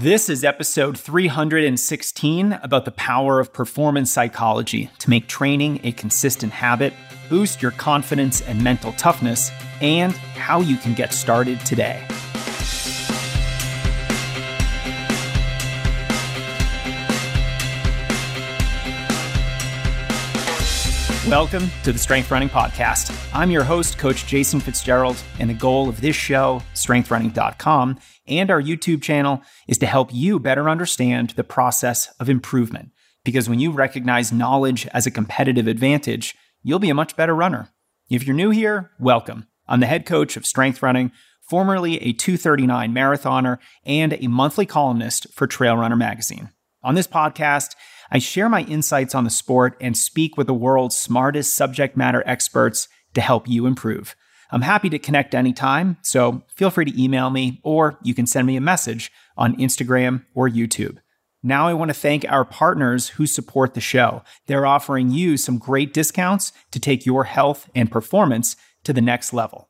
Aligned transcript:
This 0.00 0.28
is 0.28 0.44
episode 0.44 0.98
316 0.98 2.52
about 2.62 2.84
the 2.84 2.90
power 2.90 3.40
of 3.40 3.50
performance 3.54 4.12
psychology 4.12 4.90
to 4.98 5.08
make 5.08 5.26
training 5.26 5.80
a 5.84 5.92
consistent 5.92 6.52
habit, 6.52 6.92
boost 7.30 7.62
your 7.62 7.70
confidence 7.70 8.42
and 8.42 8.62
mental 8.62 8.92
toughness, 8.92 9.50
and 9.80 10.12
how 10.12 10.60
you 10.60 10.76
can 10.76 10.92
get 10.92 11.14
started 11.14 11.58
today. 11.60 12.06
Welcome 21.28 21.72
to 21.82 21.90
the 21.90 21.98
Strength 21.98 22.30
Running 22.30 22.48
Podcast. 22.48 23.12
I'm 23.34 23.50
your 23.50 23.64
host, 23.64 23.98
Coach 23.98 24.28
Jason 24.28 24.60
Fitzgerald, 24.60 25.20
and 25.40 25.50
the 25.50 25.54
goal 25.54 25.88
of 25.88 26.00
this 26.00 26.14
show, 26.14 26.62
strengthrunning.com, 26.72 27.98
and 28.28 28.48
our 28.48 28.62
YouTube 28.62 29.02
channel 29.02 29.42
is 29.66 29.76
to 29.78 29.86
help 29.86 30.14
you 30.14 30.38
better 30.38 30.70
understand 30.70 31.30
the 31.30 31.42
process 31.42 32.14
of 32.20 32.30
improvement. 32.30 32.90
Because 33.24 33.48
when 33.48 33.58
you 33.58 33.72
recognize 33.72 34.32
knowledge 34.32 34.86
as 34.94 35.04
a 35.04 35.10
competitive 35.10 35.66
advantage, 35.66 36.36
you'll 36.62 36.78
be 36.78 36.90
a 36.90 36.94
much 36.94 37.16
better 37.16 37.34
runner. 37.34 37.70
If 38.08 38.24
you're 38.24 38.36
new 38.36 38.50
here, 38.50 38.92
welcome. 39.00 39.48
I'm 39.66 39.80
the 39.80 39.86
head 39.86 40.06
coach 40.06 40.36
of 40.36 40.46
Strength 40.46 40.80
Running, 40.80 41.10
formerly 41.40 41.96
a 42.02 42.12
239 42.12 42.94
marathoner 42.94 43.58
and 43.84 44.12
a 44.12 44.28
monthly 44.28 44.64
columnist 44.64 45.26
for 45.32 45.48
Trail 45.48 45.76
Runner 45.76 45.96
magazine. 45.96 46.50
On 46.84 46.94
this 46.94 47.08
podcast, 47.08 47.74
I 48.10 48.18
share 48.18 48.48
my 48.48 48.62
insights 48.62 49.14
on 49.14 49.24
the 49.24 49.30
sport 49.30 49.76
and 49.80 49.96
speak 49.96 50.36
with 50.36 50.46
the 50.46 50.54
world's 50.54 50.96
smartest 50.96 51.54
subject 51.54 51.96
matter 51.96 52.22
experts 52.26 52.88
to 53.14 53.20
help 53.20 53.48
you 53.48 53.66
improve. 53.66 54.14
I'm 54.50 54.62
happy 54.62 54.88
to 54.90 54.98
connect 54.98 55.34
anytime, 55.34 55.96
so 56.02 56.42
feel 56.54 56.70
free 56.70 56.84
to 56.84 57.02
email 57.02 57.30
me 57.30 57.60
or 57.64 57.98
you 58.02 58.14
can 58.14 58.26
send 58.26 58.46
me 58.46 58.56
a 58.56 58.60
message 58.60 59.10
on 59.36 59.56
Instagram 59.56 60.24
or 60.34 60.48
YouTube. 60.48 60.98
Now, 61.42 61.68
I 61.68 61.74
want 61.74 61.90
to 61.90 61.94
thank 61.94 62.24
our 62.28 62.44
partners 62.44 63.10
who 63.10 63.26
support 63.26 63.74
the 63.74 63.80
show. 63.80 64.22
They're 64.46 64.66
offering 64.66 65.10
you 65.10 65.36
some 65.36 65.58
great 65.58 65.94
discounts 65.94 66.52
to 66.72 66.80
take 66.80 67.06
your 67.06 67.24
health 67.24 67.70
and 67.74 67.90
performance 67.90 68.56
to 68.84 68.92
the 68.92 69.00
next 69.00 69.32
level. 69.32 69.68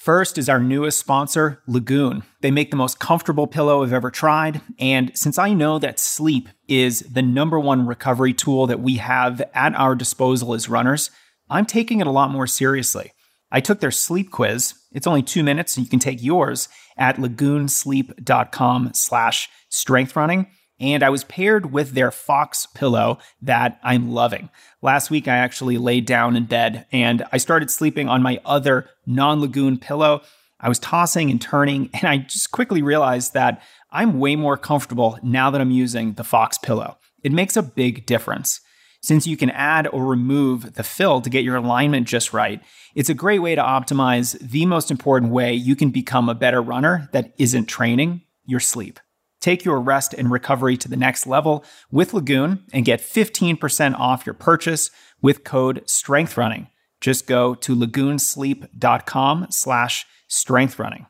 First 0.00 0.38
is 0.38 0.48
our 0.48 0.60
newest 0.60 0.98
sponsor, 0.98 1.62
Lagoon. 1.66 2.22
They 2.40 2.50
make 2.50 2.70
the 2.70 2.76
most 2.78 2.98
comfortable 2.98 3.46
pillow 3.46 3.82
I've 3.82 3.92
ever 3.92 4.10
tried. 4.10 4.62
And 4.78 5.12
since 5.14 5.36
I 5.36 5.52
know 5.52 5.78
that 5.78 6.00
sleep 6.00 6.48
is 6.68 7.00
the 7.00 7.20
number 7.20 7.60
one 7.60 7.86
recovery 7.86 8.32
tool 8.32 8.66
that 8.68 8.80
we 8.80 8.94
have 8.96 9.42
at 9.52 9.74
our 9.74 9.94
disposal 9.94 10.54
as 10.54 10.70
runners, 10.70 11.10
I'm 11.50 11.66
taking 11.66 12.00
it 12.00 12.06
a 12.06 12.12
lot 12.12 12.30
more 12.30 12.46
seriously. 12.46 13.12
I 13.52 13.60
took 13.60 13.80
their 13.80 13.90
sleep 13.90 14.30
quiz. 14.30 14.72
It's 14.90 15.06
only 15.06 15.22
two 15.22 15.42
minutes, 15.42 15.76
and 15.76 15.84
you 15.84 15.90
can 15.90 15.98
take 15.98 16.22
yours 16.22 16.70
at 16.96 17.16
lagoonsleep.com 17.16 18.92
slash 18.94 19.50
strengthrunning 19.70 20.46
and 20.80 21.02
I 21.02 21.10
was 21.10 21.24
paired 21.24 21.72
with 21.72 21.92
their 21.92 22.10
Fox 22.10 22.66
pillow 22.66 23.18
that 23.42 23.78
I'm 23.82 24.10
loving. 24.10 24.48
Last 24.82 25.10
week, 25.10 25.28
I 25.28 25.36
actually 25.36 25.76
laid 25.78 26.06
down 26.06 26.36
in 26.36 26.46
bed 26.46 26.86
and 26.90 27.22
I 27.30 27.36
started 27.36 27.70
sleeping 27.70 28.08
on 28.08 28.22
my 28.22 28.40
other 28.44 28.88
non 29.06 29.40
Lagoon 29.40 29.78
pillow. 29.78 30.22
I 30.58 30.68
was 30.68 30.78
tossing 30.78 31.30
and 31.30 31.40
turning, 31.40 31.90
and 31.92 32.04
I 32.04 32.18
just 32.18 32.50
quickly 32.50 32.82
realized 32.82 33.34
that 33.34 33.62
I'm 33.90 34.18
way 34.18 34.36
more 34.36 34.56
comfortable 34.56 35.18
now 35.22 35.50
that 35.50 35.60
I'm 35.60 35.70
using 35.70 36.14
the 36.14 36.24
Fox 36.24 36.58
pillow. 36.58 36.98
It 37.22 37.32
makes 37.32 37.56
a 37.56 37.62
big 37.62 38.06
difference. 38.06 38.60
Since 39.02 39.26
you 39.26 39.36
can 39.36 39.50
add 39.50 39.86
or 39.86 40.04
remove 40.04 40.74
the 40.74 40.82
fill 40.82 41.22
to 41.22 41.30
get 41.30 41.44
your 41.44 41.56
alignment 41.56 42.06
just 42.06 42.34
right, 42.34 42.62
it's 42.94 43.08
a 43.08 43.14
great 43.14 43.38
way 43.38 43.54
to 43.54 43.62
optimize 43.62 44.38
the 44.38 44.66
most 44.66 44.90
important 44.90 45.32
way 45.32 45.54
you 45.54 45.74
can 45.74 45.90
become 45.90 46.28
a 46.28 46.34
better 46.34 46.60
runner 46.60 47.08
that 47.12 47.32
isn't 47.38 47.66
training 47.66 48.22
your 48.44 48.60
sleep. 48.60 49.00
Take 49.40 49.64
your 49.64 49.80
rest 49.80 50.14
and 50.14 50.30
recovery 50.30 50.76
to 50.76 50.88
the 50.88 50.96
next 50.96 51.26
level 51.26 51.64
with 51.90 52.12
Lagoon 52.12 52.64
and 52.72 52.84
get 52.84 53.00
15% 53.00 53.98
off 53.98 54.26
your 54.26 54.34
purchase 54.34 54.90
with 55.22 55.44
code 55.44 55.82
STRENGTHRUNNING. 55.86 56.68
Just 57.00 57.26
go 57.26 57.54
to 57.54 57.74
lagoonsleep.com 57.74 59.46
slash 59.50 60.06
strengthrunning. 60.28 61.06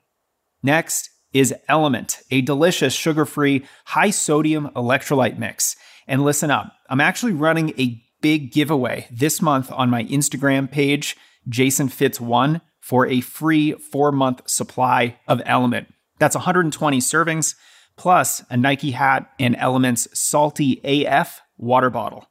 Next 0.62 1.10
is 1.32 1.54
Element, 1.68 2.20
a 2.30 2.40
delicious 2.40 2.94
sugar-free, 2.94 3.64
high-sodium 3.86 4.70
electrolyte 4.76 5.38
mix. 5.38 5.76
And 6.06 6.24
listen 6.24 6.50
up, 6.50 6.72
I'm 6.88 7.00
actually 7.00 7.32
running 7.32 7.70
a 7.78 8.02
big 8.20 8.52
giveaway 8.52 9.06
this 9.10 9.40
month 9.40 9.70
on 9.72 9.90
my 9.90 10.04
Instagram 10.04 10.70
page, 10.70 11.16
Jason 11.48 11.88
Fitz 11.88 12.20
One, 12.20 12.60
for 12.80 13.06
a 13.06 13.20
free 13.20 13.72
four-month 13.72 14.48
supply 14.48 15.18
of 15.26 15.42
Element. 15.44 15.92
That's 16.18 16.36
120 16.36 16.98
servings 16.98 17.54
plus 18.00 18.42
a 18.48 18.56
Nike 18.56 18.92
hat 18.92 19.30
and 19.38 19.54
Elements 19.56 20.08
Salty 20.18 20.80
AF 20.84 21.42
water 21.58 21.90
bottle. 21.90 22.24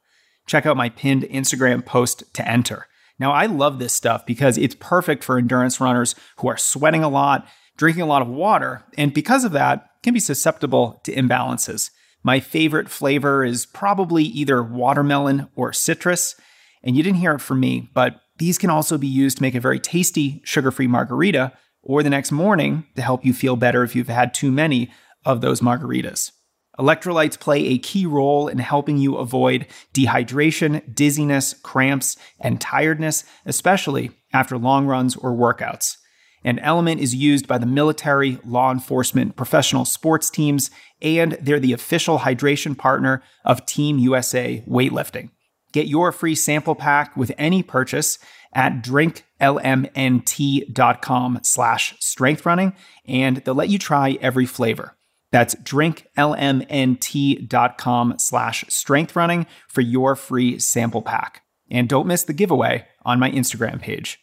Check 0.48 0.66
out 0.66 0.76
my 0.76 0.88
pinned 0.88 1.22
Instagram 1.22 1.86
post 1.86 2.24
to 2.34 2.46
enter. 2.46 2.88
Now, 3.20 3.30
I 3.30 3.46
love 3.46 3.78
this 3.78 3.92
stuff 3.92 4.26
because 4.26 4.58
it's 4.58 4.74
perfect 4.74 5.22
for 5.22 5.38
endurance 5.38 5.80
runners 5.80 6.16
who 6.38 6.48
are 6.48 6.56
sweating 6.56 7.04
a 7.04 7.08
lot, 7.08 7.46
drinking 7.76 8.02
a 8.02 8.06
lot 8.06 8.20
of 8.20 8.26
water, 8.26 8.82
and 8.98 9.14
because 9.14 9.44
of 9.44 9.52
that, 9.52 9.86
can 10.02 10.12
be 10.12 10.18
susceptible 10.18 11.00
to 11.04 11.14
imbalances. 11.14 11.90
My 12.24 12.40
favorite 12.40 12.88
flavor 12.88 13.44
is 13.44 13.64
probably 13.64 14.24
either 14.24 14.64
watermelon 14.64 15.50
or 15.54 15.72
citrus, 15.72 16.34
and 16.82 16.96
you 16.96 17.04
didn't 17.04 17.20
hear 17.20 17.34
it 17.34 17.40
from 17.40 17.60
me, 17.60 17.88
but 17.94 18.20
these 18.38 18.58
can 18.58 18.70
also 18.70 18.98
be 18.98 19.06
used 19.06 19.36
to 19.36 19.42
make 19.44 19.54
a 19.54 19.60
very 19.60 19.78
tasty 19.78 20.40
sugar 20.42 20.72
free 20.72 20.88
margarita 20.88 21.52
or 21.80 22.02
the 22.02 22.10
next 22.10 22.32
morning 22.32 22.86
to 22.96 23.02
help 23.02 23.24
you 23.24 23.32
feel 23.32 23.54
better 23.54 23.84
if 23.84 23.94
you've 23.94 24.08
had 24.08 24.34
too 24.34 24.50
many 24.50 24.90
of 25.24 25.40
those 25.40 25.60
margaritas. 25.60 26.32
Electrolytes 26.78 27.38
play 27.38 27.66
a 27.66 27.78
key 27.78 28.06
role 28.06 28.48
in 28.48 28.58
helping 28.58 28.96
you 28.96 29.16
avoid 29.16 29.66
dehydration, 29.92 30.94
dizziness, 30.94 31.54
cramps, 31.62 32.16
and 32.38 32.60
tiredness, 32.60 33.24
especially 33.44 34.12
after 34.32 34.56
long 34.56 34.86
runs 34.86 35.16
or 35.16 35.32
workouts. 35.32 35.96
An 36.42 36.58
element 36.60 37.02
is 37.02 37.14
used 37.14 37.46
by 37.46 37.58
the 37.58 37.66
military, 37.66 38.38
law 38.44 38.72
enforcement, 38.72 39.36
professional 39.36 39.84
sports 39.84 40.30
teams, 40.30 40.70
and 41.02 41.36
they're 41.42 41.60
the 41.60 41.74
official 41.74 42.20
hydration 42.20 42.78
partner 42.78 43.22
of 43.44 43.66
Team 43.66 43.98
USA 43.98 44.64
weightlifting. 44.66 45.28
Get 45.72 45.86
your 45.86 46.10
free 46.12 46.34
sample 46.34 46.74
pack 46.74 47.14
with 47.16 47.30
any 47.36 47.62
purchase 47.62 48.18
at 48.54 48.82
drinklmnt.com 48.82 51.40
slash 51.42 51.94
strengthrunning, 51.98 52.74
and 53.06 53.36
they'll 53.38 53.54
let 53.54 53.68
you 53.68 53.78
try 53.78 54.16
every 54.20 54.46
flavor. 54.46 54.96
That's 55.32 55.54
drinklmnt.com 55.56 58.14
slash 58.18 58.64
strengthrunning 58.64 59.46
for 59.68 59.80
your 59.80 60.16
free 60.16 60.58
sample 60.58 61.02
pack. 61.02 61.44
And 61.70 61.88
don't 61.88 62.08
miss 62.08 62.24
the 62.24 62.32
giveaway 62.32 62.86
on 63.04 63.20
my 63.20 63.30
Instagram 63.30 63.80
page. 63.80 64.18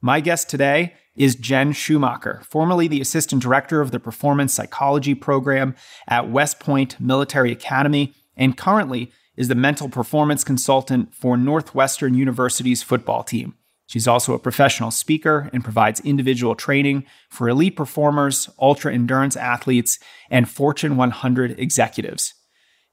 My 0.00 0.20
guest 0.20 0.48
today 0.48 0.94
is 1.16 1.34
Jen 1.34 1.72
Schumacher, 1.72 2.42
formerly 2.48 2.86
the 2.86 3.00
assistant 3.00 3.42
director 3.42 3.80
of 3.80 3.90
the 3.90 3.98
performance 3.98 4.54
psychology 4.54 5.14
program 5.14 5.74
at 6.06 6.30
West 6.30 6.60
Point 6.60 7.00
Military 7.00 7.50
Academy, 7.50 8.14
and 8.36 8.56
currently 8.56 9.10
is 9.36 9.48
the 9.48 9.54
mental 9.54 9.88
performance 9.88 10.44
consultant 10.44 11.14
for 11.14 11.36
Northwestern 11.36 12.14
University's 12.14 12.82
football 12.82 13.22
team. 13.22 13.54
She's 13.86 14.08
also 14.08 14.34
a 14.34 14.38
professional 14.38 14.90
speaker 14.90 15.48
and 15.52 15.62
provides 15.62 16.00
individual 16.00 16.54
training 16.54 17.04
for 17.30 17.48
elite 17.48 17.76
performers, 17.76 18.50
ultra 18.60 18.92
endurance 18.92 19.36
athletes, 19.36 19.98
and 20.28 20.48
Fortune 20.48 20.96
100 20.96 21.58
executives. 21.58 22.34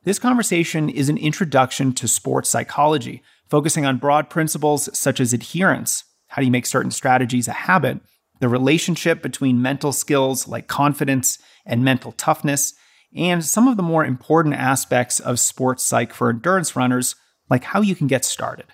This 0.04 0.20
conversation 0.20 0.90
is 0.90 1.10
an 1.10 1.18
introduction 1.18 1.94
to 1.94 2.08
sports 2.08 2.50
psychology, 2.50 3.24
focusing 3.50 3.86
on 3.86 3.98
broad 3.98 4.30
principles 4.30 4.90
such 4.98 5.20
as 5.20 5.34
adherence, 5.34 6.04
how 6.28 6.42
do 6.42 6.46
you 6.46 6.52
make 6.52 6.66
certain 6.66 6.92
strategies 6.92 7.48
a 7.48 7.54
habit, 7.54 8.00
the 8.40 8.50
relationship 8.50 9.22
between 9.22 9.62
mental 9.62 9.94
skills 9.94 10.48
like 10.48 10.68
confidence 10.68 11.40
and 11.66 11.84
mental 11.84 12.12
toughness, 12.12 12.74
and 13.16 13.46
some 13.46 13.68
of 13.68 13.78
the 13.78 13.84
more 13.84 14.04
important 14.04 14.56
aspects 14.56 15.20
of 15.20 15.40
sports 15.40 15.84
psych 15.84 16.14
for 16.14 16.30
endurance 16.30 16.76
runners, 16.76 17.16
like 17.50 17.64
how 17.64 17.82
you 17.82 17.96
can 17.96 18.08
get 18.08 18.26
started. 18.26 18.66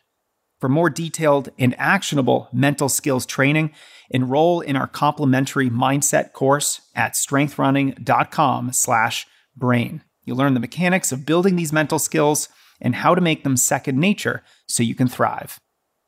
For 0.60 0.70
more 0.70 0.90
detailed 0.90 1.50
and 1.58 1.74
actionable 1.78 2.50
mental 2.52 2.90
skills 2.90 3.26
training, 3.26 3.72
enroll 4.10 4.60
in 4.60 4.76
our 4.76 4.88
complimentary 4.88 5.70
mindset 5.70 6.34
course 6.34 6.82
at 6.96 7.14
strengthrunning.com/brain. 7.14 10.02
You'll 10.26 10.38
learn 10.38 10.54
the 10.54 10.60
mechanics 10.60 11.14
of 11.14 11.26
building 11.26 11.56
these 11.56 11.72
mental 11.72 11.98
skills 11.98 12.50
and 12.82 12.96
how 12.96 13.16
to 13.16 13.22
make 13.22 13.44
them 13.44 13.58
second 13.58 14.00
nature 14.00 14.44
so 14.68 14.84
you 14.84 14.96
can 14.96 15.08
thrive. 15.08 15.60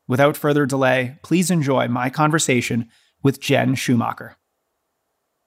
Without 0.06 0.36
further 0.36 0.66
delay, 0.66 1.16
please 1.22 1.50
enjoy 1.50 1.88
my 1.88 2.10
conversation 2.10 2.90
with 3.22 3.40
Jen 3.40 3.74
Schumacher. 3.74 4.36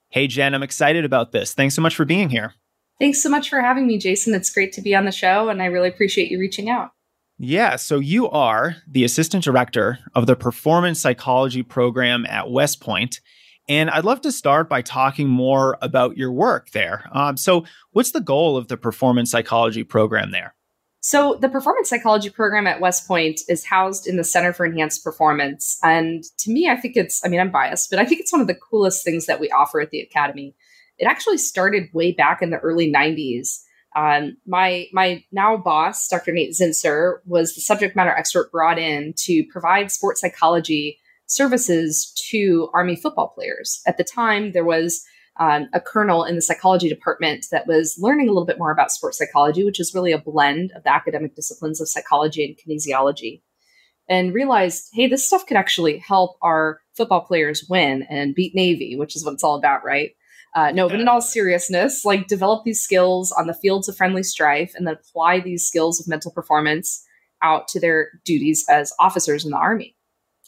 Hey 0.10 0.26
Jen, 0.28 0.56
I'm 0.56 0.64
excited 0.64 1.06
about 1.06 1.32
this. 1.32 1.54
Thanks 1.54 1.76
so 1.76 1.82
much 1.82 1.96
for 1.96 2.06
being 2.06 2.30
here. 2.30 2.54
Thanks 3.00 3.22
so 3.22 3.30
much 3.30 3.50
for 3.50 3.62
having 3.62 3.86
me, 3.86 3.98
Jason. 3.98 4.34
It's 4.34 4.50
great 4.50 4.72
to 4.74 4.82
be 4.82 4.96
on 4.96 5.06
the 5.06 5.12
show 5.12 5.50
and 5.50 5.62
I 5.62 5.66
really 5.66 5.90
appreciate 5.90 6.32
you 6.32 6.40
reaching 6.40 6.70
out. 6.70 6.92
Yeah, 7.38 7.76
so 7.76 8.00
you 8.00 8.30
are 8.30 8.78
the 8.88 9.04
assistant 9.04 9.44
director 9.44 10.00
of 10.14 10.26
the 10.26 10.36
performance 10.36 11.02
psychology 11.02 11.64
program 11.64 12.26
at 12.28 12.50
West 12.50 12.80
Point. 12.80 13.20
And 13.68 13.90
I'd 13.90 14.06
love 14.06 14.22
to 14.22 14.32
start 14.32 14.70
by 14.70 14.82
talking 14.82 15.28
more 15.28 15.78
about 15.82 16.18
your 16.18 16.32
work 16.32 16.70
there. 16.72 17.10
Um, 17.12 17.36
so, 17.36 17.66
what's 17.92 18.12
the 18.12 18.22
goal 18.22 18.58
of 18.58 18.68
the 18.68 18.78
performance 18.78 19.32
psychology 19.32 19.84
program 19.84 20.32
there? 20.32 20.54
So, 21.02 21.38
the 21.42 21.50
performance 21.50 21.90
psychology 21.90 22.30
program 22.30 22.68
at 22.68 22.80
West 22.80 23.08
Point 23.08 23.42
is 23.50 23.66
housed 23.66 24.08
in 24.08 24.18
the 24.18 24.24
Center 24.24 24.54
for 24.54 24.66
Enhanced 24.66 25.04
Performance. 25.04 25.80
And 25.84 26.24
to 26.40 26.52
me, 26.52 26.70
I 26.70 26.76
think 26.78 26.96
it's, 26.96 27.26
I 27.26 27.28
mean, 27.28 27.40
I'm 27.40 27.52
biased, 27.52 27.90
but 27.90 28.00
I 28.00 28.06
think 28.06 28.22
it's 28.22 28.32
one 28.32 28.42
of 28.42 28.48
the 28.48 28.56
coolest 28.56 29.04
things 29.04 29.26
that 29.26 29.40
we 29.40 29.50
offer 29.50 29.82
at 29.82 29.90
the 29.90 30.00
Academy. 30.00 30.56
It 30.98 31.06
actually 31.06 31.40
started 31.40 31.90
way 31.92 32.12
back 32.12 32.42
in 32.42 32.52
the 32.52 32.60
early 32.60 32.92
90s. 32.92 33.62
Um, 33.96 34.38
my 34.46 34.88
my 34.92 35.24
now 35.32 35.56
boss, 35.58 36.08
Dr. 36.08 36.34
Nate 36.34 36.52
Zinsser, 36.52 37.20
was 37.26 37.56
the 37.56 37.62
subject 37.62 37.96
matter 37.96 38.12
expert 38.12 38.52
brought 38.52 38.78
in 38.78 39.14
to 39.20 39.44
provide 39.46 39.92
sports 39.92 40.22
psychology 40.22 41.00
services 41.28 42.14
to 42.30 42.70
Army 42.74 42.96
football 42.96 43.30
players. 43.30 43.82
At 43.88 43.98
the 43.98 44.04
time, 44.04 44.52
there 44.52 44.66
was 44.66 45.04
um, 45.38 45.68
a 45.74 45.82
colonel 45.82 46.24
in 46.24 46.36
the 46.36 46.42
psychology 46.42 46.88
department 46.88 47.48
that 47.52 47.68
was 47.68 47.98
learning 48.00 48.28
a 48.28 48.32
little 48.32 48.46
bit 48.46 48.60
more 48.60 48.72
about 48.72 48.92
sports 48.92 49.18
psychology, 49.18 49.64
which 49.64 49.80
is 49.80 49.94
really 49.94 50.12
a 50.12 50.18
blend 50.18 50.72
of 50.76 50.84
the 50.84 50.94
academic 50.94 51.36
disciplines 51.36 51.82
of 51.82 51.90
psychology 51.90 52.46
and 52.46 52.58
kinesiology, 52.58 53.42
and 54.08 54.34
realized, 54.34 54.90
hey, 54.94 55.08
this 55.08 55.26
stuff 55.26 55.46
could 55.46 55.58
actually 55.58 55.98
help 55.98 56.38
our 56.42 56.80
football 56.96 57.22
players 57.22 57.66
win 57.70 58.04
and 58.10 58.36
beat 58.36 58.56
Navy, 58.56 58.96
which 58.96 59.16
is 59.16 59.26
what 59.26 59.34
it's 59.34 59.44
all 59.44 59.56
about, 59.56 59.84
right? 59.84 60.12
Uh, 60.56 60.72
no, 60.72 60.88
but 60.88 61.02
in 61.02 61.08
all 61.10 61.22
seriousness, 61.22 62.06
like 62.06 62.28
develop 62.28 62.64
these 62.64 62.82
skills 62.82 63.32
on 63.34 63.46
the 63.46 63.54
fields 63.54 63.90
of 63.90 63.98
friendly 63.98 64.24
strife 64.24 64.74
and 64.76 64.88
then 64.88 64.96
apply 64.96 65.42
these 65.42 65.68
skills 65.68 66.00
of 66.00 66.08
mental 66.08 66.32
performance 66.32 67.06
out 67.44 67.68
to 67.68 67.80
their 67.80 68.10
duties 68.24 68.66
as 68.70 68.94
officers 68.98 69.44
in 69.44 69.52
the 69.52 69.58
Army. 69.58 69.96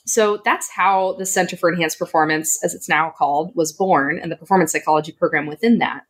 So 0.05 0.41
that's 0.45 0.69
how 0.71 1.15
the 1.19 1.25
Center 1.25 1.57
for 1.57 1.69
Enhanced 1.69 1.99
Performance, 1.99 2.63
as 2.63 2.73
it's 2.73 2.87
now 2.87 3.13
called, 3.17 3.51
was 3.53 3.73
born 3.73 4.17
and 4.17 4.31
the 4.31 4.37
performance 4.37 4.71
psychology 4.71 5.11
program 5.11 5.45
within 5.45 5.79
that. 5.79 6.03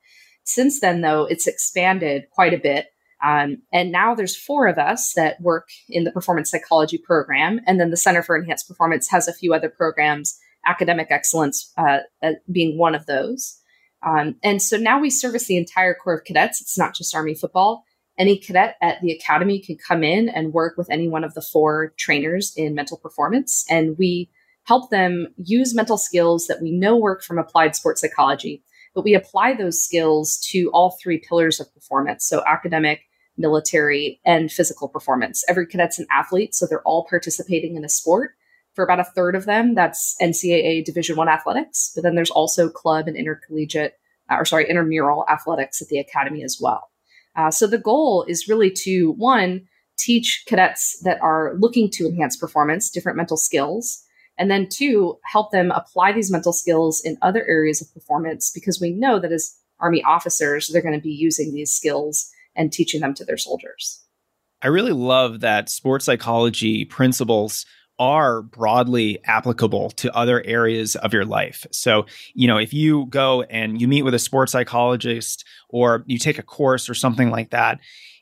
Since 0.44 0.80
then, 0.80 1.02
though, 1.02 1.26
it's 1.26 1.48
expanded 1.48 2.26
quite 2.30 2.54
a 2.54 2.60
bit. 2.60 2.86
Um, 3.24 3.64
and 3.74 3.92
now 3.92 4.14
there's 4.14 4.38
four 4.38 4.68
of 4.68 4.78
us 4.78 5.14
that 5.16 5.42
work 5.42 5.70
in 5.90 6.04
the 6.04 6.12
performance 6.12 6.52
psychology 6.52 7.00
program. 7.00 7.60
And 7.66 7.80
then 7.80 7.90
the 7.90 7.98
Center 7.98 8.22
for 8.22 8.38
Enhanced 8.38 8.68
Performance 8.68 9.10
has 9.10 9.28
a 9.28 9.34
few 9.34 9.56
other 9.56 9.70
programs, 9.70 10.38
academic 10.68 11.08
excellence 11.10 11.74
uh, 11.78 12.00
uh, 12.22 12.34
being 12.52 12.78
one 12.78 12.94
of 12.94 13.08
those. 13.08 13.60
Um, 14.08 14.36
and 14.44 14.62
so 14.62 14.78
now 14.78 15.00
we 15.00 15.10
service 15.10 15.48
the 15.48 15.58
entire 15.58 15.94
Corps 15.94 16.16
of 16.20 16.24
Cadets. 16.24 16.62
It's 16.62 16.78
not 16.78 16.96
just 16.96 17.14
Army 17.14 17.36
football. 17.36 17.84
Any 18.18 18.38
cadet 18.38 18.76
at 18.82 19.02
the 19.02 19.12
academy 19.12 19.60
can 19.60 19.78
come 19.78 20.04
in 20.04 20.30
and 20.30 20.54
work 20.54 20.78
with 20.78 20.90
any 20.90 21.08
one 21.08 21.24
of 21.24 21.34
the 21.34 21.42
four 21.42 21.94
trainers 21.98 22.54
in 22.56 22.74
mental 22.74 22.98
performance. 22.98 23.66
And 23.70 23.98
we 23.98 24.30
help 24.64 24.90
them 24.90 25.28
use 25.38 25.76
mental 25.76 25.98
skills 25.98 26.48
that 26.48 26.62
we 26.62 26.72
know 26.72 26.96
work 26.96 27.22
from 27.22 27.38
applied 27.38 27.76
sports 27.76 28.02
psychology, 28.02 28.64
but 28.96 29.04
we 29.04 29.14
apply 29.14 29.54
those 29.54 29.84
skills 29.84 30.38
to 30.52 30.70
all 30.74 30.98
three 31.02 31.20
pillars 31.20 31.60
of 31.60 31.72
performance. 31.74 32.26
So 32.26 32.44
academic, 32.48 33.02
military, 33.38 34.20
and 34.26 34.52
physical 34.52 34.88
performance. 34.88 35.44
Every 35.48 35.68
cadet's 35.68 36.00
an 36.00 36.08
athlete, 36.12 36.56
so 36.56 36.66
they're 36.66 36.82
all 36.84 37.06
participating 37.10 37.76
in 37.76 37.86
a 37.86 37.90
sport. 37.90 38.32
For 38.78 38.84
about 38.84 39.00
a 39.00 39.06
third 39.06 39.34
of 39.34 39.46
them, 39.46 39.74
that's 39.74 40.16
NCAA 40.22 40.86
Division 40.86 41.16
One 41.16 41.28
athletics. 41.28 41.92
But 41.96 42.04
then 42.04 42.14
there's 42.14 42.30
also 42.30 42.70
club 42.70 43.08
and 43.08 43.18
intercollegiate, 43.18 43.94
or 44.30 44.46
sorry, 44.46 44.70
intramural 44.70 45.26
athletics 45.28 45.82
at 45.82 45.88
the 45.88 45.98
academy 45.98 46.44
as 46.44 46.60
well. 46.62 46.92
Uh, 47.36 47.50
so 47.50 47.66
the 47.66 47.80
goal 47.80 48.24
is 48.28 48.48
really 48.48 48.70
to 48.84 49.14
one, 49.14 49.64
teach 49.98 50.44
cadets 50.48 51.02
that 51.04 51.20
are 51.24 51.56
looking 51.58 51.90
to 51.94 52.06
enhance 52.06 52.38
performance 52.38 52.92
different 52.92 53.18
mental 53.18 53.36
skills. 53.36 54.04
And 54.38 54.52
then 54.52 54.70
two, 54.70 55.18
help 55.24 55.52
them 55.52 55.72
apply 55.72 56.12
these 56.12 56.32
mental 56.32 56.54
skills 56.54 57.02
in 57.04 57.18
other 57.24 57.44
areas 57.48 57.82
of 57.82 57.92
performance 57.92 58.52
because 58.54 58.80
we 58.80 58.92
know 58.92 59.18
that 59.18 59.32
as 59.32 59.56
Army 59.80 60.04
officers, 60.04 60.68
they're 60.68 60.84
going 60.84 60.94
to 60.94 61.02
be 61.02 61.10
using 61.10 61.52
these 61.52 61.74
skills 61.74 62.30
and 62.56 62.72
teaching 62.72 63.02
them 63.02 63.16
to 63.16 63.26
their 63.26 63.38
soldiers. 63.38 64.04
I 64.62 64.68
really 64.68 64.92
love 64.92 65.40
that 65.40 65.68
sports 65.68 66.06
psychology 66.06 66.86
principles 66.86 67.66
are 68.00 68.44
broadly 68.44 69.20
applicable 69.26 69.90
to 69.92 70.16
other 70.16 70.44
areas 70.46 70.96
of 70.98 71.14
your 71.14 71.26
life. 71.26 71.66
So, 71.72 72.06
you 72.34 72.48
know, 72.48 72.58
if 72.58 72.74
you 72.74 73.08
go 73.08 73.44
and 73.44 73.82
you 73.82 73.88
meet 73.88 74.04
with 74.04 74.14
a 74.14 74.20
sports 74.20 74.52
psychologist 74.52 75.46
or 75.70 76.04
you 76.06 76.20
take 76.20 76.38
a 76.38 76.44
course 76.44 76.90
or 76.90 76.94
something 76.94 77.32
like 77.32 77.50
that, 77.50 77.80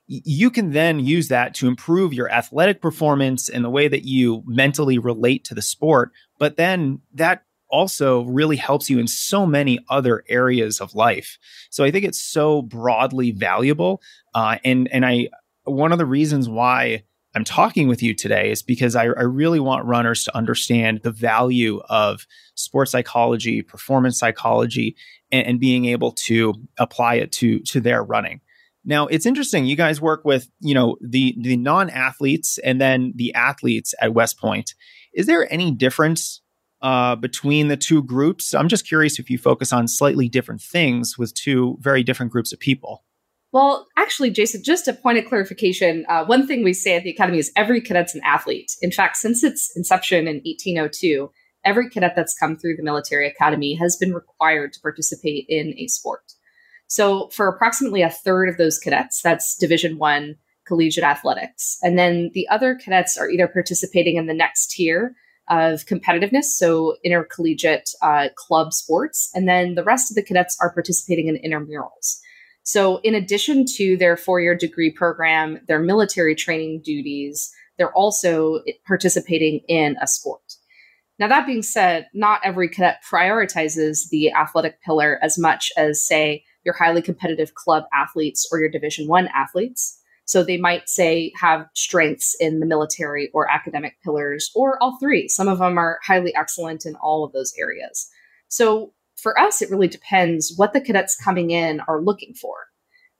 you 0.07 0.51
can 0.51 0.71
then 0.71 0.99
use 0.99 1.29
that 1.29 1.55
to 1.55 1.67
improve 1.67 2.13
your 2.13 2.31
athletic 2.31 2.81
performance 2.81 3.49
and 3.49 3.65
the 3.65 3.69
way 3.69 3.87
that 3.87 4.05
you 4.05 4.43
mentally 4.45 4.97
relate 4.97 5.43
to 5.45 5.55
the 5.55 5.61
sport. 5.61 6.11
But 6.37 6.57
then 6.57 7.01
that 7.15 7.43
also 7.69 8.23
really 8.25 8.55
helps 8.55 8.89
you 8.89 8.99
in 8.99 9.07
so 9.07 9.45
many 9.45 9.79
other 9.89 10.23
areas 10.29 10.79
of 10.79 10.93
life. 10.93 11.37
So 11.71 11.83
I 11.83 11.91
think 11.91 12.05
it's 12.05 12.21
so 12.21 12.61
broadly 12.61 13.31
valuable. 13.31 14.01
Uh, 14.33 14.57
and 14.63 14.87
and 14.91 15.05
I 15.05 15.29
one 15.63 15.91
of 15.91 15.97
the 15.97 16.05
reasons 16.05 16.47
why 16.47 17.03
I'm 17.35 17.43
talking 17.43 17.89
with 17.89 18.01
you 18.01 18.13
today 18.13 18.49
is 18.49 18.63
because 18.63 18.95
I, 18.95 19.03
I, 19.03 19.23
really 19.23 19.59
want 19.59 19.85
runners 19.85 20.23
to 20.23 20.35
understand 20.35 21.01
the 21.03 21.11
value 21.11 21.81
of 21.89 22.25
sports 22.55 22.91
psychology, 22.91 23.61
performance 23.61 24.17
psychology, 24.17 24.95
and, 25.31 25.45
and, 25.45 25.59
being 25.59 25.85
able 25.85 26.13
to 26.13 26.53
apply 26.79 27.15
it 27.15 27.33
to 27.33 27.59
to 27.59 27.81
their 27.81 28.01
running. 28.03 28.39
Now, 28.85 29.07
it's 29.07 29.25
interesting. 29.25 29.65
You 29.65 29.75
guys 29.75 29.99
work 29.99 30.23
with 30.23 30.49
you 30.61 30.73
know 30.73 30.95
the 31.01 31.35
the 31.37 31.57
non 31.57 31.89
athletes 31.89 32.57
and 32.59 32.79
then 32.79 33.11
the 33.15 33.33
athletes 33.33 33.93
at 33.99 34.13
West 34.13 34.39
Point. 34.39 34.73
Is 35.13 35.25
there 35.27 35.51
any 35.51 35.71
difference 35.71 36.41
uh, 36.81 37.15
between 37.17 37.67
the 37.67 37.77
two 37.77 38.01
groups? 38.01 38.53
I'm 38.53 38.69
just 38.69 38.87
curious 38.87 39.19
if 39.19 39.29
you 39.29 39.37
focus 39.37 39.73
on 39.73 39.89
slightly 39.89 40.29
different 40.29 40.61
things 40.61 41.17
with 41.17 41.33
two 41.33 41.77
very 41.81 42.03
different 42.03 42.31
groups 42.31 42.53
of 42.53 42.59
people. 42.59 43.03
Well, 43.55 43.87
actually, 43.95 44.31
Jason, 44.31 44.63
just 44.63 44.89
a 44.89 44.93
point 44.93 45.17
of 45.17 45.23
clarification. 45.23 46.05
Uh, 46.09 46.25
one 46.25 46.45
thing 46.45 46.61
we 46.61 46.73
say 46.73 46.97
at 46.97 47.03
the 47.03 47.11
Academy 47.11 47.37
is 47.37 47.53
every 47.55 47.79
cadet's 47.79 48.13
an 48.13 48.19
athlete. 48.25 48.73
In 48.81 48.91
fact, 48.91 49.15
since 49.15 49.45
its 49.45 49.71
inception 49.77 50.27
in 50.27 50.41
1802, 50.45 51.31
every 51.63 51.89
cadet 51.89 52.17
that's 52.17 52.37
come 52.37 52.57
through 52.57 52.75
the 52.75 52.83
military 52.83 53.25
academy 53.29 53.73
has 53.75 53.95
been 53.95 54.13
required 54.13 54.73
to 54.73 54.81
participate 54.81 55.45
in 55.47 55.73
a 55.77 55.87
sport. 55.87 56.33
So, 56.87 57.29
for 57.29 57.47
approximately 57.47 58.01
a 58.01 58.09
third 58.09 58.49
of 58.49 58.57
those 58.57 58.77
cadets, 58.77 59.21
that's 59.21 59.55
Division 59.55 59.99
One 59.99 60.35
collegiate 60.67 61.05
athletics, 61.05 61.77
and 61.81 61.97
then 61.97 62.31
the 62.33 62.49
other 62.49 62.75
cadets 62.75 63.17
are 63.17 63.29
either 63.29 63.47
participating 63.47 64.17
in 64.17 64.25
the 64.25 64.33
next 64.33 64.71
tier 64.71 65.15
of 65.47 65.85
competitiveness, 65.85 66.47
so 66.57 66.97
intercollegiate 67.05 67.89
uh, 68.01 68.27
club 68.35 68.73
sports, 68.73 69.31
and 69.33 69.47
then 69.47 69.75
the 69.75 69.83
rest 69.85 70.11
of 70.11 70.15
the 70.15 70.23
cadets 70.23 70.57
are 70.59 70.73
participating 70.73 71.29
in 71.29 71.37
intramurals. 71.37 72.19
So, 72.65 72.97
in 73.03 73.13
addition 73.13 73.65
to 73.75 73.95
their 73.95 74.17
four 74.17 74.41
year 74.41 74.55
degree 74.55 74.91
program, 74.91 75.59
their 75.67 75.79
military 75.79 76.33
training 76.33 76.81
duties, 76.83 77.53
they're 77.77 77.93
also 77.93 78.61
participating 78.87 79.59
in 79.67 79.95
a 80.01 80.07
sport. 80.07 80.41
Now, 81.19 81.27
that 81.27 81.45
being 81.45 81.61
said, 81.61 82.07
not 82.13 82.41
every 82.43 82.67
cadet 82.67 83.01
prioritizes 83.09 84.09
the 84.09 84.31
athletic 84.33 84.81
pillar 84.81 85.19
as 85.21 85.37
much 85.37 85.71
as, 85.77 86.05
say, 86.05 86.43
your 86.65 86.73
highly 86.73 87.03
competitive 87.03 87.53
club 87.53 87.83
athletes 87.93 88.49
or 88.51 88.59
your 88.59 88.69
Division 88.69 89.07
One 89.07 89.29
athletes. 89.33 90.01
So 90.25 90.43
they 90.43 90.57
might 90.57 90.89
say 90.89 91.31
have 91.39 91.67
strengths 91.75 92.35
in 92.39 92.59
the 92.59 92.65
military 92.65 93.29
or 93.31 93.49
academic 93.49 93.97
pillars, 94.03 94.49
or 94.55 94.81
all 94.81 94.97
three. 94.99 95.27
Some 95.27 95.47
of 95.47 95.59
them 95.59 95.77
are 95.77 95.99
highly 96.03 96.33
excellent 96.35 96.87
in 96.87 96.95
all 96.95 97.23
of 97.23 97.31
those 97.31 97.53
areas. 97.59 98.09
So 98.47 98.91
for 99.25 99.39
us, 99.39 99.59
it 99.59 99.71
really 99.71 99.87
depends 99.87 100.53
what 100.55 100.71
the 100.71 100.79
cadets 100.79 101.19
coming 101.19 101.49
in 101.49 101.81
are 101.87 101.99
looking 101.99 102.35
for. 102.35 102.53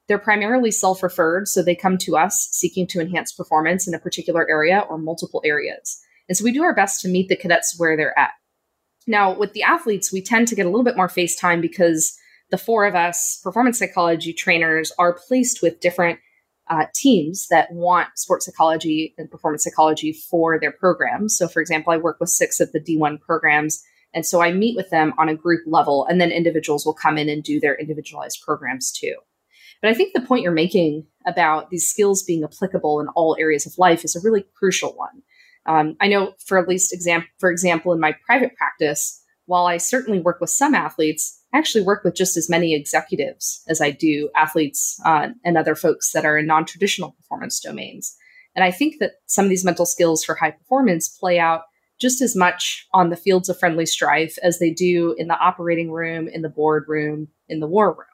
They're 0.07 0.19
primarily 0.19 0.69
self 0.69 1.01
referred, 1.01 1.47
so 1.47 1.63
they 1.63 1.73
come 1.73 1.97
to 1.97 2.15
us 2.15 2.47
seeking 2.51 2.85
to 2.89 3.01
enhance 3.01 3.31
performance 3.31 3.87
in 3.87 3.95
a 3.95 3.99
particular 3.99 4.47
area 4.47 4.85
or 4.87 4.99
multiple 4.99 5.41
areas. 5.43 5.99
And 6.29 6.37
so 6.37 6.43
we 6.43 6.51
do 6.51 6.61
our 6.61 6.75
best 6.75 7.01
to 7.01 7.07
meet 7.07 7.27
the 7.27 7.35
cadets 7.35 7.73
where 7.79 7.97
they're 7.97 8.17
at. 8.19 8.33
Now, 9.07 9.35
with 9.35 9.53
the 9.53 9.63
athletes, 9.63 10.13
we 10.13 10.21
tend 10.21 10.47
to 10.49 10.55
get 10.55 10.67
a 10.67 10.69
little 10.69 10.83
bit 10.83 10.95
more 10.95 11.09
face 11.09 11.35
time 11.35 11.59
because 11.59 12.15
the 12.51 12.57
four 12.59 12.85
of 12.85 12.93
us 12.93 13.39
performance 13.43 13.79
psychology 13.79 14.31
trainers 14.31 14.91
are 14.99 15.17
placed 15.27 15.63
with 15.63 15.79
different 15.79 16.19
uh, 16.69 16.85
teams 16.93 17.47
that 17.47 17.71
want 17.71 18.09
sports 18.13 18.45
psychology 18.45 19.15
and 19.17 19.31
performance 19.31 19.63
psychology 19.63 20.13
for 20.13 20.59
their 20.59 20.71
programs. 20.71 21.35
So, 21.35 21.47
for 21.47 21.61
example, 21.61 21.93
I 21.93 21.97
work 21.97 22.19
with 22.19 22.29
six 22.29 22.59
of 22.59 22.71
the 22.73 22.79
D1 22.79 23.21
programs 23.21 23.83
and 24.15 24.25
so 24.25 24.41
I 24.41 24.51
meet 24.51 24.75
with 24.75 24.89
them 24.89 25.13
on 25.19 25.29
a 25.29 25.35
group 25.35 25.61
level, 25.67 26.05
and 26.05 26.19
then 26.19 26.31
individuals 26.31 26.85
will 26.85 26.93
come 26.95 27.17
in 27.19 27.29
and 27.29 27.43
do 27.43 27.59
their 27.59 27.75
individualized 27.75 28.41
programs 28.43 28.91
too. 28.91 29.15
But 29.81 29.91
I 29.91 29.93
think 29.93 30.13
the 30.13 30.21
point 30.21 30.41
you're 30.41 30.51
making 30.51 31.05
about 31.27 31.69
these 31.69 31.87
skills 31.87 32.23
being 32.23 32.43
applicable 32.43 33.01
in 33.01 33.07
all 33.09 33.35
areas 33.37 33.67
of 33.67 33.77
life 33.77 34.03
is 34.03 34.15
a 34.15 34.21
really 34.23 34.45
crucial 34.57 34.95
one. 34.95 35.21
Um, 35.67 35.97
I 35.99 36.07
know, 36.07 36.33
for 36.45 36.57
at 36.57 36.67
least 36.67 36.93
example, 36.93 37.27
for 37.39 37.51
example, 37.51 37.91
in 37.91 37.99
my 37.99 38.15
private 38.25 38.55
practice, 38.55 39.21
while 39.45 39.67
I 39.67 39.77
certainly 39.77 40.19
work 40.19 40.39
with 40.39 40.49
some 40.49 40.73
athletes, 40.73 41.39
I 41.53 41.57
actually 41.57 41.83
work 41.83 42.03
with 42.03 42.15
just 42.15 42.37
as 42.37 42.49
many 42.49 42.73
executives 42.73 43.63
as 43.67 43.81
I 43.81 43.91
do 43.91 44.29
athletes 44.35 44.99
uh, 45.05 45.29
and 45.43 45.57
other 45.57 45.75
folks 45.75 46.11
that 46.13 46.25
are 46.25 46.37
in 46.37 46.47
non-traditional 46.47 47.11
performance 47.11 47.59
domains. 47.59 48.15
And 48.55 48.63
I 48.63 48.71
think 48.71 48.95
that 48.99 49.13
some 49.25 49.45
of 49.45 49.49
these 49.49 49.65
mental 49.65 49.85
skills 49.85 50.23
for 50.23 50.35
high 50.35 50.51
performance 50.51 51.09
play 51.09 51.37
out 51.37 51.61
just 51.99 52.21
as 52.21 52.35
much 52.35 52.87
on 52.93 53.09
the 53.09 53.15
fields 53.15 53.49
of 53.49 53.57
friendly 53.57 53.85
strife 53.85 54.37
as 54.43 54.59
they 54.59 54.69
do 54.69 55.15
in 55.17 55.27
the 55.27 55.37
operating 55.37 55.91
room, 55.91 56.27
in 56.27 56.41
the 56.41 56.49
boardroom, 56.49 57.27
in 57.47 57.59
the 57.59 57.67
war 57.67 57.91
room. 57.91 58.07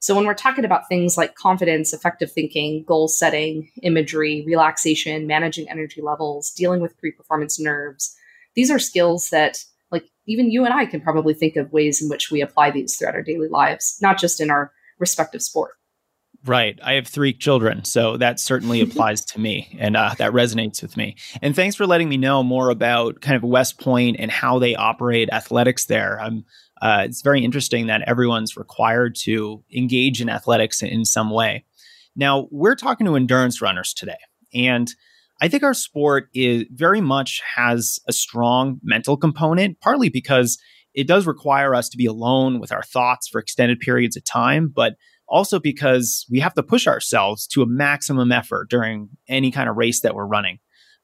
So 0.00 0.16
when 0.16 0.26
we're 0.26 0.34
talking 0.34 0.64
about 0.64 0.88
things 0.88 1.16
like 1.16 1.36
confidence, 1.36 1.92
effective 1.92 2.32
thinking, 2.32 2.82
goal 2.82 3.06
setting, 3.06 3.70
imagery, 3.82 4.42
relaxation, 4.44 5.28
managing 5.28 5.70
energy 5.70 6.02
levels, 6.02 6.50
dealing 6.50 6.80
with 6.80 6.98
pre-performance 6.98 7.60
nerves, 7.60 8.16
these 8.54 8.70
are 8.70 8.80
skills 8.80 9.30
that 9.30 9.64
like 9.92 10.04
even 10.26 10.50
you 10.50 10.64
and 10.64 10.74
I 10.74 10.86
can 10.86 11.00
probably 11.00 11.34
think 11.34 11.54
of 11.56 11.72
ways 11.72 12.02
in 12.02 12.08
which 12.08 12.32
we 12.32 12.40
apply 12.40 12.72
these 12.72 12.96
throughout 12.96 13.14
our 13.14 13.22
daily 13.22 13.48
lives, 13.48 13.96
not 14.02 14.18
just 14.18 14.40
in 14.40 14.50
our 14.50 14.72
respective 14.98 15.42
sport. 15.42 15.74
Right. 16.44 16.78
I 16.82 16.94
have 16.94 17.06
three 17.06 17.32
children, 17.32 17.84
so 17.84 18.16
that 18.16 18.40
certainly 18.40 18.80
applies 18.82 19.24
to 19.26 19.40
me 19.40 19.76
and 19.78 19.96
uh, 19.96 20.14
that 20.18 20.32
resonates 20.32 20.82
with 20.82 20.96
me. 20.96 21.16
And 21.40 21.54
thanks 21.54 21.76
for 21.76 21.86
letting 21.86 22.08
me 22.08 22.16
know 22.16 22.42
more 22.42 22.70
about 22.70 23.20
kind 23.20 23.36
of 23.36 23.42
West 23.44 23.80
Point 23.80 24.16
and 24.18 24.30
how 24.30 24.58
they 24.58 24.74
operate 24.74 25.28
athletics 25.30 25.86
there. 25.86 26.20
I'm 26.20 26.44
uh, 26.80 27.04
it's 27.04 27.22
very 27.22 27.44
interesting 27.44 27.86
that 27.86 28.02
everyone's 28.08 28.56
required 28.56 29.14
to 29.14 29.62
engage 29.72 30.20
in 30.20 30.28
athletics 30.28 30.82
in 30.82 31.04
some 31.04 31.30
way. 31.30 31.64
Now, 32.16 32.48
we're 32.50 32.74
talking 32.74 33.06
to 33.06 33.14
endurance 33.14 33.62
runners 33.62 33.94
today, 33.94 34.18
and 34.52 34.92
I 35.40 35.46
think 35.46 35.62
our 35.62 35.74
sport 35.74 36.28
is 36.34 36.64
very 36.72 37.00
much 37.00 37.40
has 37.54 38.00
a 38.08 38.12
strong 38.12 38.80
mental 38.82 39.16
component, 39.16 39.80
partly 39.80 40.08
because 40.08 40.58
it 40.92 41.06
does 41.06 41.24
require 41.24 41.72
us 41.72 41.88
to 41.88 41.96
be 41.96 42.06
alone 42.06 42.58
with 42.58 42.72
our 42.72 42.82
thoughts 42.82 43.28
for 43.28 43.38
extended 43.38 43.78
periods 43.78 44.16
of 44.16 44.24
time, 44.24 44.70
but 44.74 44.96
also 45.32 45.58
because 45.58 46.26
we 46.30 46.38
have 46.38 46.54
to 46.54 46.62
push 46.62 46.86
ourselves 46.86 47.46
to 47.48 47.62
a 47.62 47.66
maximum 47.66 48.30
effort 48.30 48.68
during 48.68 49.08
any 49.28 49.50
kind 49.50 49.68
of 49.68 49.76
race 49.76 50.02
that 50.02 50.14
we're 50.14 50.26
running. 50.26 50.58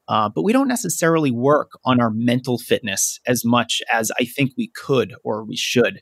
Uh, 0.07 0.29
but 0.29 0.43
we 0.43 0.53
don't 0.53 0.67
necessarily 0.67 1.31
work 1.31 1.71
on 1.83 1.99
our 1.99 2.11
mental 2.11 2.57
fitness 2.57 3.19
as 3.27 3.43
much 3.43 3.81
as 3.91 4.11
I 4.19 4.25
think 4.25 4.51
we 4.55 4.71
could 4.75 5.15
or 5.23 5.43
we 5.43 5.57
should. 5.57 6.01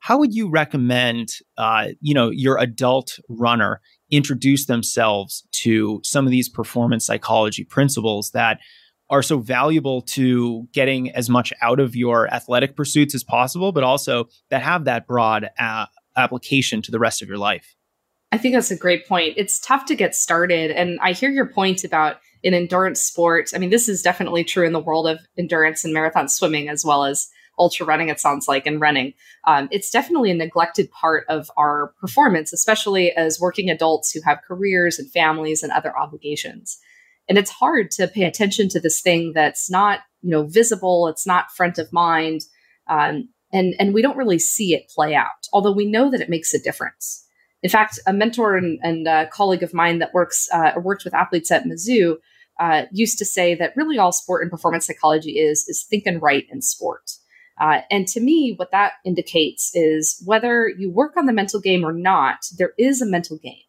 How 0.00 0.18
would 0.18 0.34
you 0.34 0.50
recommend, 0.50 1.30
uh, 1.56 1.88
you 2.00 2.12
know, 2.12 2.30
your 2.30 2.58
adult 2.58 3.18
runner 3.28 3.80
introduce 4.10 4.66
themselves 4.66 5.46
to 5.52 6.00
some 6.04 6.26
of 6.26 6.30
these 6.30 6.48
performance 6.48 7.06
psychology 7.06 7.64
principles 7.64 8.30
that 8.32 8.58
are 9.08 9.22
so 9.22 9.38
valuable 9.38 10.02
to 10.02 10.66
getting 10.72 11.10
as 11.10 11.28
much 11.28 11.52
out 11.62 11.80
of 11.80 11.94
your 11.94 12.32
athletic 12.32 12.76
pursuits 12.76 13.14
as 13.14 13.22
possible, 13.22 13.70
but 13.70 13.84
also 13.84 14.26
that 14.50 14.62
have 14.62 14.86
that 14.86 15.06
broad 15.06 15.50
uh, 15.58 15.86
application 16.16 16.82
to 16.82 16.90
the 16.90 16.98
rest 16.98 17.22
of 17.22 17.28
your 17.28 17.38
life? 17.38 17.74
I 18.32 18.38
think 18.38 18.54
that's 18.54 18.70
a 18.70 18.76
great 18.76 19.06
point. 19.06 19.34
It's 19.36 19.60
tough 19.60 19.84
to 19.86 19.94
get 19.94 20.14
started. 20.14 20.70
And 20.70 20.98
I 21.00 21.12
hear 21.12 21.30
your 21.30 21.46
point 21.46 21.84
about 21.84 22.16
in 22.42 22.54
endurance 22.54 23.02
sports. 23.02 23.54
I 23.54 23.58
mean, 23.58 23.70
this 23.70 23.88
is 23.88 24.02
definitely 24.02 24.42
true 24.42 24.66
in 24.66 24.72
the 24.72 24.80
world 24.80 25.06
of 25.06 25.20
endurance 25.38 25.84
and 25.84 25.92
marathon 25.92 26.28
swimming 26.28 26.68
as 26.68 26.84
well 26.84 27.04
as 27.04 27.28
ultra 27.58 27.84
running, 27.84 28.08
it 28.08 28.18
sounds 28.18 28.48
like, 28.48 28.66
and 28.66 28.80
running. 28.80 29.12
Um, 29.46 29.68
it's 29.70 29.90
definitely 29.90 30.30
a 30.30 30.34
neglected 30.34 30.90
part 30.90 31.24
of 31.28 31.50
our 31.56 31.92
performance, 32.00 32.52
especially 32.52 33.12
as 33.12 33.38
working 33.38 33.68
adults 33.68 34.10
who 34.10 34.20
have 34.22 34.40
careers 34.46 34.98
and 34.98 35.10
families 35.10 35.62
and 35.62 35.70
other 35.70 35.96
obligations. 35.96 36.78
And 37.28 37.38
it's 37.38 37.50
hard 37.50 37.90
to 37.92 38.08
pay 38.08 38.24
attention 38.24 38.68
to 38.70 38.80
this 38.80 39.00
thing 39.00 39.32
that's 39.34 39.70
not, 39.70 40.00
you 40.22 40.30
know, 40.30 40.44
visible, 40.44 41.06
it's 41.08 41.26
not 41.26 41.52
front 41.52 41.78
of 41.78 41.92
mind. 41.92 42.42
Um, 42.88 43.28
and, 43.52 43.74
and 43.78 43.94
we 43.94 44.02
don't 44.02 44.16
really 44.16 44.38
see 44.38 44.74
it 44.74 44.88
play 44.88 45.14
out, 45.14 45.46
although 45.52 45.72
we 45.72 45.86
know 45.86 46.10
that 46.10 46.20
it 46.20 46.30
makes 46.30 46.54
a 46.54 46.62
difference. 46.62 47.26
In 47.62 47.70
fact, 47.70 47.98
a 48.06 48.12
mentor 48.12 48.56
and, 48.56 48.78
and 48.82 49.06
a 49.06 49.28
colleague 49.28 49.62
of 49.62 49.74
mine 49.74 49.98
that 50.00 50.14
works 50.14 50.48
uh, 50.52 50.72
worked 50.76 51.04
with 51.04 51.14
athletes 51.14 51.50
at 51.50 51.64
Mizzou 51.64 52.16
uh, 52.58 52.82
used 52.92 53.18
to 53.18 53.24
say 53.24 53.54
that 53.54 53.76
really 53.76 53.98
all 53.98 54.12
sport 54.12 54.42
and 54.42 54.50
performance 54.50 54.86
psychology 54.86 55.38
is 55.38 55.66
is 55.68 55.84
think 55.84 56.06
and 56.06 56.20
write 56.20 56.46
in 56.50 56.60
sport. 56.62 57.12
Uh, 57.60 57.82
and 57.90 58.08
to 58.08 58.20
me, 58.20 58.54
what 58.56 58.72
that 58.72 58.94
indicates 59.04 59.70
is 59.74 60.20
whether 60.24 60.68
you 60.68 60.90
work 60.90 61.16
on 61.16 61.26
the 61.26 61.32
mental 61.32 61.60
game 61.60 61.84
or 61.84 61.92
not, 61.92 62.38
there 62.58 62.72
is 62.78 63.00
a 63.00 63.06
mental 63.06 63.38
game. 63.38 63.62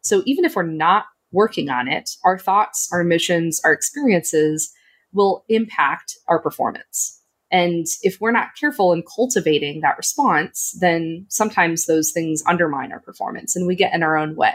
So 0.00 0.22
even 0.26 0.44
if 0.44 0.56
we're 0.56 0.62
not 0.62 1.04
working 1.32 1.68
on 1.68 1.86
it, 1.86 2.10
our 2.24 2.38
thoughts, 2.38 2.88
our 2.92 3.00
emotions, 3.00 3.60
our 3.64 3.72
experiences 3.72 4.72
will 5.12 5.44
impact 5.48 6.16
our 6.26 6.40
performance. 6.40 7.22
And 7.56 7.86
if 8.02 8.18
we're 8.20 8.32
not 8.32 8.54
careful 8.60 8.92
in 8.92 9.02
cultivating 9.02 9.80
that 9.80 9.96
response, 9.96 10.76
then 10.78 11.24
sometimes 11.30 11.86
those 11.86 12.12
things 12.12 12.42
undermine 12.46 12.92
our 12.92 13.00
performance 13.00 13.56
and 13.56 13.66
we 13.66 13.74
get 13.74 13.94
in 13.94 14.02
our 14.02 14.18
own 14.18 14.36
way. 14.36 14.52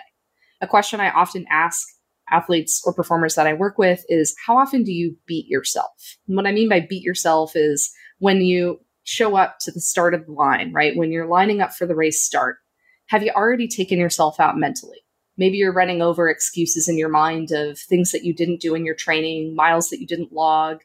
A 0.61 0.67
question 0.67 0.99
I 0.99 1.09
often 1.09 1.47
ask 1.49 1.87
athletes 2.29 2.79
or 2.85 2.93
performers 2.93 3.33
that 3.33 3.47
I 3.47 3.53
work 3.53 3.79
with 3.79 4.05
is 4.07 4.35
how 4.45 4.55
often 4.55 4.83
do 4.83 4.91
you 4.91 5.17
beat 5.25 5.47
yourself? 5.47 5.89
And 6.27 6.37
what 6.37 6.45
I 6.45 6.51
mean 6.51 6.69
by 6.69 6.85
beat 6.87 7.01
yourself 7.01 7.53
is 7.55 7.91
when 8.19 8.41
you 8.41 8.79
show 9.03 9.35
up 9.35 9.57
to 9.61 9.71
the 9.71 9.81
start 9.81 10.13
of 10.13 10.27
the 10.27 10.33
line, 10.33 10.71
right? 10.71 10.95
When 10.95 11.11
you're 11.11 11.25
lining 11.25 11.59
up 11.59 11.73
for 11.73 11.87
the 11.87 11.95
race 11.95 12.23
start, 12.23 12.57
have 13.07 13.23
you 13.23 13.31
already 13.31 13.67
taken 13.67 13.97
yourself 13.97 14.39
out 14.39 14.59
mentally? 14.59 14.99
Maybe 15.37 15.57
you're 15.57 15.73
running 15.73 16.03
over 16.03 16.29
excuses 16.29 16.87
in 16.87 16.99
your 16.99 17.09
mind 17.09 17.51
of 17.51 17.79
things 17.79 18.11
that 18.11 18.23
you 18.23 18.35
didn't 18.35 18.61
do 18.61 18.75
in 18.75 18.85
your 18.85 18.93
training, 18.93 19.55
miles 19.55 19.89
that 19.89 19.99
you 19.99 20.05
didn't 20.05 20.31
log, 20.31 20.81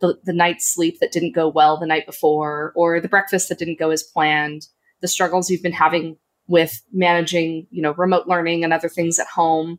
the, 0.00 0.18
the 0.24 0.32
night's 0.32 0.72
sleep 0.72 0.98
that 1.00 1.12
didn't 1.12 1.34
go 1.34 1.48
well 1.48 1.76
the 1.76 1.86
night 1.86 2.06
before, 2.06 2.72
or 2.76 3.00
the 3.00 3.08
breakfast 3.08 3.48
that 3.48 3.58
didn't 3.58 3.78
go 3.78 3.90
as 3.90 4.02
planned, 4.02 4.66
the 5.00 5.08
struggles 5.08 5.50
you've 5.50 5.62
been 5.62 5.72
having 5.72 6.16
with 6.46 6.82
managing, 6.92 7.66
you 7.70 7.82
know, 7.82 7.92
remote 7.94 8.26
learning 8.26 8.64
and 8.64 8.72
other 8.72 8.88
things 8.88 9.18
at 9.18 9.26
home, 9.26 9.78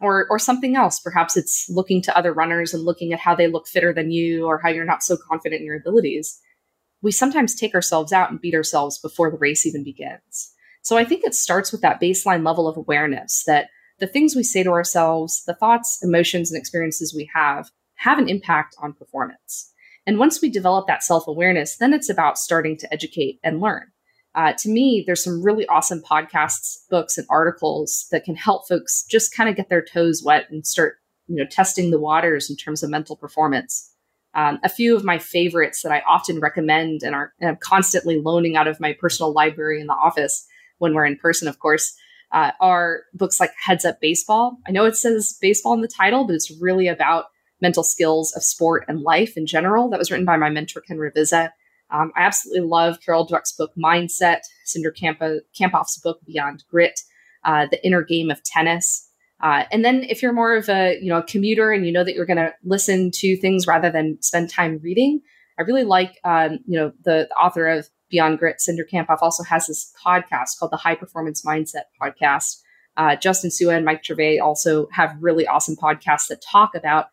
or 0.00 0.26
or 0.30 0.38
something 0.38 0.76
else. 0.76 0.98
Perhaps 0.98 1.36
it's 1.36 1.68
looking 1.68 2.02
to 2.02 2.16
other 2.16 2.32
runners 2.32 2.74
and 2.74 2.84
looking 2.84 3.12
at 3.12 3.20
how 3.20 3.34
they 3.34 3.46
look 3.46 3.68
fitter 3.68 3.92
than 3.92 4.10
you 4.10 4.46
or 4.46 4.58
how 4.58 4.68
you're 4.68 4.84
not 4.84 5.02
so 5.02 5.16
confident 5.16 5.60
in 5.60 5.66
your 5.66 5.76
abilities. 5.76 6.40
We 7.02 7.12
sometimes 7.12 7.54
take 7.54 7.74
ourselves 7.74 8.12
out 8.12 8.30
and 8.30 8.40
beat 8.40 8.54
ourselves 8.54 8.98
before 8.98 9.30
the 9.30 9.38
race 9.38 9.64
even 9.66 9.84
begins. 9.84 10.52
So 10.82 10.96
I 10.96 11.04
think 11.04 11.24
it 11.24 11.34
starts 11.34 11.72
with 11.72 11.82
that 11.82 12.00
baseline 12.00 12.44
level 12.44 12.66
of 12.66 12.76
awareness 12.76 13.44
that 13.46 13.68
the 14.00 14.06
things 14.06 14.34
we 14.34 14.42
say 14.42 14.62
to 14.62 14.70
ourselves, 14.70 15.44
the 15.46 15.54
thoughts, 15.54 15.98
emotions, 16.02 16.50
and 16.50 16.58
experiences 16.58 17.14
we 17.14 17.30
have 17.34 17.70
have 18.00 18.18
an 18.18 18.28
impact 18.28 18.74
on 18.80 18.94
performance. 18.94 19.72
And 20.06 20.18
once 20.18 20.40
we 20.40 20.48
develop 20.48 20.86
that 20.86 21.02
self 21.02 21.28
awareness, 21.28 21.76
then 21.76 21.92
it's 21.92 22.08
about 22.08 22.38
starting 22.38 22.76
to 22.78 22.92
educate 22.92 23.38
and 23.44 23.60
learn. 23.60 23.92
Uh, 24.34 24.52
to 24.58 24.68
me, 24.68 25.04
there's 25.06 25.22
some 25.22 25.42
really 25.42 25.66
awesome 25.66 26.00
podcasts, 26.00 26.78
books, 26.88 27.18
and 27.18 27.26
articles 27.28 28.06
that 28.10 28.24
can 28.24 28.36
help 28.36 28.66
folks 28.66 29.04
just 29.04 29.34
kind 29.34 29.50
of 29.50 29.56
get 29.56 29.68
their 29.68 29.84
toes 29.84 30.22
wet 30.24 30.46
and 30.50 30.66
start, 30.66 30.96
you 31.26 31.36
know, 31.36 31.44
testing 31.44 31.90
the 31.90 32.00
waters 32.00 32.48
in 32.48 32.56
terms 32.56 32.82
of 32.82 32.88
mental 32.88 33.16
performance. 33.16 33.92
Um, 34.34 34.60
a 34.62 34.68
few 34.68 34.96
of 34.96 35.04
my 35.04 35.18
favorites 35.18 35.82
that 35.82 35.92
I 35.92 36.02
often 36.08 36.40
recommend 36.40 37.02
and 37.02 37.14
are 37.14 37.34
and 37.40 37.50
I'm 37.50 37.58
constantly 37.60 38.20
loaning 38.20 38.56
out 38.56 38.68
of 38.68 38.80
my 38.80 38.94
personal 38.98 39.32
library 39.32 39.80
in 39.80 39.88
the 39.88 39.92
office 39.92 40.46
when 40.78 40.94
we're 40.94 41.06
in 41.06 41.16
person, 41.16 41.48
of 41.48 41.58
course, 41.58 41.92
uh, 42.32 42.52
are 42.60 43.02
books 43.12 43.40
like 43.40 43.50
Heads 43.62 43.84
Up 43.84 44.00
Baseball. 44.00 44.58
I 44.66 44.70
know 44.70 44.86
it 44.86 44.96
says 44.96 45.36
baseball 45.40 45.74
in 45.74 45.82
the 45.82 45.88
title, 45.88 46.24
but 46.24 46.34
it's 46.34 46.50
really 46.60 46.88
about 46.88 47.26
mental 47.60 47.82
skills 47.82 48.34
of 48.34 48.42
sport 48.42 48.84
and 48.88 49.00
life 49.00 49.36
in 49.36 49.46
general. 49.46 49.88
That 49.90 49.98
was 49.98 50.10
written 50.10 50.26
by 50.26 50.36
my 50.36 50.50
mentor, 50.50 50.80
Ken 50.80 50.98
Ravizza. 50.98 51.50
Um, 51.90 52.12
I 52.16 52.22
absolutely 52.22 52.68
love 52.68 53.00
Carol 53.04 53.26
Dweck's 53.26 53.52
book 53.52 53.72
Mindset, 53.76 54.40
Cindra 54.66 54.96
Campa, 54.96 55.40
Kamphoff's 55.58 55.98
book 55.98 56.20
Beyond 56.24 56.64
Grit, 56.70 57.00
uh, 57.44 57.66
The 57.70 57.84
Inner 57.84 58.02
Game 58.02 58.30
of 58.30 58.42
Tennis. 58.44 59.08
Uh, 59.42 59.64
and 59.72 59.84
then 59.84 60.04
if 60.04 60.22
you're 60.22 60.32
more 60.32 60.54
of 60.54 60.68
a 60.68 60.98
you 61.00 61.08
know 61.08 61.18
a 61.18 61.22
commuter 61.22 61.72
and 61.72 61.86
you 61.86 61.92
know 61.92 62.04
that 62.04 62.14
you're 62.14 62.26
going 62.26 62.36
to 62.36 62.52
listen 62.62 63.10
to 63.10 63.36
things 63.38 63.66
rather 63.66 63.90
than 63.90 64.20
spend 64.20 64.50
time 64.50 64.78
reading, 64.82 65.20
I 65.58 65.62
really 65.62 65.84
like 65.84 66.18
um, 66.24 66.58
you 66.66 66.78
know 66.78 66.92
the, 67.04 67.26
the, 67.28 67.34
author 67.34 67.66
of 67.66 67.88
Beyond 68.10 68.38
Grit, 68.38 68.56
Cindra 68.58 68.88
Kamphoff, 68.92 69.18
also 69.22 69.42
has 69.44 69.66
this 69.66 69.92
podcast 70.04 70.58
called 70.58 70.72
the 70.72 70.76
High 70.76 70.94
Performance 70.94 71.42
Mindset 71.42 71.84
Podcast. 72.00 72.60
Uh, 72.96 73.16
Justin 73.16 73.50
Sua 73.50 73.74
and 73.74 73.84
Mike 73.84 74.04
Gervais 74.04 74.38
also 74.38 74.88
have 74.92 75.16
really 75.20 75.46
awesome 75.46 75.76
podcasts 75.76 76.26
that 76.28 76.42
talk 76.42 76.74
about 76.74 77.06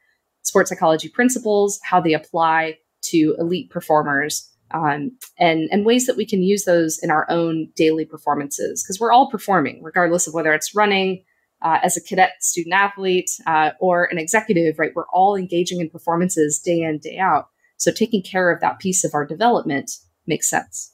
sports 0.48 0.70
psychology 0.70 1.10
principles, 1.10 1.80
how 1.84 2.00
they 2.00 2.13
apply 2.13 2.77
to 3.01 3.36
elite 3.38 3.70
performers, 3.70 4.50
um, 4.72 5.12
and 5.38 5.70
and 5.72 5.86
ways 5.86 6.08
that 6.08 6.18
we 6.18 6.25
can 6.25 6.42
use 6.42 6.66
those 6.66 7.00
in 7.01 7.12
our 7.12 7.30
own 7.30 7.70
daily 7.75 8.06
performances 8.06 8.84
because 8.84 9.00
we're 9.00 9.12
all 9.12 9.30
performing 9.30 9.82
regardless 9.84 10.27
of 10.27 10.34
whether 10.34 10.54
it's 10.54 10.75
running 10.75 11.24
uh, 11.62 11.80
as 11.84 11.96
a 11.98 12.01
cadet 12.01 12.34
student 12.42 12.74
athlete 12.74 13.30
uh, 13.46 13.72
or 13.80 14.06
an 14.06 14.18
executive 14.18 14.77
right? 14.77 14.92
We're 14.96 15.10
all 15.13 15.36
engaging 15.36 15.80
in 15.80 15.89
performances 15.89 16.60
day 16.60 16.82
in 16.82 17.00
day 17.00 17.18
out. 17.18 17.50
So 17.77 17.92
taking 17.92 18.24
care 18.24 18.51
of 18.51 18.60
that 18.62 18.80
piece 18.80 19.04
of 19.04 19.13
our 19.13 19.25
development 19.25 19.92
makes 20.25 20.50
sense. 20.50 20.94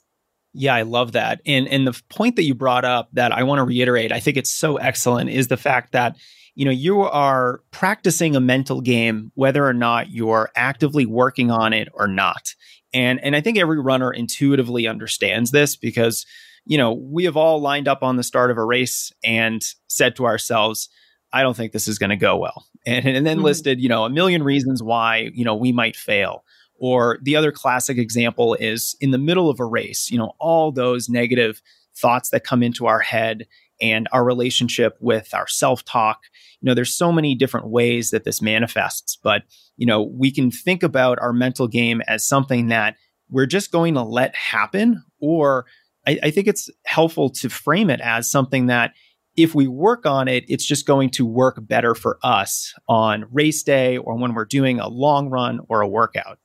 Yeah, 0.54 0.76
I 0.76 0.84
love 0.84 1.14
that. 1.14 1.42
And 1.46 1.68
and 1.68 1.88
the 1.88 2.00
point 2.10 2.36
that 2.36 2.44
you 2.44 2.54
brought 2.54 2.86
up 2.86 3.10
that 3.14 3.32
I 3.32 3.44
want 3.44 3.60
to 3.60 3.64
reiterate, 3.64 4.12
I 4.12 4.20
think 4.20 4.38
it's 4.38 4.52
so 4.52 4.78
excellent 4.78 5.32
is 5.32 5.48
the 5.48 5.58
fact 5.58 5.94
that 5.94 6.16
you 6.56 6.66
know 6.66 6.72
you 6.72 7.02
are 7.02 7.62
practicing 7.72 8.36
a 8.36 8.40
mental 8.40 8.82
game 8.82 9.32
whether 9.36 9.66
or 9.66 9.74
not 9.74 10.10
you're 10.10 10.50
actively 10.56 11.06
working 11.06 11.52
on 11.52 11.74
it 11.74 11.88
or 11.94 12.08
not 12.08 12.54
and 12.94 13.24
and 13.24 13.36
I 13.36 13.42
think 13.42 13.58
every 13.58 13.80
runner 13.80 14.12
intuitively 14.12 14.88
understands 14.88 15.52
this 15.52 15.76
because 15.76 16.26
you 16.66 16.78
know 16.78 16.94
we 16.94 17.26
have 17.26 17.38
all 17.38 17.60
lined 17.60 17.88
up 17.88 18.04
on 18.04 18.18
the 18.18 18.24
start 18.24 18.52
of 18.52 18.58
a 18.58 18.64
race 18.64 19.12
and 19.24 19.64
said 19.88 20.16
to 20.18 20.26
ourselves 20.26 20.90
I 21.32 21.42
don't 21.42 21.58
think 21.58 21.72
this 21.72 21.88
is 21.88 21.98
going 21.98 22.12
to 22.12 22.16
go 22.16 22.38
well 22.38 22.66
and 22.86 23.06
and 23.06 23.26
then 23.26 23.38
mm-hmm. 23.38 23.46
listed 23.46 23.82
you 23.82 23.90
know 23.90 24.06
a 24.06 24.10
million 24.10 24.44
reasons 24.44 24.82
why 24.84 25.32
you 25.34 25.46
know 25.46 25.56
we 25.56 25.72
might 25.72 25.96
fail 25.96 26.44
Or 26.80 27.18
the 27.22 27.36
other 27.36 27.52
classic 27.52 27.98
example 27.98 28.56
is 28.56 28.96
in 29.00 29.12
the 29.12 29.18
middle 29.18 29.50
of 29.50 29.60
a 29.60 29.66
race, 29.66 30.12
you 30.12 30.18
know, 30.18 30.34
all 30.40 30.72
those 30.72 31.08
negative 31.08 31.62
thoughts 31.96 32.30
that 32.30 32.44
come 32.44 32.62
into 32.64 32.88
our 32.88 33.00
head 33.00 33.48
and 33.82 34.08
our 34.12 34.24
relationship 34.24 34.98
with 35.00 35.34
our 35.34 35.48
self 35.48 35.84
talk. 35.86 36.24
You 36.64 36.70
know, 36.70 36.76
there's 36.76 36.96
so 36.96 37.12
many 37.12 37.36
different 37.36 37.68
ways 37.68 38.12
that 38.12 38.24
this 38.24 38.42
manifests, 38.42 39.18
but, 39.22 39.44
you 39.76 39.86
know, 39.86 40.02
we 40.02 40.32
can 40.32 40.50
think 40.50 40.82
about 40.82 41.20
our 41.22 41.34
mental 41.34 41.68
game 41.68 42.02
as 42.08 42.26
something 42.26 42.70
that 42.70 42.96
we're 43.30 43.48
just 43.48 43.70
going 43.70 43.96
to 43.96 44.02
let 44.02 44.34
happen. 44.34 45.04
Or 45.20 45.66
I, 46.08 46.20
I 46.24 46.32
think 46.32 46.48
it's 46.48 46.70
helpful 46.86 47.30
to 47.32 47.50
frame 47.50 47.90
it 47.90 48.00
as 48.00 48.32
something 48.32 48.68
that 48.68 48.94
if 49.36 49.54
we 49.54 49.68
work 49.68 50.06
on 50.06 50.30
it, 50.30 50.46
it's 50.48 50.66
just 50.66 50.88
going 50.88 51.10
to 51.10 51.26
work 51.26 51.58
better 51.60 51.94
for 51.96 52.18
us 52.24 52.74
on 52.88 53.26
race 53.30 53.62
day 53.62 53.98
or 53.98 54.16
when 54.16 54.34
we're 54.34 54.46
doing 54.46 54.80
a 54.80 54.88
long 54.88 55.30
run 55.30 55.60
or 55.68 55.82
a 55.82 55.88
workout. 55.88 56.40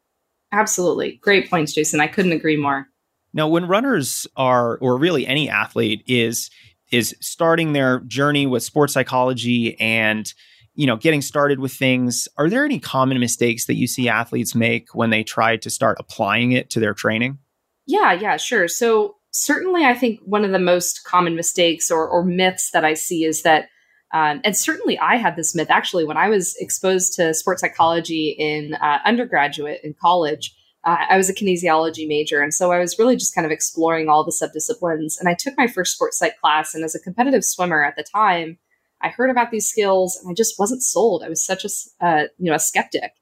Absolutely. 0.51 1.21
Great 1.23 1.49
points, 1.49 1.75
Jason. 1.75 2.01
I 2.01 2.09
couldn't 2.09 2.33
agree 2.33 2.57
more. 2.57 2.89
Now, 3.33 3.47
when 3.47 3.69
runners 3.69 4.27
are, 4.37 4.79
or 4.79 4.99
really 4.99 5.29
any 5.29 5.49
athlete 5.49 6.03
is, 6.09 6.51
is 6.91 7.15
starting 7.21 7.73
their 7.73 8.01
journey 8.01 8.47
with 8.47 8.63
sports 8.63 8.93
psychology 8.93 9.79
and 9.81 10.33
you 10.75 10.87
know 10.87 10.97
getting 10.97 11.23
started 11.23 11.61
with 11.61 11.73
things. 11.73 12.29
Are 12.37 12.49
there 12.49 12.65
any 12.65 12.79
common 12.79 13.19
mistakes 13.21 13.67
that 13.67 13.77
you 13.77 13.87
see 13.87 14.09
athletes 14.09 14.55
make 14.55 14.95
when 14.95 15.11
they 15.11 15.23
try 15.23 15.57
to 15.57 15.71
start 15.71 15.99
applying 16.01 16.53
it 16.53 16.71
to 16.71 16.81
their 16.81 16.95
training? 16.95 17.39
Yeah 17.87 18.13
yeah 18.13 18.37
sure. 18.37 18.69
So 18.69 19.17
certainly 19.31 19.85
i 19.85 19.95
think 19.95 20.21
one 20.25 20.45
of 20.45 20.53
the 20.53 20.59
most 20.59 21.05
common 21.05 21.35
mistakes 21.37 21.91
or, 21.91 22.09
or 22.09 22.25
myths 22.25 22.71
that 22.73 22.85
i 22.85 22.95
see 22.95 23.25
is 23.25 23.43
that 23.43 23.69
um, 24.13 24.41
and 24.43 24.57
certainly 24.57 24.99
i 24.99 25.17
had 25.17 25.37
this 25.37 25.55
myth 25.55 25.71
actually 25.71 26.05
when 26.05 26.17
i 26.17 26.29
was 26.29 26.57
exposed 26.59 27.13
to 27.15 27.35
sports 27.35 27.61
psychology 27.61 28.35
in 28.39 28.75
uh, 28.75 28.99
undergraduate 29.05 29.81
in 29.85 29.95
college 30.01 30.55
uh, 30.89 31.05
I 31.11 31.19
was 31.19 31.29
a 31.29 31.35
kinesiology 31.35 32.09
major. 32.09 32.41
And 32.41 32.55
so 32.55 32.73
I 32.73 32.79
was 32.79 32.99
really 32.99 33.15
just 33.15 33.35
kind 33.35 33.45
of 33.45 33.53
exploring 33.53 34.09
all 34.09 34.25
the 34.25 34.33
subdisciplines. 34.33 35.21
And 35.21 35.29
I 35.29 35.35
took 35.35 35.55
my 35.59 35.67
first 35.67 35.93
sports 35.95 36.19
psych 36.19 36.41
class. 36.41 36.75
And 36.75 36.83
as 36.83 36.95
a 36.95 37.01
competitive 37.01 37.45
swimmer 37.45 37.85
at 37.85 37.95
the 37.97 38.03
time, 38.03 38.59
I 39.03 39.09
heard 39.09 39.29
about 39.29 39.51
these 39.51 39.69
skills 39.69 40.19
and 40.19 40.31
I 40.31 40.35
just 40.35 40.59
wasn't 40.59 40.83
sold. 40.83 41.23
I 41.23 41.29
was 41.29 41.45
such 41.45 41.67
a, 41.67 41.69
uh, 42.01 42.23
you 42.39 42.51
know, 42.51 42.57
a 42.57 42.59
skeptic. 42.59 43.13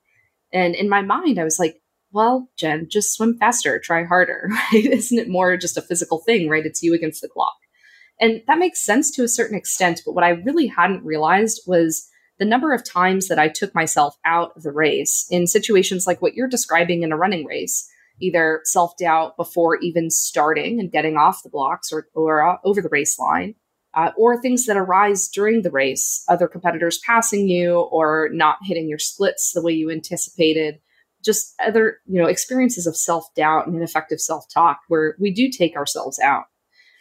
And 0.53 0.77
in 0.77 0.89
my 0.89 1.03
mind, 1.03 1.41
I 1.41 1.45
was 1.45 1.59
like, 1.59 1.83
well, 2.13 2.49
Jen, 2.57 2.87
just 2.89 3.13
swim 3.13 3.37
faster, 3.37 3.81
try 3.81 4.05
harder, 4.05 4.49
right? 4.73 4.87
Isn't 4.87 5.19
it 5.19 5.29
more 5.29 5.57
just 5.57 5.77
a 5.77 5.83
physical 5.83 6.19
thing, 6.21 6.49
right? 6.49 6.65
It's 6.65 6.85
you 6.85 6.95
against 6.95 7.21
the 7.21 7.29
clock. 7.29 7.57
And 8.21 8.43
that 8.47 8.61
makes 8.61 8.81
sense 8.81 9.11
to 9.11 9.25
a 9.25 9.29
certain 9.29 9.59
extent. 9.59 10.03
But 10.07 10.13
what 10.13 10.25
I 10.25 10.31
really 10.31 10.69
hadn't 10.69 11.05
realized 11.05 11.63
was 11.67 12.09
the 12.39 12.45
number 12.45 12.73
of 12.73 12.85
times 12.85 13.29
that 13.29 13.39
I 13.39 13.49
took 13.49 13.75
myself 13.75 14.17
out 14.25 14.53
of 14.57 14.63
the 14.63 14.73
race 14.73 15.27
in 15.31 15.47
situations 15.47 16.07
like 16.07 16.21
what 16.21 16.35
you're 16.35 16.49
describing 16.49 17.03
in 17.03 17.13
a 17.13 17.17
running 17.17 17.47
race, 17.47 17.89
either 18.21 18.61
self 18.65 18.97
doubt 18.99 19.37
before 19.37 19.77
even 19.77 20.11
starting 20.11 20.81
and 20.81 20.93
getting 20.93 21.17
off 21.17 21.43
the 21.43 21.51
blocks 21.51 21.93
or, 21.93 22.09
or 22.15 22.47
uh, 22.47 22.57
over 22.65 22.83
the 22.83 22.89
race 22.91 23.19
line, 23.19 23.55
uh, 23.95 24.13
or 24.17 24.41
things 24.41 24.67
that 24.67 24.77
arise 24.77 25.29
during 25.29 25.63
the 25.63 25.71
race, 25.71 26.23
other 26.29 26.47
competitors 26.47 27.01
passing 27.05 27.49
you 27.49 27.81
or 27.81 28.29
not 28.33 28.59
hitting 28.63 28.89
your 28.89 28.99
splits 28.99 29.53
the 29.53 29.63
way 29.63 29.73
you 29.73 29.91
anticipated. 29.91 30.79
Just 31.25 31.55
other, 31.65 31.99
you 32.07 32.21
know, 32.21 32.29
experiences 32.29 32.87
of 32.87 32.97
self 32.97 33.35
doubt 33.35 33.67
and 33.67 33.75
ineffective 33.75 34.21
self 34.21 34.45
talk 34.53 34.81
where 34.89 35.17
we 35.19 35.33
do 35.33 35.51
take 35.51 35.75
ourselves 35.75 36.21
out. 36.21 36.45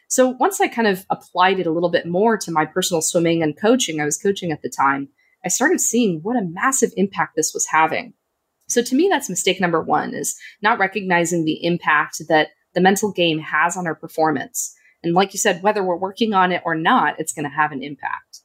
So 0.08 0.30
once 0.30 0.62
I 0.62 0.68
kind 0.68 0.88
of 0.88 1.06
applied 1.10 1.60
it 1.60 1.68
a 1.68 1.72
little 1.72 1.90
bit 1.90 2.06
more 2.06 2.38
to 2.38 2.52
my 2.52 2.66
personal 2.66 3.02
swimming 3.02 3.44
and 3.44 3.60
coaching, 3.60 4.00
I 4.00 4.06
was 4.06 4.18
coaching 4.18 4.52
at 4.52 4.62
the 4.62 4.70
time, 4.70 5.10
I 5.46 5.50
started 5.50 5.80
seeing 5.80 6.20
what 6.24 6.36
a 6.36 6.42
massive 6.42 6.92
impact 6.98 7.36
this 7.36 7.54
was 7.54 7.68
having. 7.68 8.14
So 8.68 8.82
to 8.82 8.96
me, 8.96 9.08
that's 9.10 9.30
mistake 9.30 9.62
number 9.62 9.82
one 9.82 10.16
is 10.16 10.36
not 10.62 10.80
recognizing 10.80 11.46
the 11.46 11.64
impact 11.64 12.22
that 12.28 12.50
the 12.74 12.82
mental 12.82 13.12
game 13.12 13.40
has 13.40 13.78
on 13.78 13.86
our 13.86 13.96
performance. 13.96 14.76
And 15.04 15.14
like 15.14 15.34
you 15.34 15.40
said, 15.40 15.62
whether 15.62 15.84
we're 15.84 15.96
working 15.96 16.34
on 16.34 16.52
it 16.52 16.64
or 16.66 16.74
not, 16.74 17.20
it's 17.20 17.32
going 17.32 17.44
to 17.44 17.56
have 17.56 17.72
an 17.72 17.84
impact. 17.84 18.42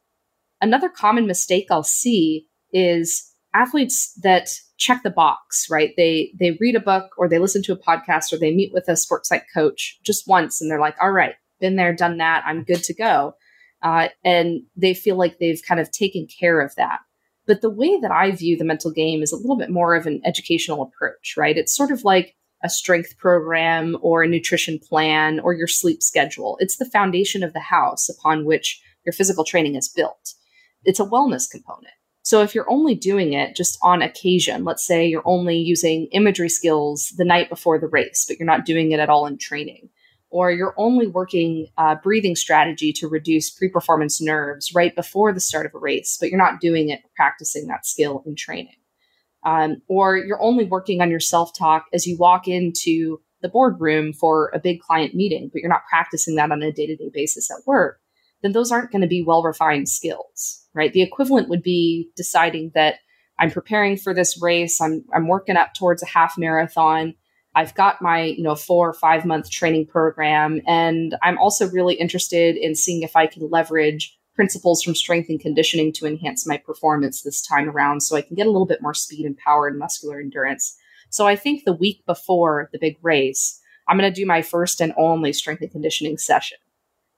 Another 0.61 0.91
common 0.91 1.27
mistake 1.27 1.69
I'll 1.71 1.83
see 1.83 2.47
is 2.71 3.33
athletes 3.55 4.13
that 4.23 4.49
check 4.77 5.03
the 5.03 5.11
box, 5.11 5.69
right? 5.71 5.95
They 5.97 6.33
they 6.39 6.57
read 6.61 6.77
a 6.77 6.81
book 6.81 7.13
or 7.17 7.29
they 7.29 7.39
listen 7.39 7.63
to 7.63 7.73
a 7.73 7.79
podcast 7.79 8.33
or 8.33 8.39
they 8.39 8.55
meet 8.55 8.73
with 8.73 8.89
a 8.89 8.97
sports 8.97 9.31
psych 9.31 9.47
coach 9.55 9.99
just 10.05 10.29
once 10.29 10.61
and 10.61 10.71
they're 10.71 10.81
like, 10.81 10.97
all 11.01 11.13
right, 11.13 11.35
been 11.61 11.77
there, 11.77 11.95
done 11.95 12.19
that, 12.19 12.45
I'm 12.47 12.63
good 12.63 12.85
to 12.85 12.95
go. 12.95 13.35
Uh, 13.83 14.09
and 14.25 14.63
they 14.77 14.95
feel 14.95 15.17
like 15.17 15.39
they've 15.39 15.63
kind 15.67 15.81
of 15.81 15.91
taken 15.91 16.27
care 16.27 16.61
of 16.61 16.75
that. 16.77 17.01
But 17.47 17.63
the 17.63 17.71
way 17.71 17.99
that 18.01 18.11
I 18.11 18.31
view 18.31 18.57
the 18.57 18.65
mental 18.65 18.93
game 18.93 19.23
is 19.23 19.33
a 19.33 19.37
little 19.37 19.57
bit 19.57 19.71
more 19.71 19.95
of 19.95 20.07
an 20.07 20.21
educational 20.25 20.83
approach, 20.83 21.35
right? 21.37 21.57
It's 21.57 21.75
sort 21.75 21.91
of 21.91 22.05
like 22.05 22.37
a 22.63 22.69
strength 22.69 23.17
program 23.19 23.97
or 24.03 24.23
a 24.23 24.29
nutrition 24.29 24.79
plan 24.79 25.41
or 25.41 25.55
your 25.55 25.67
sleep 25.67 26.03
schedule. 26.03 26.57
It's 26.61 26.77
the 26.77 26.85
foundation 26.85 27.43
of 27.43 27.53
the 27.53 27.61
house 27.61 28.09
upon 28.09 28.45
which 28.45 28.81
your 29.05 29.13
physical 29.13 29.45
training 29.45 29.77
is 29.77 29.89
built. 29.89 30.35
It's 30.85 31.01
a 31.01 31.05
wellness 31.05 31.51
component. 31.51 31.95
So 32.23 32.43
if 32.43 32.55
you're 32.55 32.71
only 32.71 32.95
doing 32.95 33.33
it 33.33 33.57
just 33.57 33.79
on 33.83 34.03
occasion, 34.03 34.65
let's 34.65 34.87
say 34.87 35.07
you're 35.07 35.23
only 35.25 35.57
using 35.57 36.07
imagery 36.13 36.51
skills 36.51 37.13
the 37.17 37.25
night 37.25 37.49
before 37.49 37.79
the 37.79 37.89
race, 37.89 38.27
but 38.29 38.39
you're 38.39 38.47
not 38.47 38.67
doing 38.67 38.93
it 38.93 39.01
at 39.01 39.09
all 39.09 39.27
in 39.27 39.39
training, 39.39 39.89
or 40.31 40.51
you're 40.51 40.75
only 40.77 41.07
working 41.07 41.67
uh, 41.77 41.97
breathing 42.03 42.37
strategy 42.37 42.93
to 42.93 43.09
reduce 43.09 43.51
pre-performance 43.51 44.21
nerves 44.23 44.73
right 44.75 44.95
before 44.95 45.33
the 45.33 45.41
start 45.41 45.67
of 45.67 45.75
a 45.75 45.79
race, 45.79 46.17
but 46.21 46.31
you're 46.31 46.39
not 46.39 46.61
doing 46.61 46.89
it 46.89 47.01
practicing 47.17 47.67
that 47.67 47.85
skill 47.85 48.23
in 48.25 48.37
training. 48.37 48.77
Um, 49.45 49.83
or 49.89 50.17
you're 50.17 50.43
only 50.43 50.65
working 50.65 51.01
on 51.01 51.11
your 51.11 51.21
self-talk 51.21 51.87
as 51.93 52.07
you 52.07 52.17
walk 52.19 52.47
into 52.47 53.21
the 53.43 53.49
boardroom 53.49 54.13
for 54.13 54.51
a 54.55 54.61
big 54.61 54.81
client 54.81 55.15
meeting, 55.15 55.51
but 55.53 55.61
you're 55.61 55.71
not 55.71 55.87
practicing 55.89 56.37
that 56.37 56.53
on 56.53 56.63
a 56.63 56.73
day-to-day 56.73 57.11
basis 57.13 57.51
at 57.51 57.67
work, 57.67 57.99
then 58.43 58.53
those 58.53 58.71
aren't 58.71 58.93
going 58.93 59.03
to 59.03 59.09
be 59.09 59.25
well-refined 59.25 59.89
skills, 59.89 60.67
right? 60.75 60.93
The 60.93 61.03
equivalent 61.03 61.49
would 61.49 61.63
be 61.63 62.11
deciding 62.17 62.73
that 62.75 62.97
I'm 63.39 63.51
preparing 63.51 63.97
for 63.97 64.13
this 64.13 64.41
race, 64.41 64.81
I'm, 64.81 65.05
I'm 65.15 65.27
working 65.27 65.57
up 65.57 65.73
towards 65.73 66.03
a 66.03 66.07
half 66.07 66.35
marathon, 66.37 67.15
I've 67.55 67.75
got 67.75 68.01
my, 68.01 68.23
you 68.23 68.43
know, 68.43 68.55
four 68.55 68.89
or 68.89 68.93
five 68.95 69.25
month 69.25 69.51
training 69.51 69.87
program. 69.87 70.61
And 70.67 71.17
I'm 71.23 71.39
also 71.39 71.69
really 71.69 71.95
interested 71.95 72.57
in 72.57 72.75
seeing 72.75 73.03
if 73.03 73.17
I 73.17 73.27
can 73.27 73.51
leverage 73.51 74.17
principles 74.35 74.83
from 74.83 74.95
strength 74.95 75.29
and 75.29 75.41
conditioning 75.41 75.93
to 75.93 76.07
enhance 76.07 76.47
my 76.47 76.57
performance 76.57 77.23
this 77.23 77.45
time 77.45 77.69
around 77.69 78.03
so 78.03 78.17
I 78.17 78.23
can 78.23 78.37
get 78.37 78.47
a 78.47 78.51
little 78.51 78.67
bit 78.67 78.83
more 78.83 78.95
speed 78.95 79.27
and 79.27 79.37
power 79.37 79.67
and 79.67 79.79
muscular 79.79 80.21
endurance. 80.21 80.77
So 81.11 81.27
I 81.27 81.37
think 81.37 81.65
the 81.65 81.73
week 81.73 82.07
before 82.07 82.71
the 82.73 82.79
big 82.79 82.97
race, 83.03 83.61
I'm 83.89 83.99
going 83.99 84.11
to 84.11 84.21
do 84.21 84.27
my 84.27 84.43
first 84.43 84.81
and 84.81 84.95
only 84.97 85.33
strength 85.33 85.61
and 85.61 85.71
conditioning 85.71 86.17
session. 86.17 86.59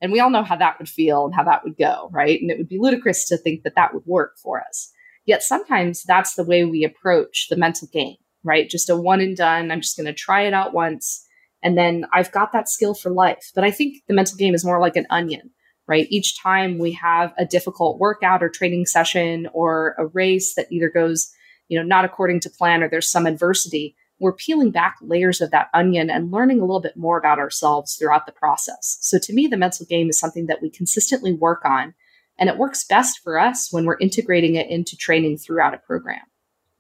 And 0.01 0.11
we 0.11 0.19
all 0.19 0.31
know 0.31 0.43
how 0.43 0.57
that 0.57 0.79
would 0.79 0.89
feel 0.89 1.27
and 1.27 1.35
how 1.35 1.45
that 1.45 1.63
would 1.63 1.77
go, 1.77 2.09
right? 2.11 2.41
And 2.41 2.51
it 2.51 2.59
would 2.59 2.69
be 2.69 2.79
ludicrous 2.79 3.29
to 3.29 3.37
think 3.37 3.63
that 3.63 3.77
that 3.77 3.95
would 3.95 4.07
work 4.07 4.39
for 4.39 4.61
us. 4.61 4.91
Yet 5.27 5.43
sometimes 5.43 6.03
that's 6.03 6.35
the 6.35 6.43
way 6.43 6.65
we 6.65 6.83
approach 6.83 7.49
the 7.49 7.57
mental 7.57 7.87
game 7.93 8.17
right? 8.45 8.69
Just 8.69 8.91
a 8.91 8.97
one 8.97 9.21
and 9.21 9.37
done. 9.37 9.71
I'm 9.71 9.81
just 9.81 9.97
going 9.97 10.07
to 10.07 10.13
try 10.13 10.43
it 10.43 10.55
out 10.55 10.75
once. 10.75 11.27
And 11.63 11.79
then 11.79 12.07
I've 12.13 12.33
got 12.33 12.53
that 12.53 12.69
skill 12.69 12.95
for 12.95 13.11
life. 13.11 13.53
But 13.55 13.65
I 13.65 13.71
think 13.71 14.03
the 14.09 14.15
mental 14.15 14.37
game 14.37 14.55
is 14.55 14.65
more 14.65 14.81
like 14.81 14.97
an 14.97 15.07
onion, 15.11 15.51
right? 15.87 16.07
Each 16.11 16.41
time 16.41 16.79
we 16.79 16.93
have 16.93 17.33
a 17.39 17.47
difficult 17.47 17.99
workout 17.99 18.43
or 18.43 18.49
training 18.49 18.87
session 18.87 19.49
or 19.53 19.95
a 19.99 20.07
race 20.07 20.55
that 20.55 20.67
either 20.71 20.91
goes, 20.91 21.33
you 21.69 21.79
know, 21.79 21.85
not 21.85 22.05
according 22.05 22.41
to 22.41 22.51
plan 22.51 22.83
or 22.83 22.89
there's 22.89 23.11
some 23.11 23.27
adversity, 23.27 23.95
we're 24.19 24.33
peeling 24.33 24.71
back 24.71 24.97
layers 25.03 25.41
of 25.41 25.51
that 25.51 25.69
onion 25.75 26.09
and 26.09 26.31
learning 26.31 26.59
a 26.59 26.65
little 26.65 26.81
bit 26.81 26.97
more 26.97 27.19
about 27.19 27.41
ourselves 27.41 27.97
throughout 27.97 28.27
the 28.27 28.33
process. 28.33 28.99
So 29.01 29.19
to 29.19 29.33
me, 29.33 29.49
the 29.49 29.57
mental 29.57 29.85
game 29.87 30.09
is 30.09 30.19
something 30.19 30.47
that 30.47 30.63
we 30.63 30.71
consistently 30.71 31.33
work 31.33 31.65
on. 31.65 31.95
And 32.39 32.49
it 32.49 32.57
works 32.57 32.85
best 32.85 33.21
for 33.23 33.39
us 33.39 33.69
when 33.73 33.85
we're 33.85 33.99
integrating 33.99 34.55
it 34.55 34.71
into 34.71 34.97
training 34.97 35.39
throughout 35.39 35.75
a 35.75 35.79
program. 35.79 36.23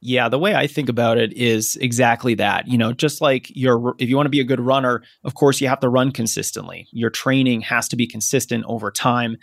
Yeah, 0.05 0.29
the 0.29 0.39
way 0.39 0.53
I 0.57 0.67
think 0.67 0.89
about 0.89 1.17
it 1.17 1.33
is 1.35 1.77
exactly 1.77 2.35
that. 2.35 2.67
You 2.67 2.77
know, 2.77 2.93
just 2.93 3.21
like 3.21 3.47
you're, 3.55 3.95
if 4.01 4.09
you 4.09 4.17
want 4.17 4.27
to 4.27 4.31
be 4.31 4.41
a 4.41 4.45
good 4.45 4.59
runner, 4.59 5.05
of 5.23 5.35
course, 5.35 5.61
you 5.61 5.69
have 5.69 5.79
to 5.79 5.89
run 5.89 6.11
consistently. 6.11 6.89
Your 6.91 7.09
training 7.09 7.61
has 7.61 7.87
to 7.89 7.97
be 7.97 8.09
consistent 8.09 8.65
over 8.67 8.91
time, 8.91 9.37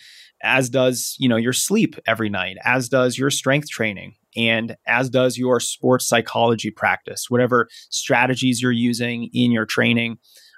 as 0.43 0.69
does, 0.69 1.15
you 1.17 1.29
know, 1.29 1.37
your 1.37 1.53
sleep 1.53 1.95
every 2.05 2.27
night, 2.27 2.57
as 2.65 2.89
does 2.89 3.17
your 3.17 3.29
strength 3.29 3.69
training, 3.69 4.15
and 4.35 4.75
as 4.85 5.09
does 5.09 5.37
your 5.37 5.61
sports 5.61 6.09
psychology 6.09 6.71
practice, 6.71 7.27
whatever 7.29 7.69
strategies 7.89 8.61
you're 8.61 8.73
using 8.73 9.29
in 9.33 9.53
your 9.53 9.65
training. 9.65 10.17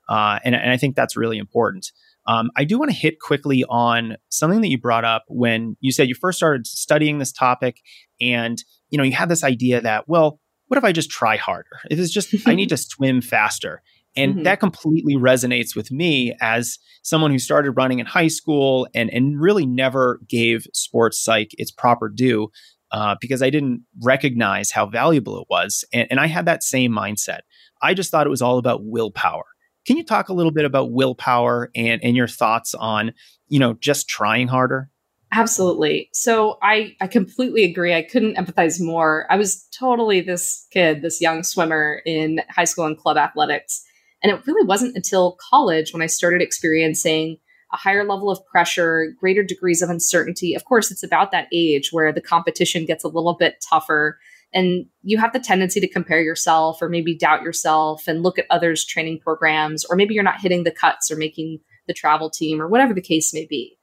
Uh, 0.10 0.40
and, 0.44 0.56
and 0.56 0.72
I 0.72 0.78
think 0.78 0.96
that's 0.96 1.16
really 1.16 1.38
important. 1.38 1.92
Um, 2.26 2.50
I 2.56 2.64
do 2.64 2.80
want 2.80 2.90
to 2.90 2.98
hit 2.98 3.20
quickly 3.20 3.66
on 3.70 4.18
something 4.30 4.62
that 4.62 4.70
you 4.70 4.80
brought 4.80 5.06
up 5.06 5.26
when 5.28 5.78
you 5.80 5.92
said 5.92 6.08
you 6.08 6.16
first 6.16 6.38
started 6.38 6.66
studying 6.66 7.20
this 7.20 7.32
topic 7.32 7.82
and 8.20 8.58
you 8.92 8.98
know, 8.98 9.04
you 9.04 9.14
have 9.14 9.30
this 9.30 9.44
idea 9.44 9.82
that, 9.82 10.08
well, 10.08 10.40
what 10.68 10.78
if 10.78 10.84
I 10.84 10.92
just 10.92 11.10
try 11.10 11.38
harder? 11.38 11.80
If 11.90 12.00
it's 12.00 12.12
just, 12.12 12.34
I 12.48 12.54
need 12.54 12.70
to 12.70 12.78
swim 12.78 13.22
faster. 13.22 13.82
And 14.16 14.36
mm-hmm. 14.36 14.44
that 14.44 14.60
completely 14.60 15.16
resonates 15.16 15.76
with 15.76 15.92
me 15.92 16.36
as 16.42 16.78
someone 17.02 17.32
who 17.32 17.40
started 17.40 17.72
running 17.72 18.00
in 18.00 18.06
high 18.06 18.28
school 18.28 18.88
and, 18.94 19.10
and 19.10 19.42
really 19.42 19.66
never 19.66 20.20
gave 20.28 20.68
sports 20.74 21.24
psych 21.24 21.52
its 21.54 21.72
proper 21.72 22.10
due 22.10 22.50
uh, 22.92 23.16
because 23.22 23.42
I 23.42 23.50
didn't 23.50 23.84
recognize 24.04 24.70
how 24.70 24.86
valuable 24.86 25.40
it 25.40 25.48
was. 25.50 25.86
And, 25.94 26.08
and 26.12 26.20
I 26.20 26.28
had 26.28 26.46
that 26.46 26.62
same 26.62 26.92
mindset 26.92 27.40
I 27.82 27.94
just 27.94 28.12
thought 28.12 28.28
it 28.28 28.32
was 28.32 28.42
all 28.42 28.58
about 28.58 28.84
willpower. 28.84 29.46
Can 29.86 29.98
you 29.98 30.04
talk 30.04 30.30
a 30.30 30.34
little 30.34 30.52
bit 30.52 30.66
about 30.66 30.92
willpower 30.92 31.72
and, 31.76 32.04
and 32.04 32.16
your 32.16 32.28
thoughts 32.28 32.76
on, 32.76 33.14
you 33.48 33.60
know, 33.60 33.74
just 33.74 34.08
trying 34.08 34.48
harder? 34.48 34.90
Absolutely. 35.34 36.10
So 36.12 36.58
I, 36.62 36.96
I 37.00 37.08
completely 37.08 37.64
agree. 37.64 37.94
I 37.94 38.02
couldn't 38.02 38.36
empathize 38.36 38.82
more. 38.82 39.26
I 39.30 39.38
was 39.38 39.66
totally 39.72 40.20
this 40.20 40.68
kid, 40.72 41.02
this 41.02 41.22
young 41.22 41.44
swimmer 41.44 42.02
in 42.06 42.42
high 42.50 42.66
school 42.66 42.86
and 42.86 42.98
club 42.98 43.18
athletics. 43.18 43.82
And 44.22 44.32
it 44.32 44.46
really 44.46 44.66
wasn't 44.66 44.96
until 44.96 45.38
college 45.50 45.94
when 45.94 46.02
I 46.02 46.08
started 46.08 46.42
experiencing 46.42 47.38
a 47.74 47.78
higher 47.78 48.04
level 48.04 48.30
of 48.30 48.46
pressure, 48.46 49.14
greater 49.20 49.42
degrees 49.42 49.82
of 49.82 49.90
uncertainty. 49.90 50.54
Of 50.54 50.66
course, 50.66 50.92
it's 50.92 51.04
about 51.04 51.32
that 51.32 51.48
age 51.54 51.94
where 51.94 52.12
the 52.12 52.20
competition 52.20 52.86
gets 52.86 53.06
a 53.06 53.08
little 53.08 53.36
bit 53.36 53.64
tougher 53.68 54.20
and 54.54 54.86
you 55.02 55.18
have 55.18 55.32
the 55.32 55.40
tendency 55.40 55.80
to 55.80 55.88
compare 55.88 56.22
yourself 56.22 56.82
or 56.82 56.90
maybe 56.90 57.18
doubt 57.18 57.42
yourself 57.42 58.06
and 58.08 58.22
look 58.22 58.38
at 58.38 58.48
others' 58.50 58.86
training 58.86 59.20
programs, 59.20 59.86
or 59.86 59.96
maybe 59.96 60.14
you're 60.14 60.24
not 60.24 60.42
hitting 60.42 60.66
the 60.66 60.72
cuts 60.72 61.10
or 61.10 61.16
making 61.16 61.60
the 61.88 61.94
travel 61.94 62.30
team 62.30 62.62
or 62.62 62.68
whatever 62.68 62.94
the 62.94 63.02
case 63.02 63.34
may 63.34 63.46
be. 63.50 63.78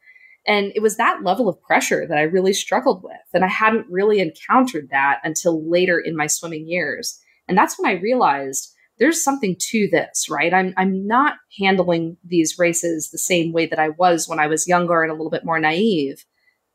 And 0.47 0.73
it 0.75 0.81
was 0.81 0.97
that 0.97 1.23
level 1.23 1.49
of 1.49 1.61
pressure 1.63 2.07
that 2.07 2.17
I 2.17 2.23
really 2.23 2.53
struggled 2.53 3.03
with. 3.03 3.17
And 3.35 3.45
I 3.45 3.49
hadn't 3.49 3.87
really 3.91 4.21
encountered 4.21 4.89
that 4.91 5.21
until 5.23 5.69
later 5.69 5.99
in 5.99 6.17
my 6.17 6.27
swimming 6.27 6.67
years. 6.67 7.21
And 7.47 7.57
that's 7.57 7.79
when 7.79 7.91
I 7.91 8.01
realized 8.01 8.73
there's 8.99 9.23
something 9.23 9.57
to 9.59 9.89
this, 9.91 10.29
right? 10.29 10.53
I'm, 10.53 10.75
I'm 10.77 11.07
not 11.07 11.37
handling 11.61 12.17
these 12.25 12.59
races 12.59 13.11
the 13.11 13.19
same 13.19 13.53
way 13.53 13.67
that 13.67 13.79
I 13.79 13.91
was 13.91 14.29
when 14.29 14.41
I 14.41 14.47
was 14.47 14.67
younger 14.67 15.03
and 15.03 15.11
a 15.11 15.15
little 15.15 15.31
bit 15.31 15.45
more 15.45 15.61
naive. 15.61 16.25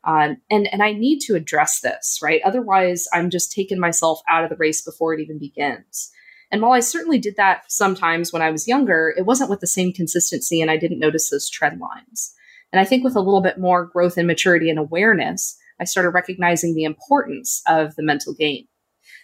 Um, 0.04 0.38
and, 0.50 0.68
and 0.72 0.82
I 0.82 0.92
need 0.92 1.20
to 1.20 1.34
address 1.34 1.80
this, 1.80 2.20
right? 2.22 2.40
Otherwise, 2.44 3.06
I'm 3.12 3.30
just 3.30 3.52
taking 3.52 3.80
myself 3.80 4.20
out 4.28 4.44
of 4.44 4.50
the 4.50 4.56
race 4.56 4.82
before 4.82 5.14
it 5.14 5.20
even 5.20 5.38
begins. 5.38 6.10
And 6.50 6.62
while 6.62 6.72
I 6.72 6.80
certainly 6.80 7.18
did 7.18 7.36
that 7.36 7.64
sometimes 7.68 8.32
when 8.32 8.42
I 8.42 8.50
was 8.50 8.68
younger, 8.68 9.14
it 9.16 9.26
wasn't 9.26 9.50
with 9.50 9.60
the 9.60 9.66
same 9.66 9.92
consistency 9.92 10.60
and 10.60 10.70
I 10.70 10.76
didn't 10.76 10.98
notice 10.98 11.30
those 11.30 11.48
trend 11.48 11.80
lines. 11.80 12.34
And 12.74 12.80
I 12.80 12.84
think 12.84 13.04
with 13.04 13.14
a 13.14 13.20
little 13.20 13.40
bit 13.40 13.56
more 13.56 13.86
growth 13.86 14.16
and 14.16 14.26
maturity 14.26 14.68
and 14.68 14.80
awareness, 14.80 15.56
I 15.78 15.84
started 15.84 16.10
recognizing 16.10 16.74
the 16.74 16.82
importance 16.82 17.62
of 17.68 17.94
the 17.94 18.02
mental 18.02 18.34
game. 18.34 18.64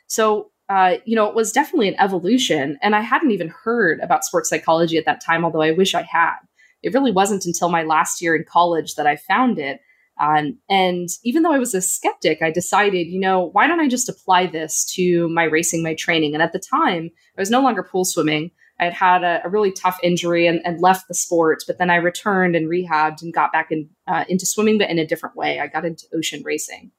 So, 0.06 0.52
uh, 0.68 0.98
you 1.04 1.16
know, 1.16 1.26
it 1.26 1.34
was 1.34 1.50
definitely 1.50 1.88
an 1.88 1.98
evolution. 1.98 2.78
And 2.80 2.94
I 2.94 3.00
hadn't 3.00 3.32
even 3.32 3.48
heard 3.48 3.98
about 3.98 4.24
sports 4.24 4.48
psychology 4.48 4.98
at 4.98 5.04
that 5.06 5.20
time, 5.24 5.44
although 5.44 5.62
I 5.62 5.72
wish 5.72 5.96
I 5.96 6.02
had. 6.02 6.36
It 6.84 6.94
really 6.94 7.10
wasn't 7.10 7.44
until 7.44 7.70
my 7.70 7.82
last 7.82 8.22
year 8.22 8.36
in 8.36 8.44
college 8.48 8.94
that 8.94 9.06
I 9.08 9.16
found 9.16 9.58
it 9.58 9.80
um, 10.20 10.58
and 10.68 11.08
even 11.24 11.42
though 11.42 11.52
I 11.52 11.58
was 11.58 11.74
a 11.74 11.80
skeptic, 11.80 12.42
I 12.42 12.50
decided, 12.50 13.06
you 13.06 13.18
know, 13.18 13.48
why 13.52 13.66
don't 13.66 13.80
I 13.80 13.88
just 13.88 14.08
apply 14.08 14.46
this 14.46 14.84
to 14.96 15.28
my 15.30 15.44
racing, 15.44 15.82
my 15.82 15.94
training? 15.94 16.34
And 16.34 16.42
at 16.42 16.52
the 16.52 16.58
time, 16.58 17.10
I 17.36 17.40
was 17.40 17.50
no 17.50 17.62
longer 17.62 17.82
pool 17.82 18.04
swimming. 18.04 18.50
I 18.80 18.84
had 18.84 18.94
had 18.94 19.24
a, 19.24 19.42
a 19.44 19.48
really 19.48 19.70
tough 19.72 19.98
injury 20.02 20.46
and, 20.46 20.60
and, 20.64 20.80
left 20.80 21.06
the 21.06 21.14
sport, 21.14 21.62
but 21.66 21.76
then 21.76 21.90
I 21.90 21.96
returned 21.96 22.56
and 22.56 22.66
rehabbed 22.66 23.20
and 23.20 23.32
got 23.32 23.52
back 23.52 23.70
in, 23.70 23.90
uh, 24.06 24.24
into 24.28 24.46
swimming, 24.46 24.78
but 24.78 24.88
in 24.88 24.98
a 24.98 25.06
different 25.06 25.36
way. 25.36 25.60
I 25.60 25.66
got 25.66 25.84
into 25.84 26.06
ocean 26.14 26.42
racing. 26.44 26.90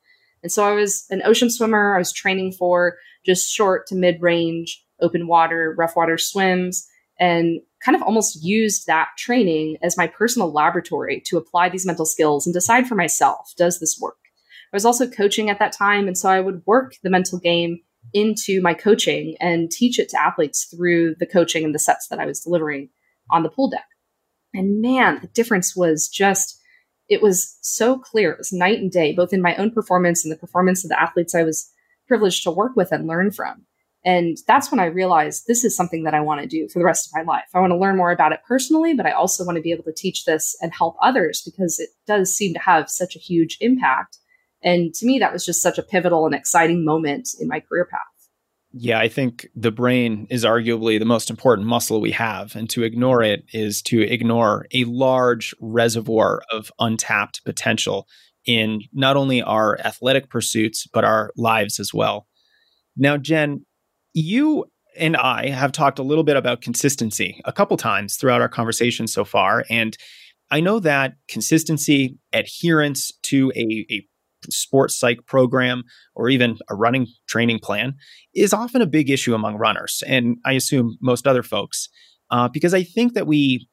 And 0.43 0.51
so 0.51 0.63
I 0.63 0.73
was 0.73 1.05
an 1.09 1.23
ocean 1.25 1.49
swimmer. 1.49 1.95
I 1.95 1.97
was 1.97 2.13
training 2.13 2.51
for 2.53 2.97
just 3.25 3.51
short 3.51 3.87
to 3.87 3.95
mid 3.95 4.21
range, 4.21 4.83
open 5.01 5.27
water, 5.27 5.75
rough 5.77 5.95
water 5.95 6.17
swims 6.17 6.87
and 7.19 7.61
kind 7.83 7.95
of 7.95 8.01
almost 8.01 8.43
used 8.43 8.87
that 8.87 9.09
training 9.17 9.77
as 9.81 9.97
my 9.97 10.07
personal 10.07 10.51
laboratory 10.51 11.21
to 11.27 11.37
apply 11.37 11.69
these 11.69 11.85
mental 11.85 12.05
skills 12.05 12.45
and 12.45 12.53
decide 12.53 12.87
for 12.87 12.95
myself 12.95 13.53
does 13.57 13.79
this 13.79 13.97
work? 14.01 14.17
I 14.73 14.75
was 14.75 14.85
also 14.85 15.07
coaching 15.07 15.49
at 15.49 15.59
that 15.59 15.73
time. 15.73 16.07
And 16.07 16.17
so 16.17 16.29
I 16.29 16.39
would 16.39 16.63
work 16.65 16.95
the 17.03 17.09
mental 17.09 17.39
game 17.39 17.81
into 18.13 18.61
my 18.61 18.73
coaching 18.73 19.35
and 19.39 19.71
teach 19.71 19.99
it 19.99 20.09
to 20.09 20.21
athletes 20.21 20.65
through 20.65 21.15
the 21.19 21.25
coaching 21.25 21.63
and 21.63 21.73
the 21.73 21.79
sets 21.79 22.07
that 22.07 22.19
I 22.19 22.25
was 22.25 22.41
delivering 22.41 22.89
on 23.29 23.43
the 23.43 23.49
pool 23.49 23.69
deck. 23.69 23.85
And 24.53 24.81
man, 24.81 25.19
the 25.21 25.27
difference 25.27 25.75
was 25.75 26.07
just, 26.07 26.59
it 27.07 27.21
was 27.21 27.57
so 27.61 27.97
clear. 27.97 28.31
It 28.31 28.37
was 28.37 28.51
night 28.53 28.79
and 28.79 28.91
day, 28.91 29.13
both 29.13 29.33
in 29.33 29.41
my 29.41 29.55
own 29.55 29.71
performance 29.71 30.23
and 30.23 30.31
the 30.31 30.37
performance 30.37 30.83
of 30.83 30.89
the 30.89 31.01
athletes 31.01 31.33
I 31.33 31.43
was 31.43 31.71
privileged 32.07 32.43
to 32.43 32.51
work 32.51 32.75
with 32.75 32.91
and 32.91 33.07
learn 33.07 33.31
from. 33.31 33.65
And 34.03 34.37
that's 34.47 34.71
when 34.71 34.79
I 34.79 34.85
realized 34.85 35.45
this 35.45 35.63
is 35.63 35.75
something 35.75 36.03
that 36.03 36.15
I 36.15 36.21
want 36.21 36.41
to 36.41 36.47
do 36.47 36.67
for 36.67 36.79
the 36.79 36.85
rest 36.85 37.07
of 37.07 37.13
my 37.15 37.21
life. 37.21 37.45
I 37.53 37.59
want 37.59 37.71
to 37.71 37.77
learn 37.77 37.97
more 37.97 38.11
about 38.11 38.31
it 38.31 38.39
personally, 38.47 38.95
but 38.95 39.05
I 39.05 39.11
also 39.11 39.45
want 39.45 39.57
to 39.57 39.61
be 39.61 39.71
able 39.71 39.83
to 39.83 39.93
teach 39.93 40.25
this 40.25 40.57
and 40.61 40.73
help 40.73 40.95
others 41.01 41.43
because 41.45 41.79
it 41.79 41.89
does 42.07 42.33
seem 42.33 42.53
to 42.53 42.59
have 42.59 42.89
such 42.89 43.15
a 43.15 43.19
huge 43.19 43.57
impact. 43.61 44.17
And 44.63 44.93
to 44.95 45.05
me, 45.05 45.19
that 45.19 45.33
was 45.33 45.45
just 45.45 45.61
such 45.61 45.77
a 45.77 45.83
pivotal 45.83 46.25
and 46.25 46.35
exciting 46.35 46.85
moment 46.85 47.29
in 47.39 47.47
my 47.47 47.59
career 47.59 47.85
path. 47.85 48.01
Yeah, 48.73 48.99
I 48.99 49.09
think 49.09 49.47
the 49.53 49.71
brain 49.71 50.27
is 50.29 50.45
arguably 50.45 50.97
the 50.97 51.05
most 51.05 51.29
important 51.29 51.67
muscle 51.67 51.99
we 51.99 52.11
have. 52.11 52.55
And 52.55 52.69
to 52.69 52.83
ignore 52.83 53.21
it 53.21 53.43
is 53.51 53.81
to 53.83 54.01
ignore 54.01 54.65
a 54.73 54.85
large 54.85 55.53
reservoir 55.59 56.41
of 56.51 56.71
untapped 56.79 57.43
potential 57.43 58.07
in 58.45 58.81
not 58.93 59.17
only 59.17 59.41
our 59.41 59.77
athletic 59.83 60.29
pursuits, 60.29 60.87
but 60.87 61.03
our 61.03 61.31
lives 61.35 61.79
as 61.79 61.93
well. 61.93 62.27
Now, 62.95 63.17
Jen, 63.17 63.65
you 64.13 64.65
and 64.97 65.17
I 65.17 65.49
have 65.49 65.71
talked 65.71 65.99
a 65.99 66.03
little 66.03 66.23
bit 66.23 66.37
about 66.37 66.61
consistency 66.61 67.41
a 67.45 67.53
couple 67.53 67.77
times 67.77 68.15
throughout 68.15 68.41
our 68.41 68.49
conversation 68.49 69.07
so 69.07 69.23
far. 69.25 69.65
And 69.69 69.97
I 70.49 70.59
know 70.59 70.79
that 70.79 71.13
consistency, 71.27 72.17
adherence 72.33 73.11
to 73.23 73.51
a, 73.55 73.85
a 73.89 74.07
sports 74.49 74.99
psych 74.99 75.25
program 75.25 75.83
or 76.15 76.29
even 76.29 76.57
a 76.69 76.75
running 76.75 77.07
training 77.27 77.59
plan 77.59 77.95
is 78.33 78.53
often 78.53 78.81
a 78.81 78.87
big 78.87 79.09
issue 79.09 79.33
among 79.33 79.55
runners. 79.55 80.03
And 80.07 80.37
I 80.45 80.53
assume 80.53 80.97
most 81.01 81.27
other 81.27 81.43
folks, 81.43 81.89
uh, 82.29 82.47
because 82.47 82.73
I 82.73 82.83
think 82.83 83.13
that 83.13 83.27
we 83.27 83.67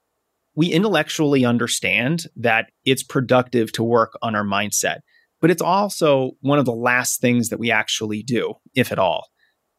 we 0.54 0.72
intellectually 0.72 1.44
understand 1.44 2.24
that 2.34 2.70
it's 2.84 3.04
productive 3.04 3.70
to 3.70 3.84
work 3.84 4.18
on 4.22 4.34
our 4.34 4.42
mindset, 4.42 4.98
but 5.40 5.52
it's 5.52 5.62
also 5.62 6.32
one 6.40 6.58
of 6.58 6.64
the 6.64 6.72
last 6.72 7.20
things 7.20 7.50
that 7.50 7.60
we 7.60 7.70
actually 7.70 8.24
do, 8.24 8.54
if 8.74 8.90
at 8.90 8.98
all. 8.98 9.28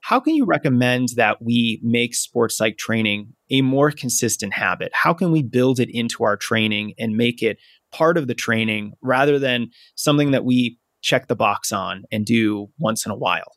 How 0.01 0.21
can 0.21 0.35
you 0.35 0.45
recommend 0.45 1.09
that 1.17 1.41
we 1.41 1.81
make 1.83 2.15
sports 2.15 2.55
psych 2.55 2.77
training 2.77 3.33
a 3.49 3.61
more 3.61 3.91
consistent 3.91 4.53
habit? 4.53 4.91
How 4.93 5.13
can 5.13 5.31
we 5.31 5.43
build 5.43 5.81
it 5.81 5.89
into 5.91 6.23
our 6.23 6.37
training 6.37 6.93
and 6.97 7.17
make 7.17 7.43
it 7.43 7.57
part 7.91 8.17
of 8.17 8.27
the 8.27 8.35
training 8.35 8.93
rather 9.01 9.39
than 9.39 9.69
something 9.95 10.31
that 10.31 10.45
we 10.45 10.77
check 11.01 11.27
the 11.27 11.35
box 11.35 11.71
on 11.71 12.03
and 12.11 12.25
do 12.25 12.69
once 12.77 13.05
in 13.05 13.11
a 13.11 13.17
while? 13.17 13.53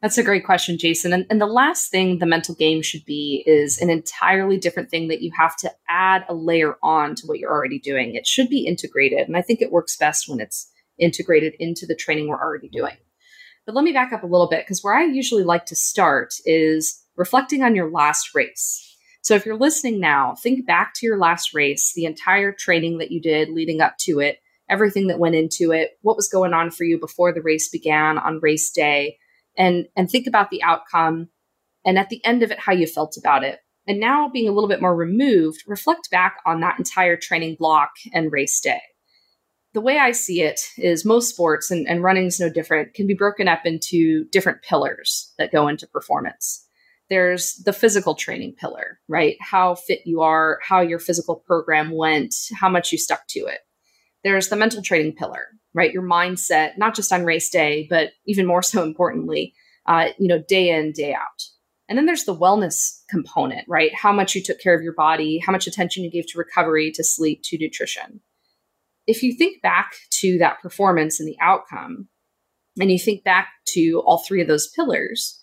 That's 0.00 0.18
a 0.18 0.24
great 0.24 0.44
question, 0.44 0.78
Jason. 0.78 1.12
And, 1.12 1.26
and, 1.30 1.40
the 1.40 1.46
last 1.46 1.88
thing 1.88 2.18
the 2.18 2.26
mental 2.26 2.56
game 2.56 2.82
should 2.82 3.04
be 3.04 3.44
is 3.46 3.78
an 3.80 3.88
entirely 3.88 4.58
different 4.58 4.90
thing 4.90 5.06
that 5.08 5.22
you 5.22 5.30
have 5.36 5.56
to 5.58 5.70
add 5.88 6.24
a 6.28 6.34
layer 6.34 6.74
on 6.82 7.14
to 7.14 7.26
what 7.26 7.38
you're 7.38 7.52
already 7.52 7.78
doing. 7.78 8.16
It 8.16 8.26
should 8.26 8.48
be 8.48 8.66
integrated. 8.66 9.28
And 9.28 9.36
I 9.36 9.42
think 9.42 9.62
it 9.62 9.70
works 9.70 9.96
best 9.96 10.28
when 10.28 10.40
it's 10.40 10.68
integrated 10.98 11.54
into 11.60 11.86
the 11.86 11.94
training 11.94 12.26
we're 12.26 12.42
already 12.42 12.68
doing. 12.68 12.96
But 13.64 13.76
let 13.76 13.84
me 13.84 13.92
back 13.92 14.12
up 14.12 14.24
a 14.24 14.26
little 14.26 14.48
bit 14.48 14.64
because 14.64 14.82
where 14.82 14.94
I 14.94 15.04
usually 15.04 15.44
like 15.44 15.66
to 15.66 15.76
start 15.76 16.34
is 16.44 17.00
reflecting 17.16 17.62
on 17.62 17.76
your 17.76 17.88
last 17.88 18.34
race. 18.34 18.91
So 19.22 19.34
if 19.34 19.46
you're 19.46 19.58
listening 19.58 20.00
now, 20.00 20.34
think 20.34 20.66
back 20.66 20.94
to 20.94 21.06
your 21.06 21.18
last 21.18 21.54
race, 21.54 21.92
the 21.94 22.04
entire 22.04 22.52
training 22.52 22.98
that 22.98 23.10
you 23.10 23.20
did 23.20 23.48
leading 23.48 23.80
up 23.80 23.96
to 24.00 24.20
it, 24.20 24.38
everything 24.68 25.06
that 25.06 25.18
went 25.18 25.34
into 25.34 25.72
it, 25.72 25.92
what 26.02 26.16
was 26.16 26.28
going 26.28 26.52
on 26.52 26.70
for 26.70 26.84
you 26.84 26.98
before 26.98 27.32
the 27.32 27.42
race 27.42 27.68
began 27.68 28.18
on 28.18 28.40
race 28.40 28.70
day, 28.70 29.18
and 29.56 29.86
and 29.96 30.10
think 30.10 30.26
about 30.26 30.50
the 30.50 30.62
outcome 30.62 31.28
and 31.84 31.98
at 31.98 32.08
the 32.08 32.24
end 32.24 32.42
of 32.42 32.50
it 32.50 32.58
how 32.58 32.72
you 32.72 32.86
felt 32.86 33.16
about 33.16 33.44
it. 33.44 33.58
And 33.86 33.98
now 33.98 34.28
being 34.28 34.48
a 34.48 34.52
little 34.52 34.68
bit 34.68 34.80
more 34.80 34.94
removed, 34.94 35.64
reflect 35.66 36.10
back 36.10 36.36
on 36.46 36.60
that 36.60 36.78
entire 36.78 37.16
training 37.16 37.56
block 37.58 37.90
and 38.12 38.30
race 38.30 38.60
day 38.60 38.80
the 39.72 39.80
way 39.80 39.98
I 39.98 40.12
see 40.12 40.42
it 40.42 40.60
is 40.76 41.04
most 41.04 41.30
sports, 41.30 41.70
and, 41.70 41.88
and 41.88 42.02
running 42.02 42.26
is 42.26 42.38
no 42.38 42.50
different, 42.50 42.94
can 42.94 43.06
be 43.06 43.14
broken 43.14 43.48
up 43.48 43.64
into 43.64 44.24
different 44.26 44.62
pillars 44.62 45.32
that 45.38 45.52
go 45.52 45.68
into 45.68 45.86
performance. 45.86 46.66
There's 47.12 47.54
the 47.64 47.72
physical 47.72 48.14
training 48.14 48.54
pillar, 48.58 49.00
right? 49.08 49.36
How 49.40 49.74
fit 49.74 50.00
you 50.06 50.22
are, 50.22 50.58
how 50.66 50.80
your 50.80 50.98
physical 50.98 51.36
program 51.36 51.90
went, 51.90 52.34
how 52.58 52.68
much 52.68 52.90
you 52.92 52.98
stuck 52.98 53.26
to 53.28 53.40
it. 53.40 53.60
There's 54.24 54.48
the 54.48 54.56
mental 54.56 54.82
training 54.82 55.16
pillar, 55.16 55.48
right? 55.74 55.92
Your 55.92 56.02
mindset, 56.02 56.78
not 56.78 56.94
just 56.94 57.12
on 57.12 57.24
race 57.24 57.50
day, 57.50 57.86
but 57.90 58.10
even 58.26 58.46
more 58.46 58.62
so 58.62 58.82
importantly, 58.82 59.54
uh, 59.86 60.08
you 60.18 60.28
know, 60.28 60.42
day 60.48 60.70
in, 60.70 60.92
day 60.92 61.12
out. 61.12 61.42
And 61.88 61.98
then 61.98 62.06
there's 62.06 62.24
the 62.24 62.36
wellness 62.36 63.02
component, 63.10 63.66
right? 63.68 63.94
How 63.94 64.12
much 64.12 64.34
you 64.34 64.42
took 64.42 64.60
care 64.60 64.74
of 64.74 64.82
your 64.82 64.94
body, 64.94 65.38
how 65.38 65.52
much 65.52 65.66
attention 65.66 66.04
you 66.04 66.10
gave 66.10 66.26
to 66.28 66.38
recovery, 66.38 66.90
to 66.92 67.04
sleep, 67.04 67.42
to 67.44 67.58
nutrition 67.58 68.20
if 69.06 69.22
you 69.22 69.34
think 69.34 69.62
back 69.62 69.94
to 70.20 70.38
that 70.38 70.60
performance 70.60 71.18
and 71.18 71.28
the 71.28 71.36
outcome, 71.40 72.08
and 72.80 72.90
you 72.90 72.98
think 72.98 73.24
back 73.24 73.48
to 73.68 74.02
all 74.04 74.22
three 74.26 74.40
of 74.40 74.48
those 74.48 74.68
pillars, 74.68 75.40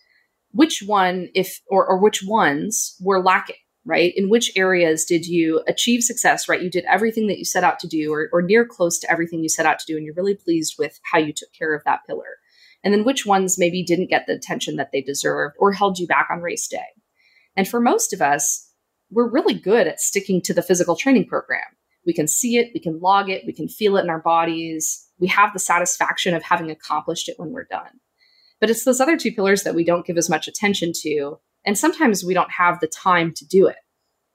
which 0.52 0.84
one, 0.86 1.30
if 1.36 1.60
or, 1.68 1.86
or 1.86 2.00
which 2.00 2.24
ones 2.24 2.96
were 3.00 3.22
lacking, 3.22 3.56
right? 3.86 4.14
In 4.16 4.30
which 4.30 4.52
areas 4.56 5.06
did 5.06 5.26
you 5.26 5.62
achieve 5.68 6.04
success, 6.04 6.50
right? 6.50 6.62
You 6.62 6.70
did 6.70 6.86
everything 6.86 7.28
that 7.28 7.38
you 7.38 7.46
set 7.46 7.64
out 7.64 7.80
to 7.80 7.88
do, 7.88 8.14
or, 8.14 8.30
or 8.32 8.42
near 8.42 8.66
close 8.66 9.00
to 9.00 9.12
everything 9.12 9.42
you 9.42 9.50
set 9.50 9.66
out 9.66 9.80
to 9.80 9.86
do, 9.88 9.96
and 9.96 10.06
you're 10.06 10.16
really 10.16 10.36
pleased 10.36 10.76
with 10.78 11.00
how 11.12 11.20
you 11.20 11.34
took 11.34 11.50
care 11.58 11.76
of 11.76 11.84
that 11.86 12.02
pillar. 12.08 12.38
And 12.84 12.94
then 12.94 13.04
which 13.04 13.26
ones 13.26 13.60
maybe 13.60 13.84
didn't 13.84 14.10
get 14.10 14.26
the 14.26 14.34
attention 14.34 14.78
that 14.78 14.92
they 14.92 15.02
deserved 15.02 15.56
or 15.60 15.74
held 15.74 16.00
you 16.00 16.08
back 16.08 16.30
on 16.32 16.42
race 16.42 16.68
day. 16.68 16.86
And 17.56 17.68
for 17.68 17.80
most 17.80 18.14
of 18.14 18.22
us, 18.22 18.72
we're 19.12 19.30
really 19.30 19.54
good 19.54 19.88
at 19.88 20.00
sticking 20.00 20.42
to 20.44 20.54
the 20.54 20.62
physical 20.62 20.96
training 20.96 21.28
program. 21.28 21.66
We 22.06 22.14
can 22.14 22.28
see 22.28 22.58
it, 22.58 22.72
we 22.74 22.80
can 22.80 23.00
log 23.00 23.30
it, 23.30 23.44
we 23.46 23.54
can 23.54 23.68
feel 23.68 23.98
it 23.98 24.04
in 24.04 24.10
our 24.10 24.22
bodies. 24.22 25.06
We 25.20 25.28
have 25.28 25.52
the 25.52 25.60
satisfaction 25.60 26.34
of 26.34 26.44
having 26.44 26.72
accomplished 26.72 27.28
it 27.28 27.36
when 27.38 27.52
we're 27.52 27.66
done. 27.66 28.00
But 28.60 28.70
it's 28.70 28.84
those 28.84 29.00
other 29.00 29.18
two 29.18 29.32
pillars 29.32 29.64
that 29.64 29.76
we 29.76 29.84
don't 29.84 30.06
give 30.06 30.18
as 30.18 30.30
much 30.30 30.48
attention 30.48 30.92
to. 31.02 31.40
And 31.66 31.78
sometimes 31.78 32.24
we 32.24 32.34
don't 32.34 32.52
have 32.52 32.80
the 32.80 32.88
time 32.88 33.34
to 33.36 33.46
do 33.46 33.68
it. 33.68 33.78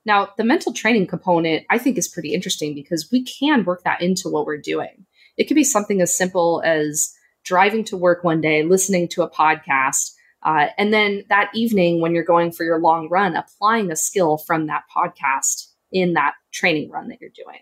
Now, 0.07 0.31
the 0.37 0.45
mental 0.45 0.73
training 0.73 1.07
component, 1.07 1.65
I 1.71 1.79
think, 1.79 1.97
is 1.97 2.09
pretty 2.09 2.35
interesting 2.35 2.75
because 2.75 3.09
we 3.11 3.25
can 3.25 3.65
work 3.65 3.83
that 3.85 4.03
into 4.03 4.29
what 4.29 4.47
we're 4.47 4.59
doing. 4.59 5.07
It 5.37 5.45
could 5.45 5.55
be 5.55 5.65
something 5.65 6.01
as 6.03 6.17
simple 6.17 6.63
as 6.65 7.13
driving 7.45 7.85
to 7.85 7.97
work 7.97 8.23
one 8.23 8.41
day, 8.41 8.63
listening 8.63 9.09
to 9.09 9.23
a 9.23 9.31
podcast, 9.31 10.11
uh, 10.45 10.67
and 10.77 10.93
then 10.93 11.25
that 11.31 11.51
evening, 11.55 12.01
when 12.01 12.15
you're 12.15 12.23
going 12.23 12.53
for 12.53 12.65
your 12.65 12.79
long 12.79 13.09
run, 13.09 13.35
applying 13.35 13.91
a 13.91 13.97
skill 13.97 14.37
from 14.37 14.67
that 14.67 14.83
podcast 14.95 15.69
in 15.91 16.13
that 16.13 16.35
training 16.53 16.91
run 16.91 17.09
that 17.09 17.21
you're 17.21 17.31
doing. 17.31 17.61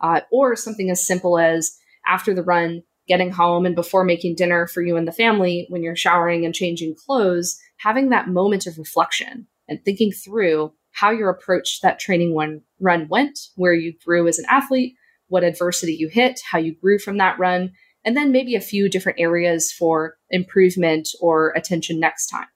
Uh, 0.00 0.20
or 0.32 0.56
something 0.56 0.90
as 0.90 1.06
simple 1.06 1.38
as 1.38 1.76
after 2.06 2.34
the 2.34 2.42
run, 2.42 2.82
getting 3.06 3.30
home 3.30 3.66
and 3.66 3.74
before 3.74 4.04
making 4.04 4.34
dinner 4.34 4.66
for 4.66 4.82
you 4.82 4.96
and 4.96 5.06
the 5.06 5.12
family, 5.12 5.66
when 5.68 5.82
you're 5.82 5.96
showering 5.96 6.44
and 6.44 6.54
changing 6.54 6.94
clothes, 6.94 7.58
having 7.76 8.10
that 8.10 8.28
moment 8.28 8.66
of 8.66 8.78
reflection 8.78 9.46
and 9.68 9.84
thinking 9.84 10.12
through 10.12 10.72
how 10.92 11.10
your 11.10 11.28
approach 11.28 11.80
to 11.80 11.86
that 11.86 11.98
training 11.98 12.34
one 12.34 12.62
run 12.80 13.08
went, 13.08 13.38
where 13.56 13.74
you 13.74 13.92
grew 14.04 14.28
as 14.28 14.38
an 14.38 14.46
athlete, 14.48 14.94
what 15.28 15.44
adversity 15.44 15.94
you 15.94 16.08
hit, 16.08 16.40
how 16.50 16.58
you 16.58 16.74
grew 16.74 16.98
from 16.98 17.18
that 17.18 17.38
run, 17.38 17.72
and 18.04 18.16
then 18.16 18.32
maybe 18.32 18.54
a 18.54 18.60
few 18.60 18.88
different 18.88 19.18
areas 19.18 19.72
for 19.72 20.16
improvement 20.30 21.08
or 21.20 21.52
attention 21.56 21.98
next 21.98 22.28
time. 22.28 22.46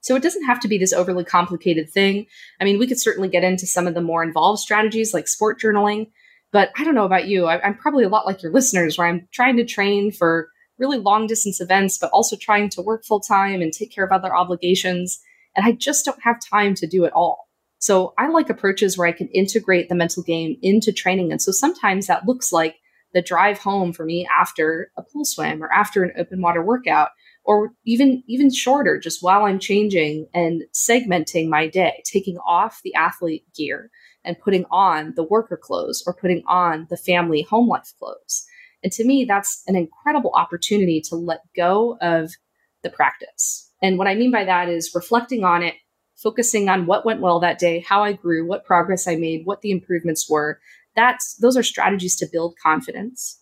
So 0.00 0.14
it 0.14 0.22
doesn't 0.22 0.44
have 0.46 0.60
to 0.60 0.68
be 0.68 0.78
this 0.78 0.92
overly 0.92 1.24
complicated 1.24 1.90
thing. 1.90 2.26
I 2.60 2.64
mean, 2.64 2.78
we 2.78 2.86
could 2.86 3.00
certainly 3.00 3.28
get 3.28 3.44
into 3.44 3.66
some 3.66 3.86
of 3.86 3.94
the 3.94 4.00
more 4.00 4.22
involved 4.22 4.60
strategies 4.60 5.12
like 5.12 5.28
sport 5.28 5.60
journaling, 5.60 6.10
but 6.56 6.70
I 6.74 6.84
don't 6.84 6.94
know 6.94 7.04
about 7.04 7.28
you. 7.28 7.44
I, 7.44 7.68
am 7.68 7.76
probably 7.76 8.04
a 8.04 8.08
lot 8.08 8.24
like 8.24 8.42
your 8.42 8.50
listeners 8.50 8.96
where 8.96 9.06
I'm 9.06 9.28
trying 9.30 9.58
to 9.58 9.64
train 9.66 10.10
for 10.10 10.48
really 10.78 10.96
long 10.96 11.26
distance 11.26 11.60
events, 11.60 11.98
but 11.98 12.08
also 12.14 12.34
trying 12.34 12.70
to 12.70 12.80
work 12.80 13.04
full 13.04 13.20
time 13.20 13.60
and 13.60 13.70
take 13.70 13.92
care 13.94 14.06
of 14.06 14.10
other 14.10 14.34
obligations. 14.34 15.20
And 15.54 15.66
I 15.66 15.72
just 15.72 16.06
don't 16.06 16.22
have 16.22 16.36
time 16.40 16.74
to 16.76 16.86
do 16.86 17.04
it 17.04 17.12
all. 17.12 17.50
So 17.78 18.14
I 18.16 18.28
like 18.28 18.48
approaches 18.48 18.96
where 18.96 19.06
I 19.06 19.12
can 19.12 19.28
integrate 19.34 19.90
the 19.90 19.94
mental 19.94 20.22
game 20.22 20.56
into 20.62 20.94
training. 20.94 21.30
And 21.30 21.42
so 21.42 21.52
sometimes 21.52 22.06
that 22.06 22.26
looks 22.26 22.50
like 22.50 22.76
the 23.12 23.20
drive 23.20 23.58
home 23.58 23.92
for 23.92 24.06
me 24.06 24.26
after 24.34 24.90
a 24.96 25.02
pool 25.02 25.26
swim 25.26 25.62
or 25.62 25.70
after 25.70 26.04
an 26.04 26.12
open 26.16 26.40
water 26.40 26.62
workout 26.62 27.10
or 27.44 27.72
even 27.84 28.22
even 28.26 28.52
shorter 28.52 28.98
just 28.98 29.22
while 29.22 29.44
i'm 29.44 29.58
changing 29.58 30.26
and 30.34 30.64
segmenting 30.74 31.48
my 31.48 31.68
day 31.68 32.02
taking 32.04 32.36
off 32.38 32.80
the 32.82 32.92
athlete 32.94 33.44
gear 33.54 33.88
and 34.26 34.40
putting 34.40 34.64
on 34.70 35.14
the 35.16 35.22
worker 35.22 35.56
clothes 35.56 36.02
or 36.06 36.14
putting 36.14 36.42
on 36.46 36.86
the 36.90 36.96
family 36.96 37.42
home 37.42 37.68
life 37.68 37.92
clothes. 37.98 38.46
And 38.82 38.92
to 38.92 39.04
me 39.04 39.24
that's 39.24 39.62
an 39.66 39.76
incredible 39.76 40.32
opportunity 40.34 41.00
to 41.02 41.16
let 41.16 41.40
go 41.56 41.96
of 42.00 42.32
the 42.82 42.90
practice. 42.90 43.70
And 43.82 43.98
what 43.98 44.08
i 44.08 44.14
mean 44.14 44.30
by 44.30 44.44
that 44.44 44.68
is 44.68 44.94
reflecting 44.94 45.44
on 45.44 45.62
it 45.62 45.74
focusing 46.16 46.68
on 46.68 46.86
what 46.86 47.04
went 47.04 47.20
well 47.20 47.40
that 47.40 47.58
day 47.58 47.80
how 47.80 48.02
i 48.02 48.12
grew 48.12 48.46
what 48.46 48.64
progress 48.64 49.06
i 49.06 49.16
made 49.16 49.44
what 49.44 49.62
the 49.62 49.70
improvements 49.70 50.28
were. 50.28 50.60
That's 50.94 51.36
those 51.36 51.56
are 51.56 51.62
strategies 51.62 52.16
to 52.16 52.28
build 52.32 52.56
confidence. 52.62 53.40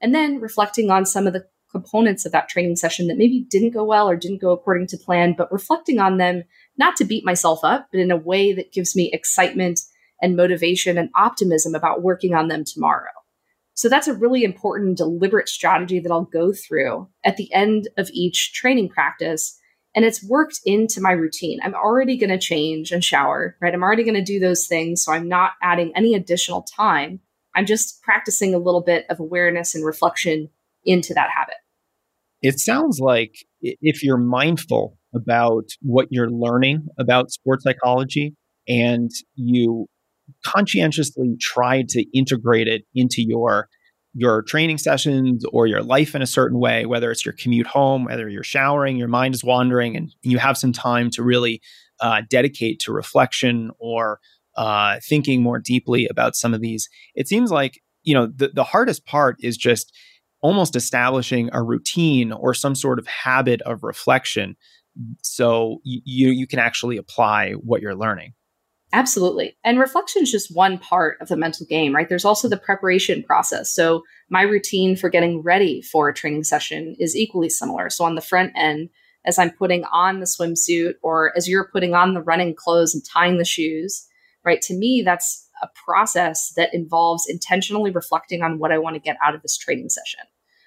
And 0.00 0.14
then 0.14 0.40
reflecting 0.40 0.90
on 0.90 1.06
some 1.06 1.26
of 1.26 1.32
the 1.32 1.46
components 1.74 2.24
of 2.24 2.30
that 2.32 2.48
training 2.48 2.76
session 2.76 3.08
that 3.08 3.18
maybe 3.18 3.46
didn't 3.50 3.72
go 3.72 3.82
well 3.82 4.08
or 4.08 4.16
didn't 4.16 4.40
go 4.40 4.52
according 4.52 4.86
to 4.86 4.96
plan, 4.96 5.34
but 5.36 5.50
reflecting 5.52 5.98
on 5.98 6.18
them 6.18 6.44
not 6.78 6.94
to 6.96 7.04
beat 7.04 7.24
myself 7.24 7.60
up, 7.64 7.88
but 7.90 8.00
in 8.00 8.12
a 8.12 8.16
way 8.16 8.52
that 8.52 8.72
gives 8.72 8.94
me 8.94 9.10
excitement 9.12 9.80
and 10.24 10.36
motivation 10.36 10.96
and 10.96 11.10
optimism 11.14 11.74
about 11.74 12.02
working 12.02 12.34
on 12.34 12.48
them 12.48 12.64
tomorrow. 12.64 13.10
So 13.74 13.90
that's 13.90 14.08
a 14.08 14.14
really 14.14 14.42
important, 14.42 14.96
deliberate 14.96 15.50
strategy 15.50 16.00
that 16.00 16.10
I'll 16.10 16.22
go 16.24 16.50
through 16.50 17.08
at 17.24 17.36
the 17.36 17.52
end 17.52 17.88
of 17.98 18.08
each 18.14 18.54
training 18.54 18.88
practice 18.88 19.60
and 19.94 20.02
it's 20.02 20.24
worked 20.24 20.60
into 20.64 21.02
my 21.02 21.12
routine. 21.12 21.60
I'm 21.62 21.74
already 21.74 22.16
going 22.16 22.30
to 22.30 22.38
change 22.38 22.90
and 22.90 23.04
shower, 23.04 23.56
right? 23.60 23.74
I'm 23.74 23.82
already 23.82 24.02
going 24.02 24.14
to 24.14 24.24
do 24.24 24.40
those 24.40 24.66
things. 24.66 25.04
So 25.04 25.12
I'm 25.12 25.28
not 25.28 25.52
adding 25.62 25.92
any 25.94 26.14
additional 26.14 26.62
time. 26.62 27.20
I'm 27.54 27.66
just 27.66 28.02
practicing 28.02 28.54
a 28.54 28.58
little 28.58 28.80
bit 28.80 29.04
of 29.10 29.20
awareness 29.20 29.74
and 29.74 29.84
reflection 29.84 30.48
into 30.86 31.12
that 31.14 31.28
habit. 31.36 31.56
It 32.40 32.58
sounds 32.58 32.98
like 32.98 33.34
if 33.60 34.02
you're 34.02 34.16
mindful 34.16 34.98
about 35.14 35.64
what 35.82 36.08
you're 36.10 36.30
learning 36.30 36.88
about 36.98 37.30
sports 37.30 37.62
psychology 37.62 38.34
and 38.66 39.10
you 39.34 39.86
conscientiously 40.44 41.36
try 41.40 41.84
to 41.88 42.04
integrate 42.16 42.68
it 42.68 42.84
into 42.94 43.22
your 43.22 43.68
your 44.16 44.42
training 44.42 44.78
sessions 44.78 45.44
or 45.52 45.66
your 45.66 45.82
life 45.82 46.14
in 46.14 46.22
a 46.22 46.26
certain 46.26 46.60
way, 46.60 46.86
whether 46.86 47.10
it's 47.10 47.24
your 47.24 47.34
commute 47.36 47.66
home, 47.66 48.04
whether 48.04 48.28
you're 48.28 48.44
showering, 48.44 48.96
your 48.96 49.08
mind 49.08 49.34
is 49.34 49.42
wandering, 49.42 49.96
and 49.96 50.14
you 50.22 50.38
have 50.38 50.56
some 50.56 50.72
time 50.72 51.10
to 51.10 51.22
really 51.22 51.60
uh, 51.98 52.22
dedicate 52.30 52.78
to 52.78 52.92
reflection 52.92 53.72
or 53.80 54.20
uh, 54.56 55.00
thinking 55.02 55.42
more 55.42 55.58
deeply 55.58 56.06
about 56.08 56.36
some 56.36 56.54
of 56.54 56.60
these. 56.60 56.88
It 57.16 57.26
seems 57.26 57.50
like 57.50 57.80
you 58.04 58.14
know 58.14 58.26
the, 58.26 58.48
the 58.48 58.64
hardest 58.64 59.04
part 59.04 59.36
is 59.40 59.56
just 59.56 59.92
almost 60.42 60.76
establishing 60.76 61.48
a 61.52 61.62
routine 61.62 62.30
or 62.30 62.54
some 62.54 62.74
sort 62.74 62.98
of 62.98 63.06
habit 63.06 63.62
of 63.62 63.82
reflection 63.82 64.56
so 65.22 65.80
you 65.84 66.28
you 66.28 66.46
can 66.46 66.58
actually 66.58 66.96
apply 66.96 67.52
what 67.52 67.80
you're 67.80 67.96
learning 67.96 68.32
Absolutely. 68.94 69.56
And 69.64 69.80
reflection 69.80 70.22
is 70.22 70.30
just 70.30 70.54
one 70.54 70.78
part 70.78 71.18
of 71.20 71.26
the 71.26 71.36
mental 71.36 71.66
game, 71.66 71.92
right? 71.92 72.08
There's 72.08 72.24
also 72.24 72.48
the 72.48 72.56
preparation 72.56 73.24
process. 73.24 73.74
So, 73.74 74.04
my 74.30 74.42
routine 74.42 74.94
for 74.94 75.08
getting 75.08 75.42
ready 75.42 75.82
for 75.82 76.08
a 76.08 76.14
training 76.14 76.44
session 76.44 76.94
is 77.00 77.16
equally 77.16 77.48
similar. 77.48 77.90
So, 77.90 78.04
on 78.04 78.14
the 78.14 78.20
front 78.20 78.52
end, 78.54 78.90
as 79.26 79.36
I'm 79.36 79.50
putting 79.50 79.82
on 79.86 80.20
the 80.20 80.26
swimsuit 80.26 80.94
or 81.02 81.36
as 81.36 81.48
you're 81.48 81.68
putting 81.72 81.92
on 81.92 82.14
the 82.14 82.22
running 82.22 82.54
clothes 82.54 82.94
and 82.94 83.04
tying 83.04 83.38
the 83.38 83.44
shoes, 83.44 84.06
right? 84.44 84.62
To 84.62 84.74
me, 84.74 85.02
that's 85.04 85.48
a 85.60 85.68
process 85.84 86.52
that 86.56 86.72
involves 86.72 87.26
intentionally 87.28 87.90
reflecting 87.90 88.44
on 88.44 88.60
what 88.60 88.70
I 88.70 88.78
want 88.78 88.94
to 88.94 89.00
get 89.00 89.16
out 89.24 89.34
of 89.34 89.42
this 89.42 89.56
training 89.56 89.88
session 89.88 90.20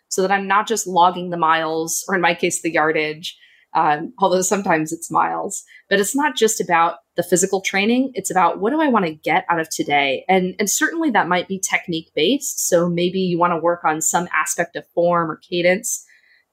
so 0.10 0.22
that 0.22 0.32
I'm 0.32 0.48
not 0.48 0.68
just 0.68 0.86
logging 0.86 1.30
the 1.30 1.38
miles, 1.38 2.04
or 2.10 2.16
in 2.16 2.22
my 2.22 2.36
case, 2.36 2.62
the 2.62 2.74
yardage, 2.74 3.38
um, 3.74 4.14
although 4.20 4.42
sometimes 4.42 4.92
it's 4.92 5.12
miles. 5.12 5.64
But 5.90 6.00
it's 6.00 6.16
not 6.16 6.36
just 6.36 6.62
about 6.62 6.98
the 7.16 7.24
physical 7.24 7.62
training. 7.62 8.12
It's 8.14 8.32
about 8.32 8.60
what 8.60 8.72
do 8.72 8.82
I 8.82 8.88
want 8.88 9.06
to 9.06 9.14
get 9.14 9.46
out 9.50 9.60
of 9.60 9.70
today? 9.70 10.26
And, 10.28 10.56
and 10.60 10.70
certainly 10.70 11.10
that 11.12 11.28
might 11.28 11.48
be 11.48 11.60
technique 11.60 12.12
based. 12.16 12.68
So 12.68 12.90
maybe 12.90 13.20
you 13.20 13.38
want 13.38 13.52
to 13.52 13.60
work 13.60 13.84
on 13.84 14.02
some 14.02 14.28
aspect 14.34 14.76
of 14.76 14.88
form 14.94 15.30
or 15.30 15.38
cadence. 15.38 16.06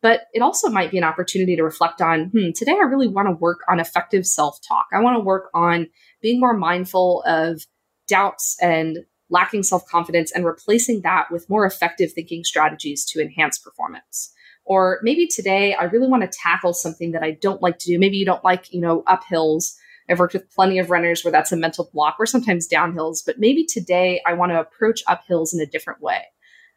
But 0.02 0.26
it 0.34 0.42
also 0.42 0.68
might 0.68 0.90
be 0.90 0.98
an 0.98 1.04
opportunity 1.04 1.56
to 1.56 1.62
reflect 1.62 2.02
on, 2.02 2.26
hmm, 2.26 2.50
today 2.54 2.72
I 2.72 2.84
really 2.84 3.08
want 3.08 3.28
to 3.28 3.32
work 3.32 3.60
on 3.70 3.80
effective 3.80 4.26
self 4.26 4.58
talk. 4.66 4.86
I 4.92 5.00
want 5.00 5.16
to 5.16 5.24
work 5.24 5.48
on 5.54 5.88
being 6.20 6.40
more 6.40 6.54
mindful 6.54 7.22
of 7.26 7.64
doubts 8.06 8.56
and 8.60 8.98
lacking 9.30 9.62
self 9.62 9.86
confidence 9.86 10.30
and 10.30 10.44
replacing 10.44 11.00
that 11.02 11.30
with 11.30 11.48
more 11.48 11.64
effective 11.64 12.12
thinking 12.12 12.44
strategies 12.44 13.04
to 13.06 13.20
enhance 13.22 13.58
performance. 13.58 14.33
Or 14.64 15.00
maybe 15.02 15.26
today 15.26 15.74
I 15.74 15.84
really 15.84 16.08
want 16.08 16.22
to 16.22 16.38
tackle 16.38 16.72
something 16.72 17.12
that 17.12 17.22
I 17.22 17.32
don't 17.32 17.62
like 17.62 17.78
to 17.80 17.86
do. 17.86 17.98
Maybe 17.98 18.16
you 18.16 18.24
don't 18.24 18.44
like, 18.44 18.72
you 18.72 18.80
know, 18.80 19.02
uphills. 19.02 19.74
I've 20.08 20.18
worked 20.18 20.34
with 20.34 20.50
plenty 20.50 20.78
of 20.78 20.90
runners 20.90 21.24
where 21.24 21.32
that's 21.32 21.52
a 21.52 21.56
mental 21.56 21.88
block 21.92 22.16
or 22.18 22.26
sometimes 22.26 22.68
downhills, 22.68 23.18
but 23.24 23.38
maybe 23.38 23.64
today 23.64 24.20
I 24.26 24.34
want 24.34 24.52
to 24.52 24.60
approach 24.60 25.02
uphills 25.06 25.54
in 25.54 25.60
a 25.60 25.66
different 25.66 26.02
way. 26.02 26.24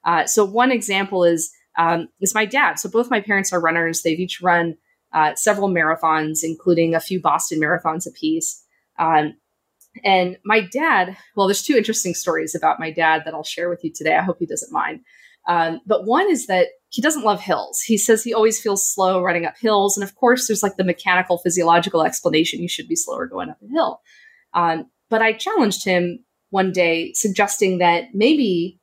Uh, 0.06 0.26
so 0.26 0.46
one 0.46 0.72
example 0.72 1.24
is 1.24 1.52
um, 1.78 2.08
is 2.20 2.34
my 2.34 2.46
dad. 2.46 2.80
So 2.80 2.90
both 2.90 3.12
my 3.12 3.22
parents 3.22 3.54
are 3.54 3.60
runners. 3.60 4.02
They've 4.02 4.20
each 4.20 4.42
run 4.42 4.78
uh, 5.14 5.36
several 5.36 5.70
marathons, 5.70 6.40
including 6.44 6.96
a 6.96 7.00
few 7.00 7.22
Boston 7.22 7.60
marathons 7.60 8.08
apiece. 8.08 8.64
Um, 8.98 9.36
and 10.04 10.38
my 10.44 10.62
dad, 10.62 11.18
well, 11.36 11.48
there's 11.48 11.64
two 11.64 11.76
interesting 11.76 12.14
stories 12.14 12.56
about 12.56 12.80
my 12.80 12.92
dad 12.92 13.24
that 13.26 13.34
I'll 13.34 13.44
share 13.44 13.70
with 13.70 13.84
you 13.84 13.92
today. 13.94 14.16
I 14.16 14.24
hope 14.24 14.38
he 14.40 14.46
doesn't 14.46 14.72
mind. 14.72 15.02
Um, 15.48 15.80
but 15.86 16.06
one 16.06 16.30
is 16.30 16.48
that 16.48 16.68
he 16.90 17.02
doesn't 17.02 17.24
love 17.24 17.42
hills. 17.42 17.82
He 17.82 17.98
says 17.98 18.24
he 18.24 18.34
always 18.34 18.60
feels 18.60 18.90
slow 18.90 19.22
running 19.22 19.46
up 19.46 19.56
hills. 19.60 19.98
And 19.98 20.04
of 20.04 20.16
course, 20.16 20.48
there's 20.48 20.64
like 20.64 20.78
the 20.78 20.84
mechanical, 20.84 21.38
physiological 21.38 22.04
explanation 22.04 22.62
you 22.62 22.70
should 22.70 22.88
be 22.88 22.96
slower 22.96 23.28
going 23.28 23.50
up 23.50 23.58
a 23.62 23.68
hill. 23.68 24.02
Um, 24.54 24.90
but 25.10 25.22
I 25.22 25.34
challenged 25.34 25.84
him 25.86 26.24
one 26.50 26.72
day, 26.72 27.14
suggesting 27.14 27.78
that 27.80 28.14
maybe 28.14 28.80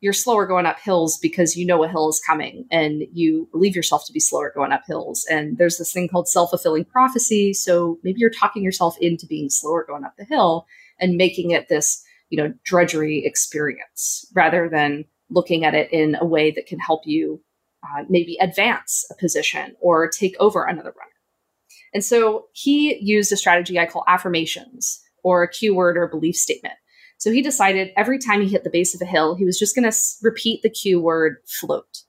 you're 0.00 0.12
slower 0.12 0.46
going 0.46 0.66
up 0.66 0.78
hills 0.78 1.18
because 1.18 1.56
you 1.56 1.66
know 1.66 1.82
a 1.82 1.88
hill 1.88 2.08
is 2.08 2.20
coming 2.24 2.66
and 2.70 3.02
you 3.12 3.48
believe 3.50 3.74
yourself 3.74 4.04
to 4.06 4.12
be 4.12 4.20
slower 4.20 4.52
going 4.54 4.72
up 4.72 4.82
hills. 4.86 5.26
And 5.30 5.56
there's 5.56 5.78
this 5.78 5.92
thing 5.92 6.08
called 6.08 6.28
self 6.28 6.50
fulfilling 6.50 6.84
prophecy. 6.84 7.54
So 7.54 7.98
maybe 8.02 8.20
you're 8.20 8.30
talking 8.30 8.62
yourself 8.62 8.96
into 9.00 9.26
being 9.26 9.48
slower 9.48 9.84
going 9.86 10.04
up 10.04 10.14
the 10.18 10.24
hill 10.24 10.66
and 11.00 11.16
making 11.16 11.50
it 11.50 11.68
this, 11.68 12.02
you 12.28 12.36
know, 12.36 12.52
drudgery 12.64 13.24
experience 13.24 14.30
rather 14.34 14.68
than 14.68 15.06
looking 15.30 15.64
at 15.64 15.74
it 15.74 15.92
in 15.92 16.16
a 16.20 16.24
way 16.24 16.50
that 16.50 16.66
can 16.66 16.78
help 16.78 17.02
you 17.04 17.42
uh, 17.84 18.04
maybe 18.08 18.36
advance 18.40 19.04
a 19.10 19.14
position 19.14 19.74
or 19.80 20.08
take 20.08 20.34
over 20.40 20.64
another 20.64 20.90
runner. 20.90 21.10
And 21.92 22.04
so 22.04 22.46
he 22.52 22.96
used 23.00 23.32
a 23.32 23.36
strategy 23.36 23.78
I 23.78 23.86
call 23.86 24.04
affirmations 24.06 25.02
or 25.22 25.42
a 25.42 25.50
keyword 25.50 25.96
or 25.96 26.08
belief 26.08 26.36
statement. 26.36 26.74
So 27.18 27.30
he 27.30 27.42
decided 27.42 27.92
every 27.96 28.18
time 28.18 28.42
he 28.42 28.48
hit 28.48 28.64
the 28.64 28.70
base 28.70 28.94
of 28.94 29.00
a 29.00 29.10
hill, 29.10 29.34
he 29.34 29.44
was 29.44 29.58
just 29.58 29.74
going 29.74 29.84
to 29.84 29.88
s- 29.88 30.18
repeat 30.22 30.62
the 30.62 30.70
keyword 30.70 31.38
float. 31.46 32.02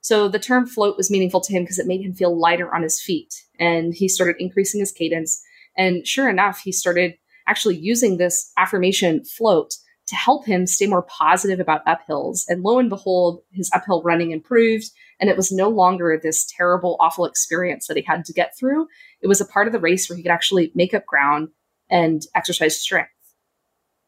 So 0.00 0.28
the 0.28 0.38
term 0.38 0.66
float 0.66 0.96
was 0.96 1.10
meaningful 1.10 1.40
to 1.42 1.52
him 1.52 1.62
because 1.62 1.78
it 1.78 1.86
made 1.86 2.00
him 2.00 2.14
feel 2.14 2.38
lighter 2.38 2.74
on 2.74 2.82
his 2.82 3.00
feet. 3.00 3.34
And 3.58 3.94
he 3.94 4.08
started 4.08 4.36
increasing 4.38 4.80
his 4.80 4.92
cadence. 4.92 5.42
And 5.76 6.06
sure 6.06 6.28
enough, 6.28 6.60
he 6.60 6.72
started 6.72 7.14
actually 7.46 7.76
using 7.76 8.16
this 8.16 8.50
affirmation 8.56 9.24
float 9.24 9.74
to 10.06 10.14
help 10.14 10.46
him 10.46 10.66
stay 10.66 10.86
more 10.86 11.02
positive 11.02 11.60
about 11.60 11.84
uphills. 11.86 12.44
And 12.48 12.62
lo 12.62 12.78
and 12.78 12.90
behold, 12.90 13.40
his 13.52 13.70
uphill 13.72 14.02
running 14.02 14.32
improved. 14.32 14.90
And 15.20 15.30
it 15.30 15.36
was 15.36 15.50
no 15.50 15.68
longer 15.68 16.20
this 16.22 16.46
terrible, 16.56 16.96
awful 17.00 17.24
experience 17.24 17.86
that 17.86 17.96
he 17.96 18.02
had 18.02 18.24
to 18.26 18.32
get 18.32 18.56
through. 18.56 18.86
It 19.22 19.28
was 19.28 19.40
a 19.40 19.46
part 19.46 19.66
of 19.66 19.72
the 19.72 19.78
race 19.78 20.08
where 20.08 20.16
he 20.16 20.22
could 20.22 20.32
actually 20.32 20.72
make 20.74 20.92
up 20.92 21.06
ground 21.06 21.48
and 21.88 22.22
exercise 22.34 22.78
strength. 22.78 23.10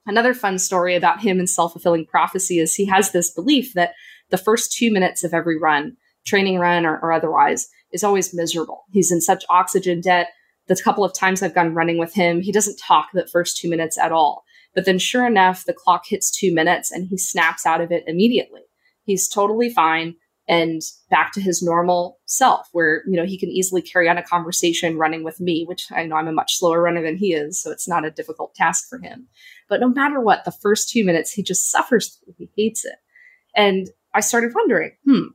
Another 0.07 0.35
fun 0.35 0.59
story 0.59 0.95
about 0.95 1.21
him 1.21 1.39
and 1.39 1.51
self 1.51 1.73
fulfilling 1.73 2.07
prophecy 2.07 2.59
is 2.59 2.75
he 2.75 2.87
has 2.87 3.11
this 3.11 3.31
belief 3.31 3.73
that 3.75 3.95
the 4.31 4.39
first 4.39 4.73
two 4.73 4.93
minutes 4.93 5.25
of 5.25 5.35
every 5.35 5.59
run, 5.59 5.97
training 6.25 6.59
run 6.59 6.85
or, 6.87 6.99
or 6.99 7.13
otherwise, 7.13 7.69
is 7.93 8.05
always 8.05 8.35
miserable. 8.35 8.85
He's 8.91 9.11
in 9.11 9.21
such 9.21 9.45
oxygen 9.49 10.01
debt. 10.01 10.29
The 10.69 10.77
couple 10.83 11.05
of 11.05 11.15
times 11.15 11.43
I've 11.43 11.55
gone 11.55 11.75
running 11.75 11.99
with 11.99 12.15
him, 12.15 12.41
he 12.41 12.53
doesn't 12.53 12.79
talk 12.79 13.09
the 13.13 13.27
first 13.27 13.57
two 13.57 13.71
minutes 13.71 13.97
at 13.99 14.13
all. 14.13 14.45
But 14.77 14.85
then, 14.85 15.01
sure 15.01 15.27
enough, 15.27 15.65
the 15.65 15.73
clock 15.73 16.05
hits 16.07 16.31
two 16.31 16.55
minutes 16.55 16.93
and 16.93 17.09
he 17.09 17.19
snaps 17.19 17.67
out 17.67 17.81
of 17.81 17.91
it 17.91 18.05
immediately. 18.07 18.61
He's 19.05 19.27
totally 19.27 19.71
fine 19.71 20.15
and 20.49 20.83
back 21.11 21.33
to 21.33 21.41
his 21.41 21.63
normal 21.63 22.19
self 22.27 22.69
where 22.73 23.03
you 23.07 23.17
know 23.17 23.25
he 23.25 23.39
can 23.39 23.49
easily 23.49 23.83
carry 23.83 24.09
on 24.09 24.19
a 24.19 24.23
conversation 24.23 24.97
running 24.97 25.25
with 25.25 25.41
me 25.41 25.65
which 25.67 25.87
i 25.91 26.05
know 26.05 26.17
i'm 26.17 26.29
a 26.29 26.33
much 26.33 26.57
slower 26.57 26.81
runner 26.83 27.03
than 27.03 27.17
he 27.17 27.33
is 27.33 27.61
so 27.61 27.71
it's 27.71 27.89
not 27.89 28.05
a 28.05 28.11
difficult 28.11 28.55
task 28.55 28.89
for 28.89 28.99
him. 28.99 29.27
But 29.69 29.81
no 29.81 29.89
matter 29.89 30.21
what 30.21 30.45
the 30.45 30.53
first 30.53 30.89
two 30.89 31.05
minutes 31.05 31.33
he 31.33 31.43
just 31.43 31.71
suffers 31.71 32.21
through 32.25 32.35
he 32.39 32.51
hates 32.57 32.85
it. 32.85 32.97
And 33.55 33.89
i 34.15 34.21
started 34.21 34.53
wondering 34.55 34.93
hmm 35.05 35.29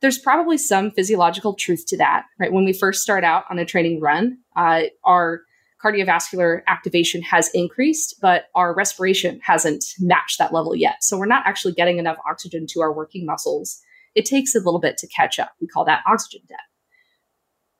there's 0.00 0.18
probably 0.18 0.58
some 0.58 0.90
physiological 0.90 1.54
truth 1.54 1.84
to 1.88 1.96
that 1.96 2.26
right? 2.38 2.52
When 2.52 2.64
we 2.64 2.72
first 2.72 3.02
start 3.02 3.24
out 3.24 3.44
on 3.50 3.58
a 3.58 3.64
training 3.64 4.00
run 4.00 4.38
uh, 4.54 4.82
our 5.04 5.42
cardiovascular 5.82 6.62
activation 6.68 7.22
has 7.22 7.50
increased 7.54 8.16
but 8.20 8.44
our 8.54 8.74
respiration 8.74 9.40
hasn't 9.42 9.84
matched 9.98 10.38
that 10.38 10.52
level 10.52 10.74
yet 10.74 11.02
so 11.02 11.18
we're 11.18 11.26
not 11.26 11.46
actually 11.46 11.72
getting 11.72 11.98
enough 11.98 12.18
oxygen 12.28 12.66
to 12.68 12.80
our 12.80 12.92
working 12.92 13.26
muscles 13.26 13.82
it 14.14 14.24
takes 14.24 14.54
a 14.54 14.58
little 14.58 14.80
bit 14.80 14.98
to 14.98 15.06
catch 15.06 15.38
up. 15.38 15.52
We 15.60 15.66
call 15.66 15.84
that 15.86 16.02
oxygen 16.06 16.42
debt. 16.48 16.58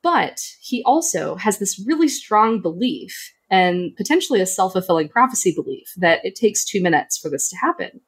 But 0.01 0.39
he 0.61 0.83
also 0.83 1.35
has 1.35 1.59
this 1.59 1.81
really 1.85 2.09
strong 2.09 2.61
belief 2.61 3.33
and 3.49 3.95
potentially 3.95 4.41
a 4.41 4.45
self 4.45 4.73
fulfilling 4.73 5.09
prophecy 5.09 5.53
belief 5.55 5.87
that 5.97 6.25
it 6.25 6.35
takes 6.35 6.65
two 6.65 6.81
minutes 6.81 7.17
for 7.17 7.29
this 7.29 7.47
to 7.49 7.57
happen. 7.57 8.01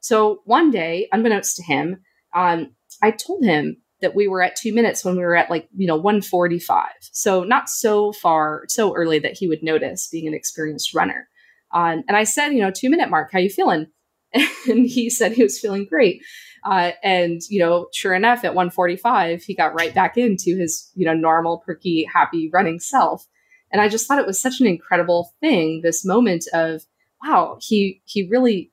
So 0.00 0.42
one 0.44 0.70
day, 0.70 1.08
unbeknownst 1.12 1.56
to 1.56 1.62
him, 1.62 2.00
um, 2.34 2.74
I 3.02 3.10
told 3.10 3.44
him 3.44 3.76
that 4.02 4.14
we 4.14 4.28
were 4.28 4.42
at 4.42 4.56
two 4.56 4.74
minutes 4.74 5.04
when 5.04 5.16
we 5.16 5.22
were 5.22 5.36
at 5.36 5.50
like, 5.50 5.68
you 5.74 5.86
know, 5.86 5.96
145. 5.96 6.88
So 7.12 7.44
not 7.44 7.70
so 7.70 8.12
far, 8.12 8.64
so 8.68 8.94
early 8.94 9.18
that 9.20 9.38
he 9.38 9.48
would 9.48 9.62
notice 9.62 10.08
being 10.08 10.26
an 10.26 10.34
experienced 10.34 10.94
runner. 10.94 11.28
Um, 11.72 12.04
and 12.06 12.16
I 12.16 12.24
said, 12.24 12.50
you 12.50 12.60
know, 12.60 12.70
two 12.70 12.90
minute 12.90 13.08
mark, 13.08 13.30
how 13.32 13.38
you 13.38 13.50
feeling? 13.50 13.86
And 14.68 14.86
he 14.86 15.10
said 15.10 15.32
he 15.32 15.42
was 15.42 15.58
feeling 15.58 15.84
great. 15.84 16.22
Uh, 16.64 16.92
and 17.02 17.40
you 17.50 17.58
know, 17.58 17.88
sure 17.92 18.14
enough, 18.14 18.44
at 18.44 18.54
145, 18.54 19.42
he 19.42 19.54
got 19.54 19.74
right 19.74 19.92
back 19.92 20.16
into 20.16 20.56
his 20.56 20.90
you 20.94 21.04
know 21.04 21.14
normal, 21.14 21.58
perky, 21.58 22.04
happy 22.12 22.48
running 22.52 22.78
self. 22.78 23.26
And 23.72 23.80
I 23.80 23.88
just 23.88 24.06
thought 24.06 24.20
it 24.20 24.26
was 24.26 24.40
such 24.40 24.60
an 24.60 24.66
incredible 24.66 25.32
thing. 25.40 25.80
This 25.82 26.04
moment 26.04 26.44
of 26.52 26.84
wow, 27.24 27.58
he 27.60 28.00
he 28.04 28.28
really, 28.28 28.70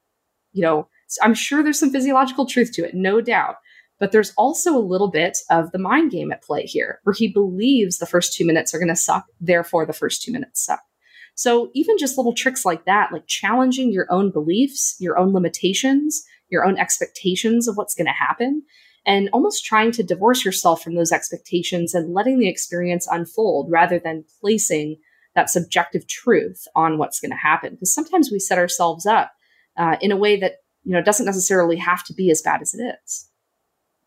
you 0.54 0.62
know, 0.62 0.88
I'm 1.22 1.34
sure 1.34 1.64
there's 1.64 1.80
some 1.80 1.92
physiological 1.92 2.46
truth 2.46 2.72
to 2.74 2.86
it, 2.86 2.94
no 2.94 3.22
doubt. 3.22 3.56
But 4.00 4.12
there's 4.12 4.34
also 4.38 4.76
a 4.76 4.80
little 4.80 5.10
bit 5.10 5.38
of 5.50 5.72
the 5.72 5.78
mind 5.78 6.12
game 6.12 6.32
at 6.32 6.44
play 6.44 6.64
here, 6.64 7.00
where 7.04 7.14
he 7.14 7.28
believes 7.28 7.98
the 7.98 8.06
first 8.06 8.34
two 8.34 8.46
minutes 8.46 8.74
are 8.74 8.80
going 8.80 8.88
to 8.88 8.96
suck, 8.96 9.26
therefore 9.42 9.86
the 9.86 9.94
first 9.94 10.24
two 10.24 10.32
minutes 10.32 10.66
suck. 10.66 10.82
So 11.36 11.70
even 11.74 11.98
just 11.98 12.18
little 12.18 12.34
tricks 12.34 12.66
like 12.66 12.86
that, 12.86 13.12
like 13.12 13.28
challenging 13.28 13.92
your 13.92 14.08
own 14.12 14.32
beliefs, 14.32 14.96
your 15.00 15.18
own 15.18 15.34
limitations, 15.34 16.24
your 16.50 16.66
own 16.66 16.78
expectations 16.78 17.68
of 17.68 17.78
what's 17.78 17.96
going 17.96 18.08
to 18.08 18.12
happen 18.12 18.64
and 19.06 19.30
almost 19.32 19.66
trying 19.66 19.92
to 19.94 20.04
divorce 20.04 20.44
yourself 20.44 20.84
from 20.84 20.96
those 20.96 21.12
expectations 21.12 21.94
and 21.94 22.14
letting 22.14 22.40
the 22.40 22.50
experience 22.50 23.08
unfold 23.10 23.72
rather 23.72 24.00
than 24.00 24.26
placing 24.42 24.98
that 25.36 25.50
subjective 25.50 26.08
truth 26.08 26.68
on 26.76 26.98
what's 26.98 27.20
going 27.20 27.32
to 27.32 27.38
happen 27.38 27.72
because 27.72 27.94
sometimes 27.94 28.30
we 28.32 28.40
set 28.40 28.58
ourselves 28.58 29.06
up 29.06 29.32
uh, 29.78 29.96
in 30.02 30.12
a 30.12 30.18
way 30.18 30.38
that 30.38 30.56
you 30.84 30.92
know 30.92 31.02
doesn't 31.02 31.26
necessarily 31.26 31.78
have 31.78 32.04
to 32.04 32.14
be 32.14 32.30
as 32.30 32.42
bad 32.42 32.62
as 32.62 32.74
it 32.74 32.82
is 33.04 33.29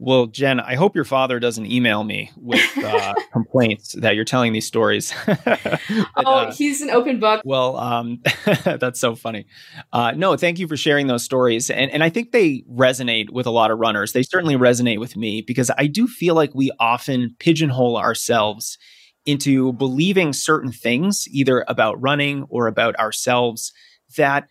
well, 0.05 0.27
Jen, 0.27 0.59
I 0.59 0.75
hope 0.75 0.97
your 0.97 1.05
father 1.05 1.39
doesn't 1.39 1.71
email 1.71 2.03
me 2.03 2.33
with 2.37 2.61
uh, 2.85 3.15
complaints 3.33 3.93
that 3.93 4.17
you're 4.17 4.25
telling 4.25 4.53
these 4.53 4.67
stories. 4.67 5.15
but, 5.27 5.81
oh, 6.17 6.23
uh, 6.25 6.53
he's 6.53 6.83
an 6.83 6.91
open 6.91 7.21
book. 7.21 7.43
Well, 7.45 7.77
um, 7.77 8.21
that's 8.65 8.99
so 8.99 9.15
funny. 9.15 9.47
Uh, 9.93 10.11
no, 10.17 10.37
thank 10.37 10.59
you 10.59 10.67
for 10.67 10.77
sharing 10.77 11.07
those 11.07 11.23
stories, 11.23 11.71
and 11.71 11.89
and 11.93 12.03
I 12.03 12.11
think 12.11 12.33
they 12.33 12.65
resonate 12.69 13.31
with 13.31 13.47
a 13.47 13.53
lot 13.53 13.71
of 13.71 13.79
runners. 13.79 14.13
They 14.13 14.25
certainly 14.25 14.57
resonate 14.57 14.99
with 14.99 15.17
me 15.17 15.41
because 15.41 15.71
I 15.79 15.87
do 15.87 16.09
feel 16.09 16.35
like 16.35 16.53
we 16.53 16.73
often 16.81 17.37
pigeonhole 17.39 17.97
ourselves 17.97 18.79
into 19.25 19.73
believing 19.75 20.33
certain 20.33 20.73
things, 20.73 21.29
either 21.31 21.65
about 21.69 22.03
running 22.03 22.45
or 22.49 22.67
about 22.67 22.97
ourselves, 22.97 23.73
that 24.17 24.49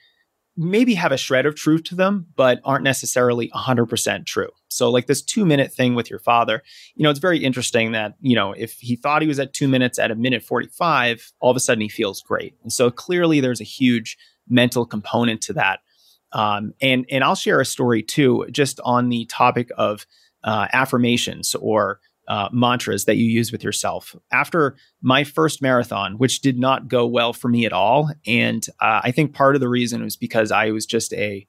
maybe 0.56 0.94
have 0.94 1.12
a 1.12 1.18
shred 1.18 1.46
of 1.46 1.56
truth 1.56 1.84
to 1.84 1.96
them, 1.96 2.28
but 2.38 2.62
aren't 2.64 2.86
necessarily 2.86 3.50
100% 3.50 4.26
true. 4.26 4.48
So, 4.72 4.90
like 4.90 5.08
this 5.08 5.22
two 5.22 5.46
minute 5.46 5.74
thing 5.74 5.96
with 5.96 6.10
your 6.10 6.20
father, 6.20 6.64
you 6.96 7.04
know, 7.04 7.10
it's 7.10 7.20
very 7.20 7.44
interesting 7.44 7.92
that, 7.92 8.16
you 8.22 8.36
know, 8.36 8.54
if 8.54 8.74
he 8.80 8.96
thought 8.96 9.22
he 9.22 9.28
was 9.28 9.40
at 9.40 9.54
two 9.54 9.68
minutes 9.68 10.00
at 10.00 10.12
a 10.12 10.16
minute 10.16 10.44
45, 10.44 11.34
all 11.40 11.52
of 11.52 11.58
a 11.58 11.60
sudden 11.60 11.82
he 11.82 11.90
feels 11.90 12.22
great. 12.22 12.56
And 12.64 12.72
so 12.72 12.90
clearly 12.90 13.40
there's 13.40 13.62
a 13.62 13.66
huge 13.66 14.18
mental 14.48 14.86
component 14.86 15.42
to 15.44 15.54
that. 15.54 15.80
Um, 16.34 16.74
and, 16.82 17.06
and 17.10 17.24
I'll 17.24 17.36
share 17.36 17.60
a 17.60 17.66
story 17.66 18.02
too, 18.02 18.48
just 18.52 18.80
on 18.86 19.10
the 19.10 19.26
topic 19.26 19.70
of 19.78 20.06
uh, 20.44 20.68
affirmations 20.72 21.56
or 21.56 22.00
uh, 22.28 22.48
mantras 22.52 23.06
that 23.06 23.18
you 23.18 23.26
use 23.26 23.52
with 23.52 23.64
yourself. 23.64 24.16
After 24.32 24.76
my 25.02 25.24
first 25.24 25.62
marathon, 25.62 26.18
which 26.18 26.42
did 26.42 26.58
not 26.58 26.88
go 26.88 27.06
well 27.06 27.34
for 27.34 27.50
me 27.50 27.66
at 27.66 27.74
all, 27.74 28.10
and 28.26 28.66
uh, 28.80 29.02
I 29.04 29.12
think 29.12 29.34
part 29.34 29.56
of 29.56 29.62
the 29.62 29.68
reason 29.68 30.04
was 30.04 30.16
because 30.16 30.52
I 30.52 30.72
was 30.72 30.86
just 30.86 31.14
a 31.14 31.46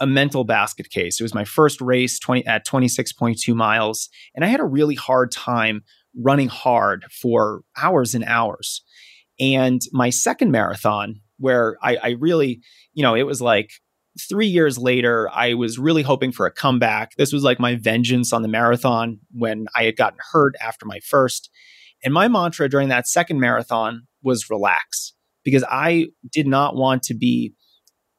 a 0.00 0.06
mental 0.06 0.44
basket 0.44 0.90
case. 0.90 1.20
It 1.20 1.24
was 1.24 1.34
my 1.34 1.44
first 1.44 1.80
race 1.80 2.18
20, 2.18 2.46
at 2.46 2.66
26.2 2.66 3.54
miles, 3.54 4.08
and 4.34 4.44
I 4.44 4.48
had 4.48 4.60
a 4.60 4.64
really 4.64 4.94
hard 4.94 5.32
time 5.32 5.82
running 6.16 6.48
hard 6.48 7.04
for 7.10 7.62
hours 7.76 8.14
and 8.14 8.24
hours. 8.24 8.82
And 9.40 9.80
my 9.92 10.10
second 10.10 10.50
marathon, 10.50 11.20
where 11.38 11.76
I, 11.82 11.96
I 11.96 12.08
really, 12.18 12.60
you 12.94 13.02
know, 13.02 13.14
it 13.14 13.22
was 13.24 13.40
like 13.40 13.70
three 14.28 14.46
years 14.46 14.78
later, 14.78 15.28
I 15.32 15.54
was 15.54 15.78
really 15.78 16.02
hoping 16.02 16.32
for 16.32 16.46
a 16.46 16.52
comeback. 16.52 17.14
This 17.16 17.32
was 17.32 17.44
like 17.44 17.60
my 17.60 17.76
vengeance 17.76 18.32
on 18.32 18.42
the 18.42 18.48
marathon 18.48 19.20
when 19.32 19.66
I 19.74 19.84
had 19.84 19.96
gotten 19.96 20.18
hurt 20.32 20.54
after 20.60 20.86
my 20.86 20.98
first. 21.00 21.50
And 22.04 22.12
my 22.12 22.28
mantra 22.28 22.68
during 22.68 22.88
that 22.88 23.06
second 23.06 23.40
marathon 23.40 24.06
was 24.22 24.50
relax 24.50 25.14
because 25.44 25.64
I 25.68 26.08
did 26.30 26.46
not 26.46 26.74
want 26.74 27.02
to 27.04 27.14
be 27.14 27.54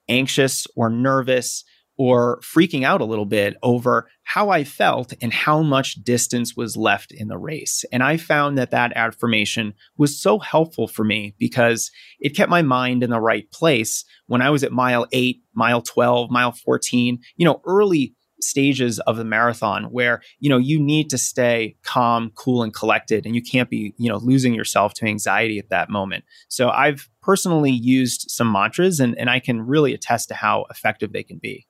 anxious 0.09 0.65
or 0.75 0.89
nervous 0.89 1.63
or 1.99 2.39
freaking 2.39 2.85
out 2.85 3.01
a 3.01 3.05
little 3.05 3.25
bit 3.25 3.57
over 3.61 4.09
how 4.23 4.49
I 4.49 4.63
felt 4.63 5.13
and 5.21 5.33
how 5.33 5.61
much 5.61 5.95
distance 5.95 6.55
was 6.55 6.77
left 6.77 7.11
in 7.11 7.27
the 7.27 7.37
race. 7.37 7.83
And 7.91 8.01
I 8.01 8.15
found 8.15 8.57
that 8.57 8.71
that 8.71 8.93
affirmation 8.95 9.73
was 9.97 10.19
so 10.19 10.39
helpful 10.39 10.87
for 10.87 11.03
me 11.03 11.35
because 11.37 11.91
it 12.21 12.37
kept 12.37 12.49
my 12.49 12.61
mind 12.61 13.03
in 13.03 13.09
the 13.09 13.19
right 13.19 13.51
place 13.51 14.05
when 14.27 14.41
I 14.41 14.49
was 14.49 14.63
at 14.63 14.71
mile 14.71 15.07
eight, 15.11 15.41
mile 15.53 15.81
12, 15.81 16.31
mile 16.31 16.53
14, 16.53 17.19
you 17.35 17.45
know, 17.45 17.61
early 17.65 18.15
stages 18.41 18.99
of 19.01 19.17
the 19.17 19.25
marathon 19.25 19.85
where 19.85 20.21
you 20.39 20.49
know 20.49 20.57
you 20.57 20.79
need 20.79 21.09
to 21.09 21.17
stay 21.17 21.75
calm 21.83 22.31
cool 22.35 22.63
and 22.63 22.73
collected 22.73 23.25
and 23.25 23.35
you 23.35 23.41
can't 23.41 23.69
be 23.69 23.93
you 23.97 24.09
know 24.09 24.17
losing 24.17 24.53
yourself 24.53 24.93
to 24.93 25.05
anxiety 25.05 25.59
at 25.59 25.69
that 25.69 25.89
moment 25.89 26.23
so 26.47 26.69
i've 26.69 27.09
personally 27.21 27.71
used 27.71 28.29
some 28.29 28.51
mantras 28.51 28.99
and, 28.99 29.17
and 29.17 29.29
i 29.29 29.39
can 29.39 29.61
really 29.61 29.93
attest 29.93 30.29
to 30.29 30.33
how 30.33 30.65
effective 30.69 31.11
they 31.11 31.23
can 31.23 31.37
be 31.37 31.65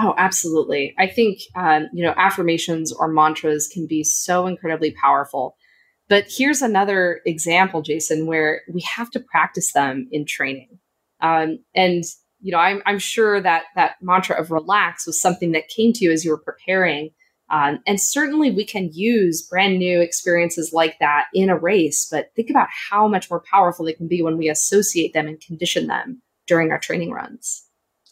Oh, 0.00 0.14
absolutely. 0.16 0.94
I 0.96 1.08
think, 1.08 1.40
um, 1.56 1.88
you 1.92 2.04
know, 2.04 2.14
affirmations 2.16 2.92
or 2.92 3.08
mantras 3.08 3.66
can 3.66 3.88
be 3.88 4.04
so 4.04 4.46
incredibly 4.46 4.92
powerful. 4.92 5.56
But 6.08 6.26
here's 6.28 6.62
another 6.62 7.20
example, 7.26 7.82
Jason, 7.82 8.26
where 8.26 8.62
we 8.72 8.80
have 8.96 9.10
to 9.10 9.20
practice 9.20 9.72
them 9.72 10.08
in 10.12 10.24
training. 10.24 10.78
Um, 11.20 11.58
and, 11.74 12.04
you 12.40 12.52
know, 12.52 12.58
I'm, 12.58 12.82
I'm 12.86 12.98
sure 12.98 13.40
that 13.40 13.64
that 13.74 13.96
mantra 14.00 14.40
of 14.40 14.50
relax 14.50 15.06
was 15.06 15.20
something 15.20 15.52
that 15.52 15.68
came 15.68 15.92
to 15.94 16.04
you 16.04 16.12
as 16.12 16.24
you 16.24 16.30
were 16.30 16.38
preparing 16.38 17.10
Um, 17.50 17.80
and 17.86 18.00
certainly 18.00 18.50
we 18.50 18.64
can 18.64 18.90
use 18.92 19.42
brand 19.42 19.78
new 19.78 20.00
experiences 20.00 20.72
like 20.72 20.98
that 21.00 21.26
in 21.32 21.48
a 21.48 21.56
race, 21.56 22.06
but 22.10 22.30
think 22.36 22.50
about 22.50 22.68
how 22.90 23.08
much 23.08 23.30
more 23.30 23.42
powerful 23.50 23.86
they 23.86 23.94
can 23.94 24.08
be 24.08 24.22
when 24.22 24.36
we 24.36 24.48
associate 24.50 25.14
them 25.14 25.26
and 25.26 25.40
condition 25.40 25.86
them 25.86 26.20
during 26.46 26.70
our 26.70 26.78
training 26.78 27.10
runs. 27.10 27.64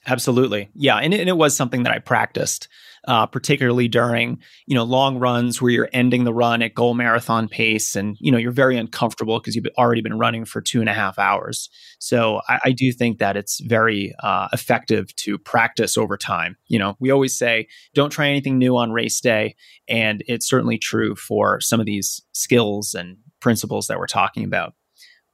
Absolutely. 0.07 0.71
Yeah. 0.75 0.97
And 0.97 1.13
it, 1.13 1.21
and 1.21 1.29
it 1.29 1.37
was 1.37 1.57
something 1.57 1.83
that 1.83 1.93
I 1.93 1.99
practiced, 1.99 2.69
uh, 3.07 3.27
particularly 3.27 3.89
during, 3.89 4.41
you 4.67 4.75
know, 4.75 4.83
long 4.85 5.19
runs 5.19 5.63
where 5.63 5.71
you're 5.71 5.89
ending 5.93 6.25
the 6.25 6.35
run 6.35 6.63
at 6.63 6.75
goal 6.75 6.95
marathon 6.95 7.49
pace 7.49 7.95
and, 7.95 8.17
you 8.19 8.33
know, 8.33 8.39
you're 8.39 8.51
very 8.51 8.77
uncomfortable 8.77 9.39
because 9.39 9.55
you've 9.55 9.67
already 9.79 10.03
been 10.03 10.19
running 10.19 10.45
for 10.45 10.61
two 10.61 10.81
and 10.81 10.89
a 10.89 10.95
half 10.95 11.19
hours. 11.19 11.69
So 11.99 12.41
I, 12.49 12.59
I 12.67 12.73
do 12.73 12.93
think 12.93 13.19
that 13.19 13.37
it's 13.37 13.61
very 13.61 14.15
uh, 14.23 14.49
effective 14.53 15.15
to 15.17 15.39
practice 15.39 15.97
over 15.97 16.17
time. 16.17 16.57
You 16.67 16.79
know, 16.79 16.97
we 16.99 17.11
always 17.11 17.37
say 17.37 17.69
don't 17.95 18.11
try 18.11 18.29
anything 18.29 18.59
new 18.59 18.77
on 18.77 18.93
race 18.93 19.21
day. 19.21 19.55
And 19.89 20.25
it's 20.27 20.49
certainly 20.49 20.79
true 20.79 21.15
for 21.15 21.61
some 21.61 21.81
of 21.81 21.87
these 21.87 22.23
skills 22.33 22.95
and 22.95 23.19
principles 23.41 23.87
that 23.87 23.99
we're 23.99 24.07
talking 24.07 24.45
about. 24.45 24.75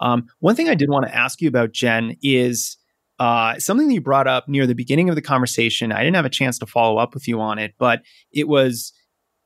Um, 0.00 0.26
one 0.40 0.56
thing 0.56 0.68
I 0.68 0.74
did 0.74 0.90
want 0.90 1.06
to 1.06 1.14
ask 1.14 1.40
you 1.40 1.48
about, 1.48 1.72
Jen, 1.72 2.16
is 2.22 2.76
uh, 3.18 3.58
something 3.58 3.88
that 3.88 3.94
you 3.94 4.00
brought 4.00 4.26
up 4.26 4.48
near 4.48 4.66
the 4.66 4.74
beginning 4.74 5.08
of 5.08 5.14
the 5.14 5.22
conversation. 5.22 5.92
I 5.92 6.02
didn't 6.02 6.16
have 6.16 6.24
a 6.24 6.30
chance 6.30 6.58
to 6.60 6.66
follow 6.66 6.98
up 6.98 7.14
with 7.14 7.28
you 7.28 7.40
on 7.40 7.58
it, 7.58 7.74
but 7.78 8.02
it 8.32 8.48
was 8.48 8.92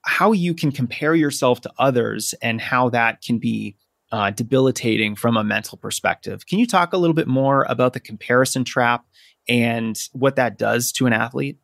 how 0.02 0.32
you 0.32 0.54
can 0.54 0.70
compare 0.70 1.14
yourself 1.14 1.60
to 1.62 1.72
others 1.78 2.34
and 2.40 2.60
how 2.60 2.90
that 2.90 3.22
can 3.22 3.38
be 3.38 3.76
uh, 4.12 4.30
debilitating 4.30 5.16
from 5.16 5.36
a 5.36 5.44
mental 5.44 5.76
perspective. 5.76 6.46
Can 6.46 6.58
you 6.58 6.66
talk 6.66 6.92
a 6.92 6.96
little 6.96 7.14
bit 7.14 7.26
more 7.26 7.66
about 7.68 7.92
the 7.92 8.00
comparison 8.00 8.64
trap 8.64 9.04
and 9.48 9.98
what 10.12 10.36
that 10.36 10.58
does 10.58 10.92
to 10.92 11.06
an 11.06 11.12
athlete? 11.12 11.58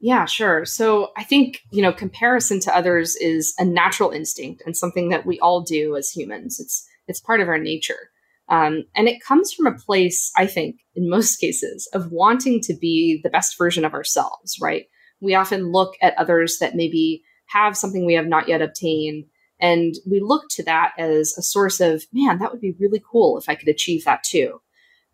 Yeah, 0.00 0.26
sure. 0.26 0.64
So 0.64 1.12
I 1.16 1.24
think, 1.24 1.62
you 1.72 1.80
know, 1.80 1.92
comparison 1.92 2.60
to 2.60 2.76
others 2.76 3.16
is 3.16 3.54
a 3.58 3.64
natural 3.64 4.10
instinct 4.10 4.62
and 4.66 4.76
something 4.76 5.08
that 5.10 5.24
we 5.24 5.38
all 5.40 5.62
do 5.62 5.96
as 5.96 6.10
humans. 6.10 6.60
It's 6.60 6.86
it's 7.06 7.20
part 7.20 7.40
of 7.40 7.48
our 7.48 7.58
nature. 7.58 8.10
Um, 8.48 8.84
and 8.94 9.08
it 9.08 9.22
comes 9.22 9.52
from 9.52 9.66
a 9.66 9.76
place, 9.76 10.30
I 10.36 10.46
think, 10.46 10.76
in 10.94 11.08
most 11.08 11.36
cases, 11.40 11.88
of 11.92 12.10
wanting 12.10 12.60
to 12.62 12.74
be 12.74 13.20
the 13.22 13.30
best 13.30 13.56
version 13.58 13.84
of 13.84 13.94
ourselves, 13.94 14.58
right? 14.60 14.86
We 15.20 15.34
often 15.34 15.72
look 15.72 15.94
at 16.02 16.16
others 16.18 16.58
that 16.58 16.74
maybe 16.74 17.22
have 17.46 17.76
something 17.76 18.04
we 18.04 18.14
have 18.14 18.26
not 18.26 18.48
yet 18.48 18.62
obtained. 18.62 19.24
And 19.60 19.94
we 20.10 20.20
look 20.20 20.44
to 20.50 20.64
that 20.64 20.92
as 20.98 21.34
a 21.38 21.42
source 21.42 21.80
of, 21.80 22.04
man, 22.12 22.38
that 22.38 22.50
would 22.52 22.60
be 22.60 22.74
really 22.78 23.02
cool 23.10 23.38
if 23.38 23.48
I 23.48 23.54
could 23.54 23.68
achieve 23.68 24.04
that 24.04 24.24
too. 24.24 24.60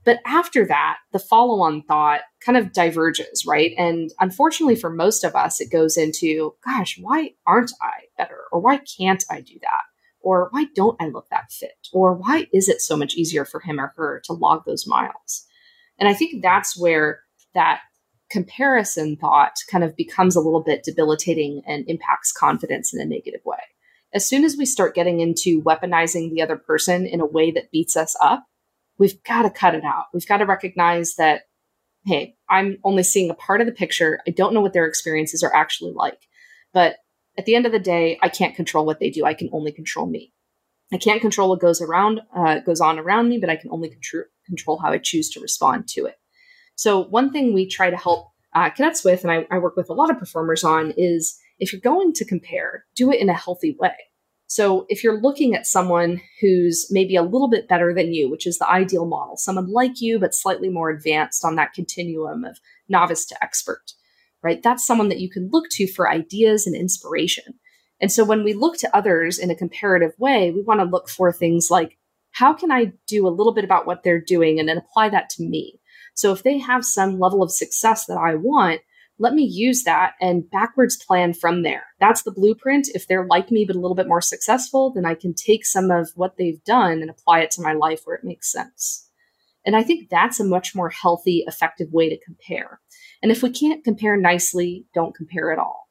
But 0.05 0.21
after 0.25 0.67
that, 0.67 0.99
the 1.13 1.19
follow 1.19 1.61
on 1.61 1.83
thought 1.83 2.23
kind 2.45 2.57
of 2.57 2.73
diverges, 2.73 3.45
right? 3.47 3.73
And 3.77 4.11
unfortunately 4.19 4.77
for 4.77 4.91
most 4.91 5.25
of 5.25 5.35
us, 5.35 5.61
it 5.61 5.71
goes 5.71 5.97
into, 5.97 6.55
gosh, 6.65 6.97
why 6.99 7.33
aren't 7.47 7.73
I 7.83 8.07
better? 8.17 8.45
Or 8.51 8.61
why 8.61 8.81
can't 8.99 9.23
I 9.31 9.43
do 9.43 9.59
that? 9.61 9.90
Or 10.23 10.49
why 10.51 10.67
don't 10.75 11.01
I 11.01 11.09
look 11.09 11.29
that 11.31 11.51
fit? 11.51 11.89
Or 11.93 12.15
why 12.15 12.47
is 12.53 12.69
it 12.69 12.81
so 12.81 12.97
much 12.97 13.15
easier 13.15 13.45
for 13.45 13.61
him 13.61 13.81
or 13.81 13.93
her 13.97 14.21
to 14.25 14.33
log 14.33 14.65
those 14.67 14.87
miles? 14.87 15.47
And 15.99 16.09
I 16.09 16.15
think 16.15 16.43
that's 16.43 16.79
where 16.79 17.21
that 17.55 17.81
comparison 18.31 19.17
thought 19.17 19.55
kind 19.71 19.83
of 19.83 19.97
becomes 19.97 20.37
a 20.37 20.41
little 20.41 20.63
bit 20.63 20.85
debilitating 20.85 21.63
and 21.67 21.85
impacts 21.89 22.33
confidence 22.33 22.95
in 22.95 23.01
a 23.01 23.05
negative 23.05 23.41
way. 23.45 23.59
As 24.13 24.27
soon 24.27 24.45
as 24.45 24.57
we 24.57 24.67
start 24.67 24.95
getting 24.95 25.21
into 25.21 25.63
weaponizing 25.63 26.31
the 26.31 26.43
other 26.43 26.57
person 26.57 27.07
in 27.07 27.21
a 27.21 27.27
way 27.27 27.51
that 27.53 27.71
beats 27.71 27.97
us 27.97 28.17
up, 28.21 28.45
we've 28.99 29.23
got 29.25 29.43
to 29.43 29.51
cut 29.51 29.75
it 29.75 29.85
out. 29.85 30.07
We've 30.13 30.27
got 30.27 30.39
to 30.39 30.47
recognize 30.47 31.15
that, 31.17 31.43
hey, 32.05 32.37
I'm 32.49 32.79
only 32.85 33.03
seeing 33.03 33.31
a 33.31 33.35
part 33.35 33.61
of 33.61 33.67
the 33.67 33.73
picture. 33.73 34.21
I 34.27 34.31
don't 34.31 34.55
know 34.55 34.61
what 34.61 34.73
their 34.73 34.87
experiences 34.87 35.43
are 35.43 35.55
actually 35.55 35.93
like. 35.93 36.29
But 36.73 36.97
at 37.39 37.47
the 37.47 37.55
end 37.55 37.67
of 37.67 37.73
the 37.73 37.79
day, 37.79 38.19
I 38.23 38.29
can't 38.29 38.55
control 38.55 38.85
what 38.85 39.01
they 39.01 39.11
do. 39.11 39.25
I 39.25 39.35
can 39.35 39.51
only 39.53 39.73
control 39.73 40.07
me. 40.07 40.33
I 40.93 40.99
can't 40.99 41.21
control 41.21 41.49
what 41.49 41.61
goes 41.61 41.81
around, 41.81 42.21
uh, 42.37 42.59
goes 42.61 42.81
on 42.81 42.99
around 42.99 43.29
me, 43.29 43.39
but 43.39 43.51
I 43.51 43.57
can 43.57 43.71
only 43.71 43.91
contr- 43.91 44.25
control 44.47 44.79
how 44.79 44.91
I 44.91 44.99
choose 44.99 45.31
to 45.31 45.41
respond 45.41 45.89
to 45.91 46.07
it. 46.07 46.17
So 46.75 47.05
one 47.05 47.31
thing 47.31 47.55
we 47.55 47.67
try 47.67 47.91
to 47.91 47.97
help 47.97 48.33
uh, 48.55 48.71
cadets 48.71 49.05
with, 49.05 49.23
and 49.23 49.31
I, 49.31 49.47
I 49.51 49.59
work 49.59 49.77
with 49.77 49.91
a 49.91 49.95
lot 49.95 50.11
of 50.11 50.19
performers 50.19 50.65
on, 50.65 50.93
is 50.97 51.39
if 51.59 51.73
you're 51.73 51.81
going 51.81 52.13
to 52.15 52.25
compare, 52.25 52.87
do 52.97 53.13
it 53.13 53.21
in 53.21 53.29
a 53.29 53.35
healthy 53.35 53.77
way. 53.79 53.95
So 54.49 54.85
if 54.89 55.05
you're 55.05 55.21
looking 55.21 55.55
at 55.55 55.67
someone 55.67 56.21
who's 56.41 56.89
maybe 56.91 57.15
a 57.15 57.23
little 57.23 57.49
bit 57.49 57.69
better 57.69 57.95
than 57.95 58.13
you, 58.13 58.29
which 58.29 58.49
is 58.49 58.59
the 58.59 58.69
ideal 58.69 59.07
model, 59.07 59.37
someone 59.37 59.71
like 59.71 60.01
you, 60.01 60.19
but 60.19 60.35
slightly 60.35 60.69
more 60.69 60.91
advanced 60.91 61.45
on 61.45 61.55
that 61.55 61.73
continuum 61.73 62.45
of 62.45 62.59
novice 62.89 63.25
to 63.27 63.45
expert, 63.45 63.93
right? 64.43 64.63
That's 64.63 64.87
someone 64.87 65.09
that 65.09 65.21
you 65.21 65.31
can 65.31 65.51
look 65.53 65.69
to 65.73 65.87
for 65.87 66.11
ideas 66.11 66.67
and 66.67 66.77
inspiration. 66.77 67.55
And 68.01 68.11
so 68.11 68.25
when 68.25 68.45
we 68.45 68.55
look 68.55 68.79
to 68.79 68.97
others 68.97 69.39
in 69.39 69.51
a 69.51 69.55
comparative 69.55 70.13
way, 70.19 70.51
we 70.51 70.63
want 70.63 70.81
to 70.81 70.85
look 70.85 71.09
for 71.09 71.33
things 71.33 71.69
like, 71.71 71.99
how 72.33 72.53
can 72.53 72.73
I 72.73 72.93
do 73.07 73.27
a 73.27 73.29
little 73.29 73.53
bit 73.53 73.65
about 73.65 73.87
what 73.87 74.03
they're 74.03 74.21
doing 74.21 74.59
and 74.59 74.69
then 74.69 74.79
apply 74.79 75.11
that 75.11 75.29
to 75.31 75.43
me? 75.43 75.81
So 76.15 76.33
if 76.33 76.43
they 76.43 76.59
have 76.59 76.85
some 76.85 77.19
level 77.19 77.43
of 77.43 77.53
success 77.53 78.07
that 78.07 78.17
I 78.17 78.37
want, 78.37 78.81
let 79.19 79.35
me 79.35 79.43
use 79.43 79.85
that 79.85 80.15
and 80.21 80.51
backwards 80.51 80.97
plan 80.97 81.35
from 81.35 81.63
there. 81.63 81.85
That's 81.99 82.23
the 82.23 82.33
blueprint. 82.33 82.89
If 82.95 83.07
they're 83.07 83.27
like 83.27 83.51
me, 83.51 83.67
but 83.67 83.77
a 83.77 83.81
little 83.81 83.95
bit 83.95 84.09
more 84.09 84.23
successful, 84.23 84.93
then 84.95 85.05
I 85.05 85.15
can 85.15 85.35
take 85.35 85.67
some 85.67 85.91
of 85.91 86.11
what 86.15 86.39
they've 86.39 86.63
done 86.65 87.03
and 87.03 87.11
apply 87.11 87.41
it 87.41 87.51
to 87.53 87.63
my 87.63 87.75
life 87.75 88.01
where 88.05 88.17
it 88.17 88.25
makes 88.25 88.51
sense. 88.51 89.10
And 89.65 89.77
I 89.77 89.83
think 89.83 90.09
that's 90.09 90.41
a 90.41 90.45
much 90.45 90.75
more 90.75 90.89
healthy, 90.89 91.45
effective 91.47 91.89
way 91.93 92.09
to 92.09 92.25
compare. 92.25 92.81
And 93.23 93.31
if 93.31 93.43
we 93.43 93.51
can't 93.51 93.85
compare 93.85 94.17
nicely, 94.17 94.87
don't 94.95 95.15
compare 95.15 95.53
at 95.53 95.59
all. 95.59 95.89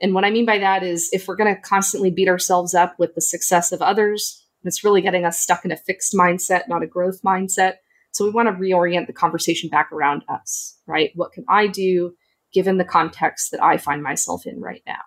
And 0.00 0.14
what 0.14 0.24
I 0.24 0.30
mean 0.30 0.46
by 0.46 0.58
that 0.58 0.82
is 0.82 1.10
if 1.12 1.26
we're 1.26 1.36
going 1.36 1.54
to 1.54 1.60
constantly 1.60 2.10
beat 2.10 2.28
ourselves 2.28 2.74
up 2.74 2.94
with 2.98 3.14
the 3.14 3.20
success 3.20 3.72
of 3.72 3.82
others, 3.82 4.46
it's 4.64 4.84
really 4.84 5.02
getting 5.02 5.24
us 5.24 5.40
stuck 5.40 5.64
in 5.64 5.72
a 5.72 5.76
fixed 5.76 6.14
mindset, 6.14 6.68
not 6.68 6.82
a 6.82 6.86
growth 6.86 7.20
mindset. 7.22 7.74
So 8.12 8.24
we 8.24 8.30
want 8.30 8.48
to 8.48 8.54
reorient 8.54 9.06
the 9.06 9.12
conversation 9.12 9.68
back 9.68 9.90
around 9.92 10.22
us, 10.28 10.78
right? 10.86 11.10
What 11.14 11.32
can 11.32 11.44
I 11.48 11.66
do 11.66 12.14
given 12.52 12.78
the 12.78 12.84
context 12.84 13.50
that 13.52 13.62
I 13.62 13.76
find 13.76 14.02
myself 14.02 14.46
in 14.46 14.60
right 14.60 14.82
now? 14.86 14.98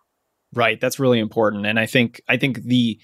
Right, 0.53 0.79
that's 0.79 0.99
really 0.99 1.19
important 1.19 1.65
and 1.65 1.79
I 1.79 1.87
think 1.87 2.21
I 2.27 2.37
think 2.37 2.61
the 2.61 2.99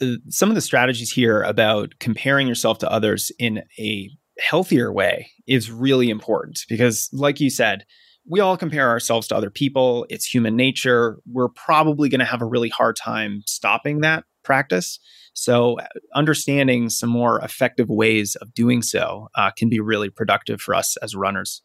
uh, 0.00 0.16
some 0.28 0.48
of 0.48 0.54
the 0.54 0.62
strategies 0.62 1.12
here 1.12 1.42
about 1.42 1.94
comparing 2.00 2.48
yourself 2.48 2.78
to 2.78 2.90
others 2.90 3.30
in 3.38 3.62
a 3.78 4.10
healthier 4.38 4.92
way 4.92 5.30
is 5.46 5.70
really 5.70 6.10
important 6.10 6.64
because, 6.68 7.08
like 7.12 7.40
you 7.40 7.50
said, 7.50 7.84
we 8.28 8.40
all 8.40 8.56
compare 8.56 8.88
ourselves 8.88 9.28
to 9.28 9.36
other 9.36 9.50
people. 9.50 10.06
It's 10.10 10.26
human 10.26 10.56
nature. 10.56 11.18
We're 11.30 11.48
probably 11.48 12.08
going 12.08 12.20
to 12.20 12.24
have 12.24 12.42
a 12.42 12.46
really 12.46 12.68
hard 12.68 12.96
time 12.96 13.42
stopping 13.46 14.00
that 14.00 14.24
practice. 14.42 14.98
So, 15.34 15.78
uh, 15.78 15.86
understanding 16.14 16.88
some 16.88 17.10
more 17.10 17.40
effective 17.40 17.88
ways 17.88 18.36
of 18.36 18.54
doing 18.54 18.82
so 18.82 19.28
uh, 19.36 19.50
can 19.56 19.68
be 19.68 19.80
really 19.80 20.10
productive 20.10 20.60
for 20.60 20.74
us 20.74 20.96
as 21.02 21.14
runners. 21.14 21.62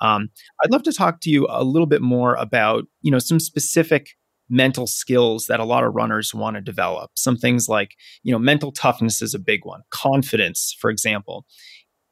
Um, 0.00 0.28
I'd 0.62 0.70
love 0.70 0.82
to 0.84 0.92
talk 0.92 1.20
to 1.22 1.30
you 1.30 1.46
a 1.50 1.64
little 1.64 1.86
bit 1.86 2.02
more 2.02 2.34
about, 2.34 2.84
you 3.00 3.10
know, 3.10 3.18
some 3.18 3.40
specific 3.40 4.10
mental 4.48 4.86
skills 4.86 5.46
that 5.46 5.58
a 5.58 5.64
lot 5.64 5.82
of 5.82 5.94
runners 5.94 6.34
want 6.34 6.54
to 6.54 6.60
develop. 6.60 7.10
Some 7.16 7.36
things 7.36 7.68
like, 7.68 7.96
you 8.22 8.30
know, 8.30 8.38
mental 8.38 8.70
toughness 8.70 9.22
is 9.22 9.34
a 9.34 9.40
big 9.40 9.64
one. 9.64 9.80
Confidence, 9.90 10.76
for 10.78 10.90
example 10.90 11.46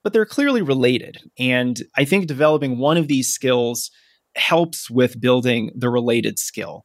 but 0.05 0.12
they're 0.12 0.26
clearly 0.26 0.62
related. 0.62 1.16
And 1.38 1.82
I 1.96 2.05
think 2.05 2.26
developing 2.26 2.78
one 2.78 2.98
of 2.98 3.09
these 3.09 3.32
skills 3.32 3.90
helps 4.36 4.90
with 4.90 5.20
building 5.20 5.72
the 5.74 5.88
related 5.88 6.38
skill. 6.38 6.84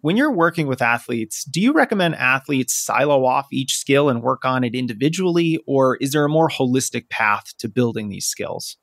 When 0.00 0.16
you're 0.16 0.32
working 0.32 0.68
with 0.68 0.80
athletes, 0.80 1.44
do 1.44 1.60
you 1.60 1.72
recommend 1.72 2.14
athletes 2.14 2.74
silo 2.74 3.24
off 3.24 3.48
each 3.50 3.74
skill 3.74 4.08
and 4.08 4.22
work 4.22 4.44
on 4.44 4.62
it 4.62 4.74
individually, 4.74 5.58
or 5.66 5.96
is 5.96 6.12
there 6.12 6.24
a 6.24 6.28
more 6.28 6.48
holistic 6.48 7.08
path 7.08 7.46
to 7.58 7.68
building 7.68 8.08
these 8.08 8.26
skills? 8.26 8.76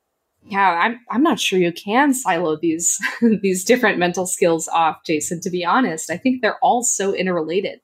Yeah, 0.48 0.78
I'm 0.80 1.00
I'm 1.10 1.22
not 1.22 1.40
sure 1.40 1.58
you 1.58 1.72
can 1.72 2.12
silo 2.12 2.58
these 2.60 2.98
these 3.42 3.64
different 3.64 3.98
mental 3.98 4.26
skills 4.26 4.68
off, 4.68 4.98
Jason. 5.06 5.40
To 5.40 5.50
be 5.50 5.64
honest, 5.64 6.10
I 6.10 6.18
think 6.18 6.42
they're 6.42 6.58
all 6.62 6.82
so 6.82 7.14
interrelated. 7.14 7.80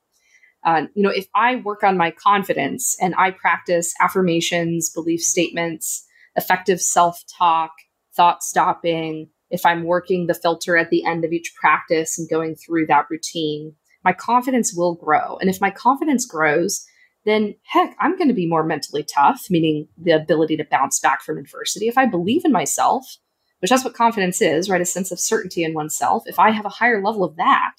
Uh, 0.64 0.82
you 0.94 1.02
know, 1.02 1.10
if 1.10 1.26
I 1.34 1.56
work 1.56 1.82
on 1.82 1.96
my 1.96 2.10
confidence 2.10 2.96
and 3.00 3.14
I 3.16 3.30
practice 3.30 3.94
affirmations, 4.00 4.90
belief 4.90 5.20
statements, 5.20 6.06
effective 6.36 6.80
self 6.80 7.22
talk, 7.38 7.72
thought 8.14 8.42
stopping, 8.42 9.28
if 9.50 9.66
I'm 9.66 9.84
working 9.84 10.26
the 10.26 10.34
filter 10.34 10.76
at 10.76 10.90
the 10.90 11.04
end 11.04 11.24
of 11.24 11.32
each 11.32 11.54
practice 11.54 12.18
and 12.18 12.28
going 12.28 12.54
through 12.54 12.86
that 12.86 13.06
routine, 13.10 13.74
my 14.04 14.12
confidence 14.12 14.74
will 14.74 14.94
grow. 14.94 15.36
And 15.38 15.50
if 15.50 15.60
my 15.60 15.70
confidence 15.70 16.26
grows, 16.26 16.84
then 17.24 17.54
heck, 17.64 17.94
I'm 18.00 18.16
going 18.16 18.28
to 18.28 18.34
be 18.34 18.48
more 18.48 18.64
mentally 18.64 19.04
tough, 19.04 19.46
meaning 19.50 19.88
the 19.96 20.12
ability 20.12 20.56
to 20.56 20.64
bounce 20.64 20.98
back 20.98 21.22
from 21.22 21.38
adversity. 21.38 21.86
If 21.86 21.98
I 21.98 22.06
believe 22.06 22.44
in 22.44 22.52
myself, 22.52 23.18
which 23.60 23.70
that's 23.70 23.84
what 23.84 23.94
confidence 23.94 24.42
is, 24.42 24.68
right? 24.68 24.80
A 24.80 24.84
sense 24.84 25.12
of 25.12 25.20
certainty 25.20 25.62
in 25.62 25.74
oneself. 25.74 26.24
If 26.26 26.38
I 26.38 26.50
have 26.50 26.64
a 26.64 26.70
higher 26.70 27.00
level 27.00 27.22
of 27.22 27.36
that, 27.36 27.74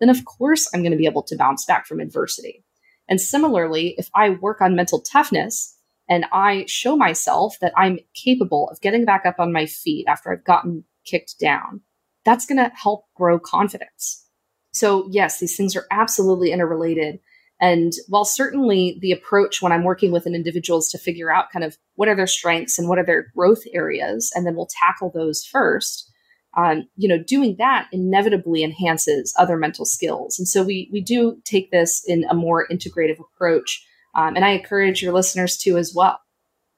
then 0.00 0.10
of 0.10 0.24
course 0.24 0.68
I'm 0.72 0.82
going 0.82 0.92
to 0.92 0.98
be 0.98 1.06
able 1.06 1.22
to 1.24 1.36
bounce 1.36 1.64
back 1.64 1.86
from 1.86 2.00
adversity. 2.00 2.64
And 3.08 3.20
similarly, 3.20 3.94
if 3.98 4.08
I 4.14 4.30
work 4.30 4.60
on 4.60 4.76
mental 4.76 5.00
toughness 5.00 5.76
and 6.08 6.26
I 6.32 6.64
show 6.66 6.96
myself 6.96 7.56
that 7.60 7.72
I'm 7.76 7.98
capable 8.14 8.68
of 8.70 8.80
getting 8.80 9.04
back 9.04 9.26
up 9.26 9.36
on 9.38 9.52
my 9.52 9.66
feet 9.66 10.06
after 10.08 10.32
I've 10.32 10.44
gotten 10.44 10.84
kicked 11.04 11.38
down, 11.38 11.82
that's 12.24 12.46
going 12.46 12.58
to 12.58 12.72
help 12.74 13.04
grow 13.14 13.38
confidence. 13.38 14.26
So, 14.72 15.08
yes, 15.10 15.40
these 15.40 15.56
things 15.56 15.74
are 15.74 15.86
absolutely 15.90 16.52
interrelated. 16.52 17.18
And 17.60 17.92
while 18.08 18.24
certainly 18.24 18.98
the 19.02 19.12
approach 19.12 19.60
when 19.60 19.72
I'm 19.72 19.84
working 19.84 20.12
with 20.12 20.26
an 20.26 20.34
individual 20.34 20.78
is 20.78 20.88
to 20.88 20.98
figure 20.98 21.30
out 21.30 21.50
kind 21.52 21.64
of 21.64 21.76
what 21.96 22.08
are 22.08 22.16
their 22.16 22.26
strengths 22.26 22.78
and 22.78 22.88
what 22.88 22.98
are 22.98 23.04
their 23.04 23.26
growth 23.36 23.62
areas, 23.74 24.32
and 24.34 24.46
then 24.46 24.54
we'll 24.54 24.68
tackle 24.80 25.10
those 25.12 25.44
first. 25.44 26.10
Um, 26.56 26.88
you 26.96 27.08
know, 27.08 27.22
doing 27.22 27.56
that 27.58 27.88
inevitably 27.92 28.64
enhances 28.64 29.32
other 29.38 29.56
mental 29.56 29.84
skills. 29.84 30.38
And 30.38 30.48
so 30.48 30.64
we 30.64 30.88
we 30.92 31.00
do 31.00 31.36
take 31.44 31.70
this 31.70 32.02
in 32.06 32.24
a 32.28 32.34
more 32.34 32.66
integrative 32.68 33.18
approach. 33.20 33.86
Um, 34.16 34.34
and 34.34 34.44
I 34.44 34.50
encourage 34.50 35.02
your 35.02 35.12
listeners 35.12 35.56
to 35.58 35.78
as 35.78 35.92
well. 35.94 36.18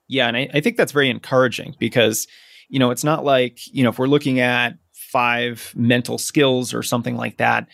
Yeah, 0.08 0.28
and 0.28 0.36
I, 0.36 0.50
I 0.52 0.60
think 0.60 0.76
that's 0.76 0.92
very 0.92 1.08
encouraging 1.08 1.74
because, 1.78 2.26
you 2.68 2.78
know, 2.78 2.90
it's 2.90 3.04
not 3.04 3.24
like, 3.24 3.60
you 3.72 3.82
know, 3.82 3.88
if 3.88 3.98
we're 3.98 4.06
looking 4.06 4.40
at 4.40 4.74
five 4.92 5.72
mental 5.74 6.18
skills 6.18 6.74
or 6.74 6.82
something 6.82 7.16
like 7.16 7.38
that, 7.38 7.66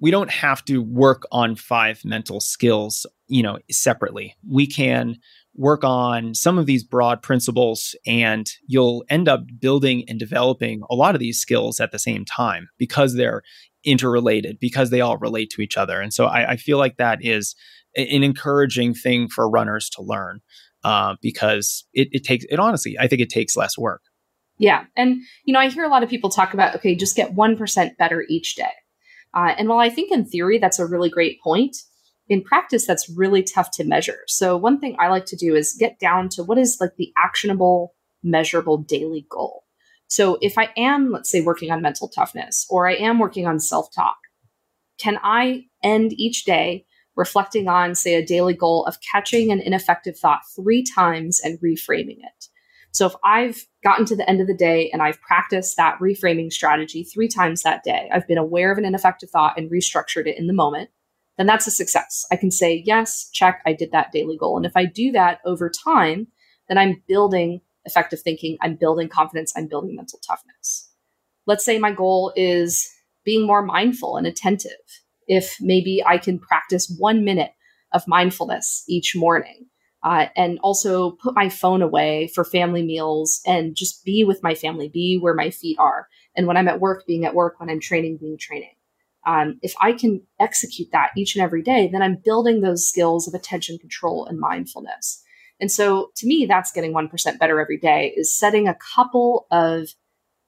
we 0.00 0.10
don't 0.10 0.30
have 0.30 0.64
to 0.64 0.82
work 0.82 1.22
on 1.30 1.54
five 1.54 2.04
mental 2.04 2.40
skills, 2.40 3.06
you 3.28 3.44
know, 3.44 3.58
separately. 3.70 4.34
We 4.48 4.66
can 4.66 5.18
work 5.56 5.84
on 5.84 6.34
some 6.34 6.58
of 6.58 6.66
these 6.66 6.82
broad 6.82 7.22
principles 7.22 7.94
and 8.06 8.46
you'll 8.66 9.04
end 9.08 9.28
up 9.28 9.40
building 9.60 10.04
and 10.08 10.18
developing 10.18 10.82
a 10.90 10.94
lot 10.94 11.14
of 11.14 11.20
these 11.20 11.38
skills 11.38 11.80
at 11.80 11.92
the 11.92 11.98
same 11.98 12.24
time 12.24 12.68
because 12.78 13.14
they're 13.14 13.42
interrelated, 13.84 14.58
because 14.60 14.90
they 14.90 15.00
all 15.00 15.18
relate 15.18 15.50
to 15.50 15.62
each 15.62 15.76
other. 15.76 16.00
And 16.00 16.12
so 16.12 16.26
I, 16.26 16.52
I 16.52 16.56
feel 16.56 16.78
like 16.78 16.96
that 16.96 17.18
is 17.20 17.54
an 17.96 18.24
encouraging 18.24 18.94
thing 18.94 19.28
for 19.28 19.48
runners 19.48 19.88
to 19.90 20.02
learn 20.02 20.40
uh, 20.82 21.14
because 21.22 21.86
it, 21.92 22.08
it 22.10 22.24
takes, 22.24 22.44
it 22.48 22.58
honestly, 22.58 22.96
I 22.98 23.06
think 23.06 23.22
it 23.22 23.30
takes 23.30 23.56
less 23.56 23.78
work. 23.78 24.02
Yeah. 24.58 24.84
And, 24.96 25.20
you 25.44 25.52
know, 25.52 25.60
I 25.60 25.68
hear 25.68 25.84
a 25.84 25.88
lot 25.88 26.02
of 26.02 26.08
people 26.08 26.30
talk 26.30 26.54
about, 26.54 26.74
okay, 26.76 26.94
just 26.94 27.16
get 27.16 27.34
1% 27.34 27.96
better 27.96 28.24
each 28.28 28.54
day. 28.56 28.72
Uh, 29.32 29.52
and 29.58 29.68
while 29.68 29.80
I 29.80 29.90
think 29.90 30.12
in 30.12 30.24
theory 30.24 30.58
that's 30.58 30.78
a 30.78 30.86
really 30.86 31.10
great 31.10 31.40
point, 31.42 31.76
in 32.28 32.42
practice 32.42 32.86
that's 32.86 33.10
really 33.10 33.42
tough 33.42 33.70
to 33.72 33.84
measure. 33.84 34.20
So 34.26 34.56
one 34.56 34.80
thing 34.80 34.96
I 34.98 35.08
like 35.08 35.26
to 35.26 35.36
do 35.36 35.54
is 35.54 35.76
get 35.78 35.98
down 35.98 36.28
to 36.30 36.42
what 36.42 36.58
is 36.58 36.78
like 36.80 36.96
the 36.96 37.12
actionable, 37.16 37.94
measurable 38.22 38.78
daily 38.78 39.26
goal. 39.28 39.64
So 40.06 40.38
if 40.40 40.56
I 40.58 40.70
am, 40.76 41.10
let's 41.10 41.30
say, 41.30 41.40
working 41.40 41.70
on 41.70 41.82
mental 41.82 42.08
toughness 42.08 42.66
or 42.70 42.88
I 42.88 42.94
am 42.94 43.18
working 43.18 43.46
on 43.46 43.60
self 43.60 43.88
talk, 43.94 44.16
can 44.98 45.18
I 45.22 45.64
end 45.82 46.12
each 46.14 46.44
day 46.44 46.86
reflecting 47.16 47.68
on, 47.68 47.94
say, 47.94 48.14
a 48.14 48.24
daily 48.24 48.54
goal 48.54 48.84
of 48.86 48.98
catching 49.00 49.50
an 49.50 49.60
ineffective 49.60 50.18
thought 50.18 50.42
three 50.54 50.84
times 50.84 51.40
and 51.42 51.58
reframing 51.60 52.18
it? 52.18 52.48
So 52.92 53.06
if 53.06 53.14
I've 53.24 53.60
gotten 53.82 54.06
to 54.06 54.16
the 54.16 54.28
end 54.30 54.40
of 54.40 54.46
the 54.46 54.54
day 54.54 54.88
and 54.92 55.02
I've 55.02 55.20
practiced 55.20 55.76
that 55.76 55.98
reframing 55.98 56.52
strategy 56.52 57.02
three 57.02 57.26
times 57.26 57.62
that 57.62 57.82
day, 57.82 58.08
I've 58.12 58.28
been 58.28 58.38
aware 58.38 58.70
of 58.70 58.78
an 58.78 58.84
ineffective 58.84 59.30
thought 59.30 59.58
and 59.58 59.68
restructured 59.68 60.28
it 60.28 60.38
in 60.38 60.46
the 60.46 60.52
moment, 60.52 60.90
then 61.36 61.46
that's 61.46 61.66
a 61.66 61.70
success. 61.70 62.24
I 62.30 62.36
can 62.36 62.50
say, 62.50 62.82
yes, 62.84 63.28
check, 63.32 63.62
I 63.66 63.72
did 63.72 63.92
that 63.92 64.12
daily 64.12 64.36
goal. 64.36 64.56
And 64.56 64.66
if 64.66 64.76
I 64.76 64.84
do 64.84 65.12
that 65.12 65.40
over 65.44 65.70
time, 65.70 66.28
then 66.68 66.78
I'm 66.78 67.02
building 67.08 67.60
effective 67.84 68.20
thinking, 68.20 68.56
I'm 68.62 68.76
building 68.76 69.08
confidence, 69.08 69.52
I'm 69.56 69.68
building 69.68 69.94
mental 69.94 70.18
toughness. 70.26 70.90
Let's 71.46 71.64
say 71.64 71.78
my 71.78 71.92
goal 71.92 72.32
is 72.36 72.90
being 73.24 73.46
more 73.46 73.62
mindful 73.62 74.16
and 74.16 74.26
attentive. 74.26 74.70
If 75.26 75.56
maybe 75.60 76.02
I 76.04 76.18
can 76.18 76.38
practice 76.38 76.94
one 76.98 77.24
minute 77.24 77.52
of 77.92 78.06
mindfulness 78.08 78.84
each 78.88 79.14
morning, 79.16 79.66
uh, 80.04 80.26
and 80.36 80.58
also 80.62 81.12
put 81.12 81.34
my 81.34 81.48
phone 81.48 81.80
away 81.80 82.30
for 82.34 82.44
family 82.44 82.82
meals 82.82 83.40
and 83.46 83.74
just 83.74 84.04
be 84.04 84.22
with 84.22 84.42
my 84.42 84.54
family, 84.54 84.88
be 84.88 85.18
where 85.18 85.34
my 85.34 85.48
feet 85.48 85.78
are. 85.80 86.08
And 86.36 86.46
when 86.46 86.58
I'm 86.58 86.68
at 86.68 86.80
work, 86.80 87.06
being 87.06 87.24
at 87.24 87.34
work, 87.34 87.58
when 87.58 87.70
I'm 87.70 87.80
training, 87.80 88.18
being 88.18 88.36
training. 88.38 88.73
Um, 89.26 89.58
if 89.62 89.74
I 89.80 89.92
can 89.92 90.22
execute 90.40 90.88
that 90.92 91.10
each 91.16 91.34
and 91.34 91.42
every 91.42 91.62
day, 91.62 91.88
then 91.90 92.02
I'm 92.02 92.20
building 92.24 92.60
those 92.60 92.88
skills 92.88 93.26
of 93.26 93.34
attention 93.34 93.78
control 93.78 94.26
and 94.26 94.38
mindfulness. 94.38 95.22
And 95.60 95.70
so 95.70 96.10
to 96.16 96.26
me, 96.26 96.46
that's 96.46 96.72
getting 96.72 96.92
1% 96.92 97.38
better 97.38 97.60
every 97.60 97.78
day 97.78 98.12
is 98.16 98.36
setting 98.36 98.68
a 98.68 98.76
couple 98.94 99.46
of 99.50 99.88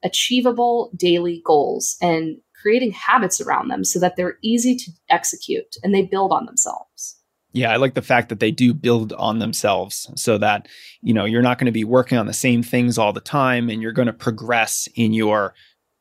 achievable 0.03 0.93
daily 0.97 1.43
goals 1.45 1.97
and 2.01 2.39
creating 2.61 2.93
habits 2.93 3.41
around 3.41 3.69
them 3.69 3.85
so 3.85 3.99
that 3.99 4.17
they're 4.17 4.39
easy 4.43 4.77
to 4.77 4.91
execute 5.09 5.77
and 5.83 5.95
they 5.95 6.03
build 6.03 6.33
on 6.33 6.47
themselves. 6.47 7.17
Yeah, 7.53 7.73
I 7.73 7.77
like 7.77 7.95
the 7.95 8.03
fact 8.03 8.29
that 8.29 8.41
they 8.41 8.51
do 8.51 8.75
build 8.75 9.15
on 9.15 9.39
themselves 9.39 10.11
so 10.15 10.37
that, 10.39 10.69
you 11.01 11.15
know, 11.15 11.25
you're 11.25 11.43
not 11.43 11.59
going 11.59 11.67
to 11.67 11.73
be 11.73 11.85
working 11.85 12.19
on 12.19 12.27
the 12.27 12.35
same 12.35 12.63
things 12.63 12.99
all 12.99 13.15
the 13.15 13.21
time 13.21 13.71
and 13.71 13.81
you're 13.81 13.93
going 13.93 14.07
to 14.07 14.13
progress 14.13 14.89
in 14.95 15.15
your 15.15 15.55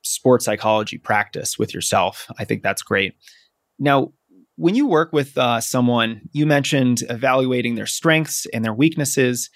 sports 0.06 0.46
psychology 0.46 0.98
practice 0.98 1.58
with 1.58 1.74
yourself. 1.74 2.32
I 2.38 2.46
think 2.46 2.64
that's 2.64 2.82
great. 2.82 3.16
Now, 3.80 4.14
when 4.56 4.76
you 4.76 4.88
work 4.88 5.12
with 5.12 5.38
uh, 5.38 5.60
someone, 5.60 6.22
you 6.32 6.46
mentioned 6.46 7.02
evaluating 7.10 7.76
their 7.76 7.86
strengths 7.86 8.46
and 8.54 8.64
their 8.64 8.74
weaknesses. 8.74 9.50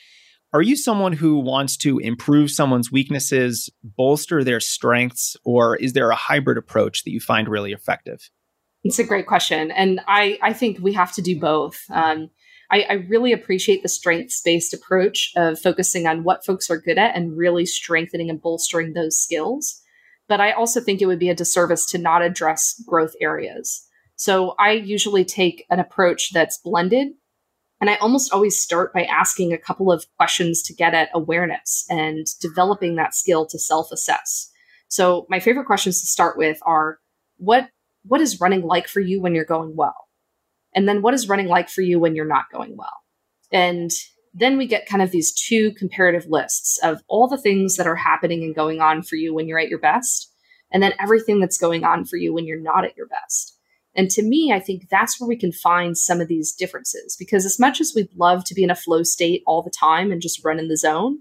Are 0.51 0.61
you 0.61 0.75
someone 0.75 1.13
who 1.13 1.39
wants 1.39 1.77
to 1.77 1.99
improve 1.99 2.51
someone's 2.51 2.91
weaknesses, 2.91 3.69
bolster 3.83 4.43
their 4.43 4.59
strengths, 4.59 5.37
or 5.45 5.75
is 5.77 5.93
there 5.93 6.09
a 6.09 6.15
hybrid 6.15 6.57
approach 6.57 7.03
that 7.03 7.11
you 7.11 7.19
find 7.19 7.47
really 7.47 7.71
effective? 7.71 8.29
It's 8.83 8.99
a 8.99 9.03
great 9.03 9.27
question. 9.27 9.71
And 9.71 10.01
I, 10.07 10.39
I 10.41 10.53
think 10.53 10.79
we 10.81 10.93
have 10.93 11.13
to 11.13 11.21
do 11.21 11.39
both. 11.39 11.79
Um, 11.89 12.29
I, 12.71 12.81
I 12.89 12.93
really 12.93 13.33
appreciate 13.33 13.83
the 13.83 13.89
strengths 13.89 14.41
based 14.41 14.73
approach 14.73 15.31
of 15.35 15.59
focusing 15.59 16.07
on 16.07 16.23
what 16.23 16.45
folks 16.45 16.69
are 16.69 16.77
good 16.77 16.97
at 16.97 17.15
and 17.15 17.37
really 17.37 17.65
strengthening 17.65 18.29
and 18.29 18.41
bolstering 18.41 18.93
those 18.93 19.19
skills. 19.19 19.81
But 20.29 20.39
I 20.39 20.51
also 20.51 20.79
think 20.79 21.01
it 21.01 21.07
would 21.07 21.19
be 21.19 21.29
a 21.29 21.35
disservice 21.35 21.85
to 21.87 21.97
not 21.97 22.21
address 22.21 22.81
growth 22.87 23.13
areas. 23.19 23.85
So 24.15 24.55
I 24.59 24.71
usually 24.71 25.25
take 25.25 25.65
an 25.69 25.79
approach 25.79 26.31
that's 26.31 26.59
blended. 26.59 27.09
And 27.81 27.89
I 27.89 27.95
almost 27.95 28.33
always 28.33 28.61
start 28.61 28.93
by 28.93 29.05
asking 29.05 29.53
a 29.53 29.57
couple 29.57 29.91
of 29.91 30.05
questions 30.17 30.61
to 30.63 30.73
get 30.73 30.93
at 30.93 31.09
awareness 31.13 31.85
and 31.89 32.27
developing 32.41 32.95
that 32.95 33.15
skill 33.15 33.45
to 33.47 33.57
self 33.57 33.91
assess. 33.91 34.51
So 34.89 35.25
my 35.29 35.39
favorite 35.39 35.65
questions 35.65 36.01
to 36.01 36.07
start 36.07 36.37
with 36.37 36.59
are 36.63 36.99
what 37.37 37.69
what 38.03 38.21
is 38.21 38.39
running 38.39 38.63
like 38.63 38.87
for 38.87 38.99
you 38.99 39.21
when 39.21 39.33
you're 39.33 39.45
going 39.45 39.75
well? 39.75 40.09
And 40.75 40.87
then 40.87 41.01
what 41.01 41.13
is 41.13 41.29
running 41.29 41.47
like 41.47 41.69
for 41.69 41.81
you 41.81 41.99
when 41.99 42.15
you're 42.15 42.25
not 42.25 42.51
going 42.51 42.75
well? 42.77 43.03
And 43.51 43.91
then 44.33 44.57
we 44.57 44.67
get 44.67 44.87
kind 44.87 45.01
of 45.01 45.11
these 45.11 45.33
two 45.33 45.71
comparative 45.73 46.25
lists 46.27 46.79
of 46.83 47.01
all 47.07 47.27
the 47.27 47.37
things 47.37 47.75
that 47.75 47.87
are 47.87 47.95
happening 47.95 48.43
and 48.43 48.55
going 48.55 48.81
on 48.81 49.01
for 49.01 49.15
you 49.15 49.33
when 49.33 49.47
you're 49.47 49.59
at 49.59 49.69
your 49.69 49.79
best, 49.79 50.31
and 50.71 50.83
then 50.83 50.93
everything 50.99 51.39
that's 51.39 51.57
going 51.57 51.83
on 51.83 52.05
for 52.05 52.17
you 52.17 52.33
when 52.33 52.45
you're 52.45 52.59
not 52.59 52.85
at 52.85 52.95
your 52.95 53.07
best. 53.07 53.57
And 53.95 54.09
to 54.11 54.21
me, 54.21 54.53
I 54.53 54.59
think 54.59 54.87
that's 54.89 55.19
where 55.19 55.27
we 55.27 55.35
can 55.35 55.51
find 55.51 55.97
some 55.97 56.21
of 56.21 56.27
these 56.27 56.53
differences 56.53 57.15
because 57.17 57.43
as 57.45 57.59
much 57.59 57.81
as 57.81 57.93
we'd 57.95 58.13
love 58.15 58.43
to 58.45 58.53
be 58.53 58.63
in 58.63 58.69
a 58.69 58.75
flow 58.75 59.03
state 59.03 59.41
all 59.47 59.63
the 59.63 59.71
time 59.71 60.11
and 60.11 60.21
just 60.21 60.45
run 60.45 60.59
in 60.59 60.67
the 60.67 60.77
zone, 60.77 61.17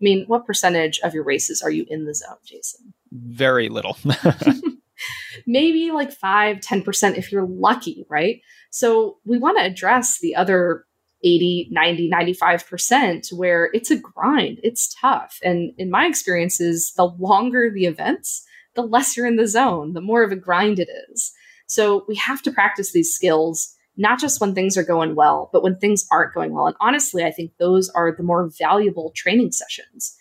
I 0.00 0.02
mean, 0.04 0.24
what 0.26 0.46
percentage 0.46 1.00
of 1.00 1.12
your 1.12 1.24
races 1.24 1.60
are 1.60 1.70
you 1.70 1.86
in 1.88 2.04
the 2.04 2.14
zone, 2.14 2.36
Jason? 2.44 2.94
Very 3.10 3.68
little. 3.68 3.96
maybe 5.46 5.90
like 5.90 6.12
5, 6.12 6.58
10% 6.58 7.18
if 7.18 7.32
you're 7.32 7.46
lucky, 7.46 8.06
right? 8.08 8.40
So 8.70 9.18
we 9.24 9.38
want 9.38 9.58
to 9.58 9.64
address 9.64 10.18
the 10.20 10.34
other 10.36 10.84
80, 11.24 11.68
90, 11.70 12.10
95% 12.10 13.32
where 13.32 13.70
it's 13.72 13.90
a 13.90 13.96
grind, 13.96 14.60
it's 14.62 14.94
tough. 15.00 15.38
And 15.42 15.72
in 15.78 15.90
my 15.90 16.06
experiences, 16.06 16.92
the 16.96 17.06
longer 17.06 17.70
the 17.70 17.86
events, 17.86 18.44
the 18.74 18.82
less 18.82 19.16
you're 19.16 19.26
in 19.26 19.36
the 19.36 19.48
zone, 19.48 19.94
the 19.94 20.00
more 20.00 20.22
of 20.22 20.32
a 20.32 20.36
grind 20.36 20.78
it 20.78 20.88
is. 21.10 21.32
So 21.66 22.04
we 22.06 22.16
have 22.16 22.42
to 22.42 22.52
practice 22.52 22.92
these 22.92 23.12
skills, 23.12 23.74
not 23.96 24.20
just 24.20 24.40
when 24.40 24.54
things 24.54 24.76
are 24.76 24.84
going 24.84 25.14
well, 25.14 25.48
but 25.52 25.62
when 25.62 25.78
things 25.78 26.06
aren't 26.12 26.34
going 26.34 26.52
well. 26.52 26.66
And 26.66 26.76
honestly, 26.80 27.24
I 27.24 27.30
think 27.30 27.52
those 27.58 27.88
are 27.90 28.14
the 28.14 28.22
more 28.22 28.50
valuable 28.58 29.12
training 29.16 29.52
sessions 29.52 30.16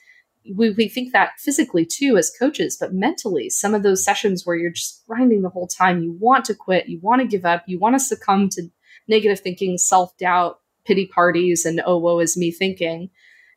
we, 0.56 0.72
we 0.72 0.90
think 0.90 1.14
that 1.14 1.40
physically 1.40 1.86
too 1.86 2.18
as 2.18 2.32
coaches, 2.38 2.78
but 2.80 2.94
mentally, 2.94 3.50
some 3.50 3.74
of 3.74 3.84
those 3.84 4.04
sessions 4.04 4.46
where 4.46 4.56
you're 4.56 4.72
just 4.72 5.04
grinding 5.08 5.42
the 5.42 5.50
whole 5.50 5.68
time, 5.68 6.04
you 6.04 6.16
want 6.20 6.46
to 6.46 6.56
quit, 6.56 6.90
you 6.90 7.00
want 7.02 7.22
to 7.22 7.28
give 7.28 7.46
up, 7.46 7.64
you 7.68 7.80
want 7.80 7.96
to 7.96 8.00
succumb 8.00 8.50
to 8.50 8.70
negative 9.08 9.40
thinking, 9.40 9.78
self 9.78 10.16
doubt, 10.18 10.60
pity 10.86 11.08
parties, 11.08 11.66
and 11.66 11.82
oh, 11.86 11.98
woe 11.98 12.20
is 12.20 12.38
me 12.38 12.52
thinking. 12.52 13.10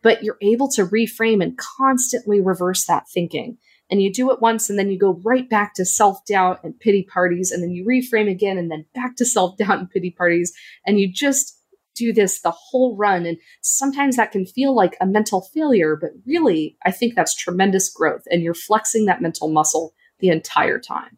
But 0.02 0.22
you're 0.22 0.38
able 0.42 0.68
to 0.72 0.86
reframe 0.86 1.42
and 1.42 1.58
constantly 1.58 2.40
reverse 2.40 2.86
that 2.86 3.08
thinking. 3.08 3.58
And 3.90 4.02
you 4.02 4.12
do 4.12 4.30
it 4.32 4.40
once, 4.40 4.68
and 4.68 4.78
then 4.78 4.90
you 4.90 4.98
go 4.98 5.20
right 5.24 5.48
back 5.48 5.74
to 5.74 5.84
self 5.84 6.24
doubt 6.26 6.60
and 6.64 6.78
pity 6.78 7.02
parties, 7.02 7.50
and 7.50 7.62
then 7.62 7.70
you 7.70 7.84
reframe 7.84 8.30
again, 8.30 8.58
and 8.58 8.70
then 8.70 8.84
back 8.94 9.16
to 9.16 9.24
self 9.24 9.56
doubt 9.56 9.78
and 9.78 9.90
pity 9.90 10.10
parties. 10.10 10.52
And 10.86 10.98
you 10.98 11.12
just 11.12 11.56
do 11.96 12.12
this 12.12 12.40
the 12.40 12.50
whole 12.50 12.96
run. 12.96 13.26
And 13.26 13.38
sometimes 13.62 14.16
that 14.16 14.30
can 14.30 14.46
feel 14.46 14.74
like 14.74 14.96
a 15.00 15.06
mental 15.06 15.40
failure, 15.40 15.96
but 15.96 16.10
really, 16.26 16.76
I 16.84 16.90
think 16.92 17.14
that's 17.14 17.34
tremendous 17.34 17.88
growth. 17.88 18.22
And 18.30 18.42
you're 18.42 18.54
flexing 18.54 19.06
that 19.06 19.22
mental 19.22 19.48
muscle 19.48 19.94
the 20.20 20.28
entire 20.28 20.78
time. 20.78 21.16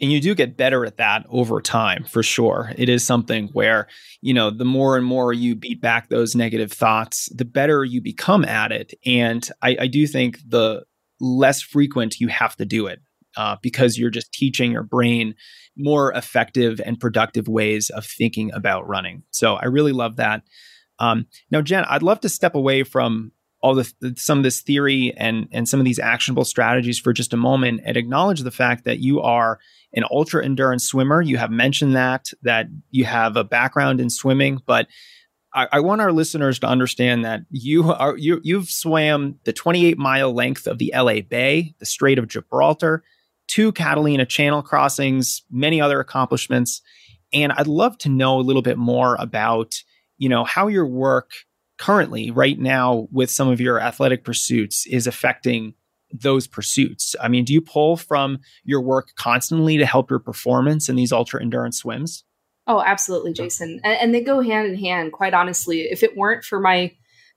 And 0.00 0.12
you 0.12 0.20
do 0.20 0.34
get 0.34 0.56
better 0.56 0.84
at 0.84 0.98
that 0.98 1.26
over 1.28 1.60
time, 1.60 2.04
for 2.04 2.22
sure. 2.22 2.72
It 2.76 2.88
is 2.88 3.04
something 3.04 3.48
where, 3.48 3.88
you 4.20 4.32
know, 4.32 4.50
the 4.50 4.64
more 4.64 4.96
and 4.96 5.04
more 5.04 5.32
you 5.32 5.56
beat 5.56 5.80
back 5.80 6.08
those 6.08 6.34
negative 6.34 6.72
thoughts, 6.72 7.28
the 7.34 7.44
better 7.44 7.84
you 7.84 8.00
become 8.00 8.44
at 8.44 8.70
it. 8.70 8.94
And 9.04 9.48
I, 9.62 9.76
I 9.80 9.86
do 9.88 10.06
think 10.06 10.38
the 10.46 10.84
less 11.20 11.60
frequent 11.60 12.20
you 12.20 12.28
have 12.28 12.56
to 12.56 12.64
do 12.64 12.86
it 12.86 13.00
uh, 13.36 13.56
because 13.62 13.98
you're 13.98 14.10
just 14.10 14.32
teaching 14.32 14.72
your 14.72 14.82
brain 14.82 15.34
more 15.76 16.12
effective 16.12 16.80
and 16.84 17.00
productive 17.00 17.48
ways 17.48 17.90
of 17.90 18.04
thinking 18.04 18.52
about 18.52 18.86
running. 18.88 19.22
So 19.30 19.54
I 19.54 19.66
really 19.66 19.92
love 19.92 20.16
that. 20.16 20.42
Um, 20.98 21.26
now, 21.50 21.60
Jen, 21.60 21.84
I'd 21.84 22.02
love 22.02 22.20
to 22.20 22.28
step 22.28 22.54
away 22.54 22.82
from 22.82 23.32
all 23.60 23.74
the 23.74 24.14
some 24.16 24.38
of 24.38 24.44
this 24.44 24.60
theory 24.60 25.12
and 25.16 25.48
and 25.52 25.68
some 25.68 25.80
of 25.80 25.84
these 25.84 25.98
actionable 25.98 26.44
strategies 26.44 26.98
for 26.98 27.12
just 27.12 27.32
a 27.32 27.36
moment 27.36 27.80
and 27.84 27.96
acknowledge 27.96 28.40
the 28.40 28.50
fact 28.50 28.84
that 28.84 28.98
you 29.00 29.20
are 29.20 29.58
an 29.92 30.04
ultra 30.10 30.44
endurance 30.44 30.84
swimmer. 30.84 31.20
You 31.20 31.38
have 31.38 31.50
mentioned 31.50 31.96
that 31.96 32.30
that 32.42 32.66
you 32.90 33.04
have 33.04 33.36
a 33.36 33.44
background 33.44 34.00
in 34.00 34.10
swimming, 34.10 34.60
but 34.66 34.86
I, 35.54 35.66
I, 35.72 35.80
want 35.80 36.02
our 36.02 36.12
listeners 36.12 36.58
to 36.60 36.66
understand 36.66 37.24
that 37.24 37.40
you 37.50 37.92
are 37.92 38.16
you 38.16 38.40
you've 38.44 38.68
swam 38.68 39.38
the 39.44 39.52
28 39.52 39.98
mile 39.98 40.32
length 40.32 40.66
of 40.66 40.78
the 40.78 40.92
LA 40.94 41.20
Bay, 41.20 41.74
the 41.78 41.86
Strait 41.86 42.18
of 42.18 42.28
Gibraltar, 42.28 43.02
two 43.48 43.72
Catalina 43.72 44.26
Channel 44.26 44.62
crossings, 44.62 45.42
many 45.50 45.80
other 45.80 46.00
accomplishments, 46.00 46.82
and 47.32 47.52
I'd 47.52 47.66
love 47.66 47.98
to 47.98 48.08
know 48.08 48.38
a 48.38 48.42
little 48.42 48.62
bit 48.62 48.78
more 48.78 49.16
about 49.18 49.82
you 50.18 50.28
know 50.28 50.44
how 50.44 50.68
your 50.68 50.86
work 50.86 51.32
currently 51.78 52.30
right 52.30 52.58
now 52.58 53.08
with 53.10 53.30
some 53.30 53.48
of 53.48 53.60
your 53.60 53.80
athletic 53.80 54.24
pursuits 54.24 54.86
is 54.86 55.06
affecting 55.06 55.74
those 56.12 56.46
pursuits. 56.46 57.14
I 57.20 57.28
mean, 57.28 57.44
do 57.44 57.52
you 57.52 57.60
pull 57.60 57.96
from 57.96 58.38
your 58.64 58.80
work 58.80 59.10
constantly 59.16 59.76
to 59.78 59.86
help 59.86 60.10
your 60.10 60.18
performance 60.18 60.88
in 60.88 60.96
these 60.96 61.12
ultra 61.12 61.40
endurance 61.40 61.78
swims? 61.78 62.24
Oh, 62.66 62.82
absolutely, 62.82 63.32
Jason. 63.32 63.80
And, 63.84 63.98
and, 64.00 64.14
they 64.14 64.20
go 64.20 64.40
hand 64.40 64.68
in 64.68 64.76
hand, 64.76 65.12
quite 65.12 65.32
honestly. 65.32 65.82
If 65.82 66.02
it 66.02 66.16
weren't 66.16 66.44
for 66.44 66.60
my 66.60 66.92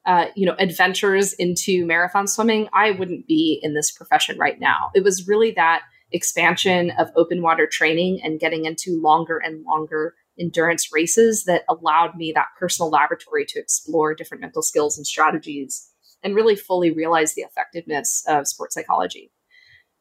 uh, 0.05 0.25
you 0.35 0.45
know, 0.45 0.55
adventures 0.57 1.33
into 1.33 1.85
marathon 1.85 2.27
swimming, 2.27 2.67
I 2.73 2.91
wouldn't 2.91 3.27
be 3.27 3.59
in 3.61 3.73
this 3.73 3.91
profession 3.91 4.37
right 4.37 4.59
now. 4.59 4.89
It 4.95 5.03
was 5.03 5.27
really 5.27 5.51
that 5.51 5.83
expansion 6.11 6.91
of 6.91 7.09
open 7.15 7.41
water 7.41 7.67
training 7.67 8.19
and 8.23 8.39
getting 8.39 8.65
into 8.65 8.99
longer 9.01 9.37
and 9.37 9.63
longer 9.63 10.15
endurance 10.41 10.89
races 10.91 11.45
that 11.45 11.63
allowed 11.69 12.15
me 12.15 12.31
that 12.33 12.47
personal 12.59 12.89
laboratory 12.89 13.45
to 13.45 13.59
explore 13.59 14.15
different 14.15 14.41
mental 14.41 14.61
skills 14.61 14.97
and 14.97 15.07
strategies 15.07 15.89
and 16.23 16.35
really 16.35 16.55
fully 16.55 16.91
realize 16.91 17.33
the 17.33 17.43
effectiveness 17.43 18.23
of 18.27 18.47
sports 18.47 18.75
psychology. 18.75 19.31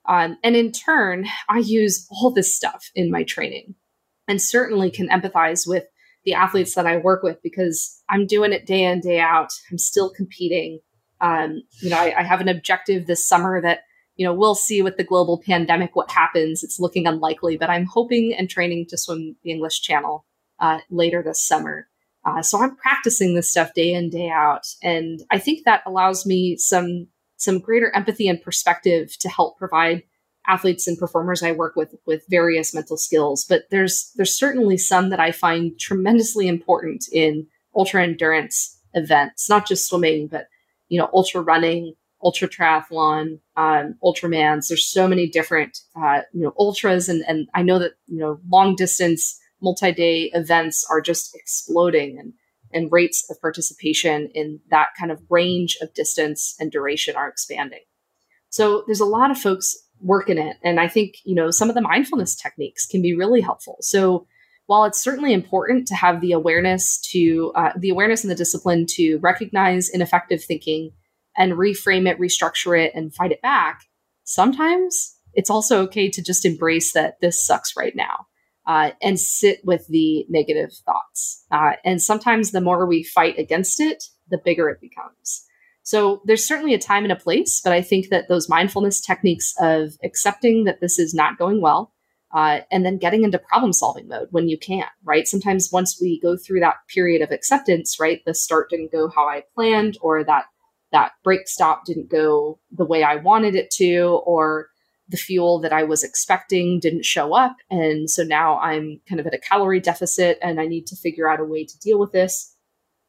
Um, 0.09 0.38
and 0.43 0.57
in 0.57 0.72
turn, 0.72 1.26
I 1.49 1.59
use 1.59 2.07
all 2.11 2.32
this 2.32 2.55
stuff 2.55 2.91
in 2.95 3.11
my 3.11 3.22
training 3.22 3.74
and 4.26 4.41
certainly 4.41 4.91
can 4.91 5.09
empathize 5.09 5.68
with 5.68 5.84
the 6.24 6.34
athletes 6.34 6.74
that 6.74 6.86
I 6.86 6.99
work 6.99 7.22
with 7.22 7.43
because 7.43 8.03
I'm 8.09 8.26
doing 8.26 8.53
it 8.53 8.66
day 8.66 8.84
in, 8.84 9.01
day 9.01 9.20
out. 9.20 9.53
I'm 9.70 9.78
still 9.78 10.11
competing. 10.11 10.80
Um, 11.20 11.62
you 11.80 11.91
know, 11.91 11.99
I, 11.99 12.20
I 12.20 12.22
have 12.22 12.41
an 12.41 12.49
objective 12.49 13.07
this 13.07 13.26
summer 13.26 13.61
that, 13.62 13.80
you 14.16 14.26
know, 14.26 14.34
we'll 14.34 14.55
see 14.55 14.82
with 14.82 14.97
the 14.97 15.05
global 15.05 15.43
pandemic 15.45 15.97
what 15.97 16.11
happens. 16.11 16.62
It's 16.62 16.80
looking 16.80 17.07
unlikely, 17.07 17.57
but 17.57 17.70
I'm 17.70 17.86
hoping 17.86 18.34
and 18.36 18.49
training 18.51 18.86
to 18.91 18.99
swim 18.99 19.36
the 19.43 19.51
English 19.51 19.80
Channel 19.80 20.26
uh, 20.61 20.78
later 20.90 21.22
this 21.22 21.42
summer. 21.42 21.88
Uh, 22.24 22.42
so 22.42 22.62
I'm 22.62 22.76
practicing 22.76 23.34
this 23.34 23.50
stuff 23.50 23.72
day 23.74 23.92
in 23.92 24.11
day 24.11 24.28
out, 24.28 24.66
and 24.82 25.22
I 25.30 25.38
think 25.38 25.64
that 25.64 25.82
allows 25.86 26.26
me 26.26 26.56
some 26.56 27.08
some 27.36 27.58
greater 27.58 27.90
empathy 27.94 28.28
and 28.28 28.40
perspective 28.40 29.16
to 29.18 29.28
help 29.28 29.58
provide 29.58 30.02
athletes 30.46 30.86
and 30.86 30.98
performers 30.98 31.42
I 31.42 31.52
work 31.52 31.76
with 31.76 31.94
with 32.06 32.24
various 32.28 32.74
mental 32.74 32.98
skills. 32.98 33.44
But 33.48 33.64
there's 33.70 34.12
there's 34.16 34.36
certainly 34.36 34.76
some 34.76 35.08
that 35.11 35.20
I 35.20 35.32
find 35.32 35.78
tremendously 35.78 36.46
important 36.48 37.06
in 37.11 37.46
ultra 37.74 38.02
endurance 38.02 38.78
events, 38.94 39.48
not 39.48 39.66
just 39.66 39.88
swimming, 39.88 40.26
but 40.26 40.48
you 40.88 40.98
know, 40.98 41.08
ultra 41.14 41.40
running, 41.40 41.94
ultra 42.22 42.48
triathlon, 42.48 43.38
um, 43.56 43.94
ultramans. 44.02 44.68
There's 44.68 44.86
so 44.86 45.08
many 45.08 45.28
different 45.28 45.78
uh, 45.96 46.22
you 46.32 46.42
know 46.42 46.52
ultras, 46.58 47.08
and 47.08 47.24
and 47.26 47.48
I 47.54 47.62
know 47.62 47.78
that 47.78 47.92
you 48.06 48.18
know 48.18 48.40
long 48.50 48.76
distance 48.76 49.40
multi-day 49.62 50.30
events 50.34 50.86
are 50.90 51.00
just 51.00 51.34
exploding 51.34 52.18
and 52.18 52.34
and 52.72 52.92
rates 52.92 53.28
of 53.28 53.40
participation 53.40 54.30
in 54.32 54.61
that 54.70 54.90
kind 54.96 55.11
of 55.11 55.20
range 55.28 55.76
of 55.82 55.92
distance 55.92 56.54
and 56.61 56.70
duration 56.70 57.16
are 57.16 57.28
expanding. 57.28 57.80
So 58.48 58.84
there's 58.86 59.00
a 59.00 59.04
lot 59.04 59.32
of 59.32 59.38
folks 59.38 59.76
working 60.00 60.38
it 60.38 60.56
and 60.62 60.78
I 60.78 60.86
think, 60.86 61.16
you 61.24 61.34
know, 61.34 61.50
some 61.50 61.68
of 61.68 61.74
the 61.74 61.80
mindfulness 61.80 62.36
techniques 62.36 62.86
can 62.86 63.02
be 63.02 63.14
really 63.14 63.40
helpful. 63.40 63.78
So 63.80 64.26
while 64.66 64.84
it's 64.84 65.02
certainly 65.02 65.32
important 65.32 65.88
to 65.88 65.96
have 65.96 66.20
the 66.20 66.30
awareness 66.30 67.00
to 67.11 67.52
uh, 67.56 67.72
the 67.76 67.90
awareness 67.90 68.22
and 68.22 68.30
the 68.30 68.36
discipline 68.36 68.86
to 68.90 69.18
recognize 69.18 69.88
ineffective 69.88 70.44
thinking 70.44 70.92
and 71.36 71.54
reframe 71.54 72.08
it, 72.08 72.20
restructure 72.20 72.80
it, 72.80 72.92
and 72.94 73.12
fight 73.12 73.32
it 73.32 73.42
back, 73.42 73.82
sometimes 74.22 75.16
it's 75.34 75.50
also 75.50 75.82
okay 75.82 76.08
to 76.08 76.22
just 76.22 76.44
embrace 76.44 76.92
that 76.92 77.20
this 77.20 77.44
sucks 77.44 77.76
right 77.76 77.96
now 77.96 78.28
uh, 78.66 78.90
and 79.02 79.18
sit 79.18 79.61
with 79.64 79.86
the 79.88 80.26
negative 80.28 80.72
thoughts. 80.84 81.44
Uh, 81.50 81.72
and 81.84 82.02
sometimes 82.02 82.50
the 82.50 82.61
more 82.61 82.86
we 82.86 83.02
fight 83.02 83.38
against 83.38 83.80
it, 83.80 84.04
the 84.30 84.38
bigger 84.38 84.68
it 84.68 84.80
becomes. 84.80 85.46
So 85.82 86.22
there's 86.24 86.46
certainly 86.46 86.74
a 86.74 86.78
time 86.78 87.04
and 87.04 87.12
a 87.12 87.16
place, 87.16 87.61
but 87.62 87.72
I 87.72 87.82
think 87.82 88.11
that 88.11 88.28
those 88.28 88.48
mindfulness 88.48 89.00
techniques 89.00 89.54
of 89.58 89.94
accepting 90.04 90.64
that 90.64 90.80
this 90.80 90.98
is 90.98 91.14
not 91.14 91.38
going 91.38 91.61
well, 91.61 91.92
uh, 92.32 92.61
and 92.70 92.84
then 92.84 92.98
getting 92.98 93.24
into 93.24 93.38
problem 93.38 93.72
solving 93.72 94.06
mode 94.06 94.28
when 94.30 94.48
you 94.48 94.56
can, 94.56 94.86
right? 95.02 95.26
Sometimes 95.26 95.70
once 95.72 95.98
we 96.00 96.20
go 96.20 96.36
through 96.36 96.61
that 96.61 96.76
period 96.94 97.22
of 97.22 97.32
acceptance, 97.32 97.98
right, 97.98 98.22
the 98.24 98.34
start 98.34 98.70
didn't 98.70 98.92
go 98.92 99.08
how 99.08 99.26
I 99.26 99.42
planned, 99.54 99.98
or 100.00 100.22
that 100.22 100.44
that 100.92 101.12
break 101.24 101.48
stop 101.48 101.84
didn't 101.86 102.11
go 102.11 102.58
the 102.70 102.84
way 102.84 103.02
I 103.02 103.16
wanted 103.16 103.54
it 103.54 103.70
to, 103.72 104.20
or 104.24 104.68
the 105.11 105.16
fuel 105.16 105.61
that 105.61 105.72
I 105.72 105.82
was 105.82 106.04
expecting 106.04 106.78
didn't 106.78 107.04
show 107.04 107.34
up. 107.34 107.56
And 107.68 108.08
so 108.08 108.22
now 108.22 108.58
I'm 108.61 109.00
kind 109.08 109.20
of 109.20 109.26
at 109.26 109.34
a 109.34 109.38
calorie 109.38 109.80
deficit 109.80 110.38
and 110.40 110.61
I 110.61 110.66
need 110.66 110.86
to 110.88 110.96
figure 110.96 111.28
out 111.28 111.40
a 111.40 111.44
way 111.44 111.64
to 111.64 111.78
deal 111.78 111.98
with 111.98 112.12
this. 112.12 112.54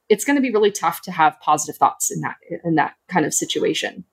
It's 0.09 0.25
going 0.25 0.35
to 0.35 0.41
be 0.41 0.51
really 0.51 0.71
tough 0.71 1.01
to 1.03 1.11
have 1.11 1.39
positive 1.39 1.77
thoughts 1.77 2.11
in 2.11 2.21
that 2.21 2.35
in 2.65 2.75
that 2.75 2.95
kind 3.07 3.25
of 3.25 3.33
situation. 3.33 4.03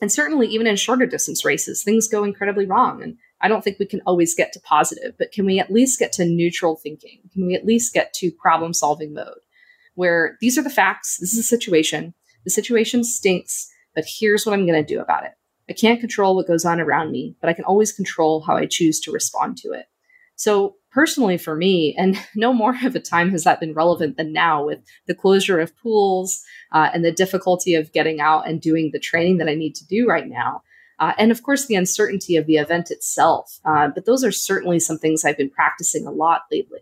And 0.00 0.10
certainly 0.10 0.48
even 0.48 0.66
in 0.66 0.76
shorter 0.76 1.06
distance 1.06 1.44
races, 1.44 1.84
things 1.84 2.08
go 2.08 2.24
incredibly 2.24 2.66
wrong. 2.66 3.02
And 3.02 3.16
I 3.40 3.48
don't 3.48 3.62
think 3.62 3.78
we 3.78 3.86
can 3.86 4.00
always 4.06 4.34
get 4.34 4.52
to 4.54 4.60
positive, 4.60 5.14
but 5.18 5.30
can 5.30 5.46
we 5.46 5.60
at 5.60 5.70
least 5.70 5.98
get 5.98 6.12
to 6.14 6.24
neutral 6.24 6.76
thinking? 6.76 7.20
Can 7.32 7.46
we 7.46 7.54
at 7.54 7.64
least 7.64 7.94
get 7.94 8.12
to 8.14 8.32
problem 8.32 8.74
solving 8.74 9.12
mode 9.12 9.38
where 9.94 10.36
these 10.40 10.58
are 10.58 10.62
the 10.62 10.70
facts, 10.70 11.18
this 11.20 11.32
is 11.32 11.38
a 11.38 11.42
situation, 11.42 12.14
the 12.44 12.50
situation 12.50 13.04
stinks, 13.04 13.70
but 13.94 14.04
here's 14.18 14.44
what 14.44 14.52
I'm 14.52 14.66
going 14.66 14.84
to 14.84 14.94
do 14.94 15.00
about 15.00 15.24
it. 15.24 15.32
I 15.68 15.72
can't 15.72 16.00
control 16.00 16.36
what 16.36 16.46
goes 16.46 16.64
on 16.64 16.80
around 16.80 17.10
me, 17.10 17.36
but 17.40 17.48
I 17.48 17.54
can 17.54 17.64
always 17.64 17.92
control 17.92 18.42
how 18.42 18.56
I 18.56 18.66
choose 18.66 19.00
to 19.00 19.12
respond 19.12 19.56
to 19.58 19.72
it. 19.72 19.86
So, 20.36 20.76
personally, 20.90 21.38
for 21.38 21.56
me, 21.56 21.94
and 21.96 22.18
no 22.34 22.52
more 22.52 22.76
of 22.84 22.94
a 22.94 23.00
time 23.00 23.30
has 23.30 23.44
that 23.44 23.60
been 23.60 23.74
relevant 23.74 24.16
than 24.16 24.32
now 24.32 24.64
with 24.64 24.80
the 25.06 25.14
closure 25.14 25.60
of 25.60 25.76
pools 25.76 26.42
uh, 26.72 26.90
and 26.92 27.04
the 27.04 27.12
difficulty 27.12 27.74
of 27.74 27.92
getting 27.92 28.20
out 28.20 28.48
and 28.48 28.60
doing 28.60 28.90
the 28.92 28.98
training 28.98 29.38
that 29.38 29.48
I 29.48 29.54
need 29.54 29.74
to 29.76 29.86
do 29.86 30.06
right 30.06 30.28
now. 30.28 30.62
Uh, 30.98 31.12
and 31.18 31.30
of 31.30 31.42
course, 31.42 31.66
the 31.66 31.74
uncertainty 31.74 32.36
of 32.36 32.46
the 32.46 32.56
event 32.56 32.90
itself. 32.90 33.58
Uh, 33.64 33.88
but 33.88 34.06
those 34.06 34.22
are 34.22 34.30
certainly 34.30 34.78
some 34.78 34.98
things 34.98 35.24
I've 35.24 35.38
been 35.38 35.50
practicing 35.50 36.06
a 36.06 36.12
lot 36.12 36.42
lately. 36.52 36.80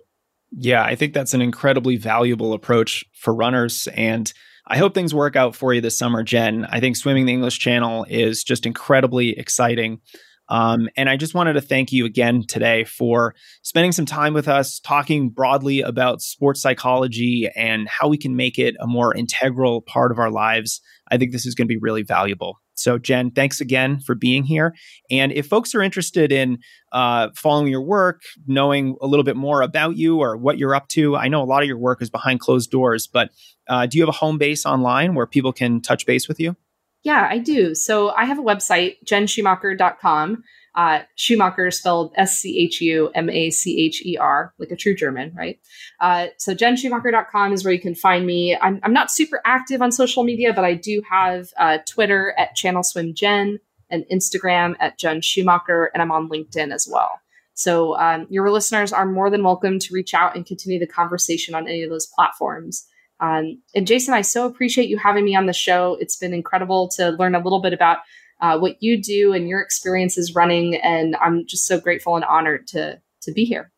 Yeah, 0.55 0.85
I 0.85 0.97
think 0.97 1.15
that's 1.15 1.33
an 1.33 1.41
incredibly 1.41 1.97
valuable 1.97 2.53
approach 2.53 3.05
for 3.15 3.35
runners. 3.35 3.89
And 3.95 4.31
I 4.67 4.79
hope 4.79 4.95
things 4.95 5.15
work 5.15 5.35
out 5.37 5.57
for 5.57 5.75
you 5.75 5.81
this 5.81 5.99
summer, 5.99 6.23
Jen. 6.23 6.65
I 6.67 6.81
think 6.81 6.97
swimming 6.97 7.27
the 7.27 7.33
English 7.33 7.59
Channel 7.59 8.07
is 8.09 8.45
just 8.45 8.65
incredibly 8.65 9.37
exciting. 9.39 10.01
Um, 10.49 10.89
and 10.97 11.09
I 11.09 11.17
just 11.17 11.35
wanted 11.35 11.55
to 11.55 11.61
thank 11.61 11.93
you 11.93 12.05
again 12.05 12.45
today 12.47 12.85
for 12.85 13.35
spending 13.63 13.93
some 13.93 14.07
time 14.07 14.35
with 14.35 14.49
us, 14.49 14.79
talking 14.81 15.31
broadly 15.31 15.81
about 15.81 16.21
sports 16.21 16.61
psychology 16.61 17.49
and 17.57 17.89
how 17.89 18.09
we 18.09 18.19
can 18.19 18.37
make 18.37 18.59
it 18.59 18.77
a 18.79 18.87
more 18.87 19.17
integral 19.17 19.81
part 19.83 20.13
of 20.13 20.19
our 20.19 20.31
lives. 20.31 20.81
I 21.11 21.17
think 21.17 21.33
this 21.33 21.47
is 21.47 21.55
going 21.55 21.67
to 21.67 21.73
be 21.73 21.79
really 21.79 22.03
valuable. 22.03 22.62
So, 22.75 22.99
Jen, 22.99 23.31
thanks 23.31 23.61
again 23.61 24.01
for 24.01 24.15
being 24.15 24.45
here. 24.45 24.75
And 25.11 25.33
if 25.33 25.47
folks 25.47 25.75
are 25.75 25.83
interested 25.83 26.33
in 26.33 26.59
uh, 26.93 27.29
following 27.37 27.69
your 27.69 27.83
work, 27.83 28.23
knowing 28.47 28.97
a 29.01 29.07
little 29.07 29.25
bit 29.25 29.37
more 29.37 29.63
about 29.63 29.97
you 29.97 30.19
or 30.19 30.37
what 30.37 30.59
you're 30.59 30.75
up 30.75 30.89
to, 30.89 31.17
I 31.17 31.29
know 31.29 31.43
a 31.43 31.45
lot 31.45 31.63
of 31.63 31.69
your 31.69 31.79
work 31.79 32.03
is 32.03 32.11
behind 32.11 32.41
closed 32.41 32.71
doors, 32.71 33.07
but 33.07 33.31
uh, 33.69 33.87
do 33.87 33.99
you 33.99 34.03
have 34.03 34.09
a 34.09 34.13
home 34.13 34.39
base 34.39 34.67
online 34.67 35.15
where 35.15 35.27
people 35.27 35.53
can 35.53 35.81
touch 35.81 36.07
base 36.07 36.29
with 36.29 36.41
you? 36.41 36.57
Yeah, 37.03 37.27
I 37.29 37.39
do. 37.39 37.75
So 37.75 38.11
I 38.11 38.25
have 38.25 38.39
a 38.39 38.43
website, 38.43 38.97
jenschumacher.com. 39.05 40.45
Uh, 40.75 41.01
Schumacher 41.17 41.71
spelled 41.71 42.13
S 42.17 42.39
C 42.39 42.59
H 42.59 42.81
U 42.81 43.11
M 43.15 43.29
A 43.29 43.51
C 43.51 43.85
H 43.85 44.05
E 44.07 44.17
R, 44.17 44.55
like 44.59 44.71
a 44.71 44.77
true 44.77 44.95
German, 44.95 45.33
right? 45.37 45.59
Uh, 46.01 46.29
so 46.39 46.55
jenschumacher.com 46.55 47.53
is 47.53 47.65
where 47.65 47.75
you 47.75 47.81
can 47.81 47.95
find 47.95 48.27
me. 48.27 48.57
I'm, 48.57 48.81
I'm 48.83 48.93
not 48.93 49.11
super 49.11 49.41
active 49.45 49.83
on 49.83 49.93
social 49.93 50.25
media, 50.25 50.53
but 50.53 50.65
I 50.65 50.75
do 50.75 51.03
have 51.09 51.49
uh, 51.59 51.79
Twitter 51.87 52.35
at 52.39 52.55
Channel 52.55 52.83
Swim 52.83 53.15
Jen 53.15 53.59
and 53.91 54.05
Instagram 54.11 54.75
at 54.81 54.99
Jen 54.99 55.21
Schumacher, 55.21 55.91
and 55.93 56.03
I'm 56.03 56.11
on 56.11 56.29
LinkedIn 56.29 56.73
as 56.73 56.89
well. 56.91 57.21
So 57.55 57.97
um, 57.99 58.27
your 58.31 58.51
listeners 58.51 58.93
are 58.93 59.05
more 59.05 59.29
than 59.29 59.45
welcome 59.45 59.79
to 59.79 59.95
reach 59.95 60.15
out 60.15 60.35
and 60.35 60.47
continue 60.47 60.79
the 60.79 60.87
conversation 60.87 61.55
on 61.55 61.69
any 61.69 61.83
of 61.83 61.91
those 61.91 62.07
platforms. 62.07 62.87
Um, 63.21 63.63
and 63.75 63.87
Jason, 63.87 64.15
I 64.15 64.23
so 64.23 64.47
appreciate 64.47 64.89
you 64.89 64.99
having 64.99 65.25
me 65.25 65.37
on 65.37 65.47
the 65.47 65.53
show. 65.53 65.97
It's 66.01 66.17
been 66.17 66.35
incredible 66.35 66.89
to 66.97 67.11
learn 67.11 67.35
a 67.35 67.41
little 67.41 67.61
bit 67.61 67.73
about 67.73 67.99
uh, 68.43 68.59
what 68.59 68.77
you 68.83 69.01
do 69.01 69.33
and 69.33 69.49
your 69.49 69.61
experiences 69.61 70.35
running. 70.35 70.75
And 70.75 71.17
I'm 71.17 71.47
just 71.47 71.67
so 71.67 71.81
grateful 71.81 72.17
and 72.17 72.25
honored 72.25 72.67
to 72.69 73.01
to 73.23 73.33
be 73.33 73.45
here. 73.45 73.71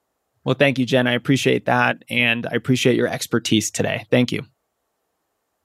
Well, 0.44 0.56
thank 0.58 0.78
you, 0.78 0.86
Jen. 0.86 1.06
I 1.06 1.12
appreciate 1.12 1.66
that. 1.66 2.04
And 2.10 2.46
I 2.46 2.54
appreciate 2.54 2.96
your 2.96 3.08
expertise 3.08 3.70
today. 3.70 4.06
Thank 4.10 4.32
you. 4.32 4.44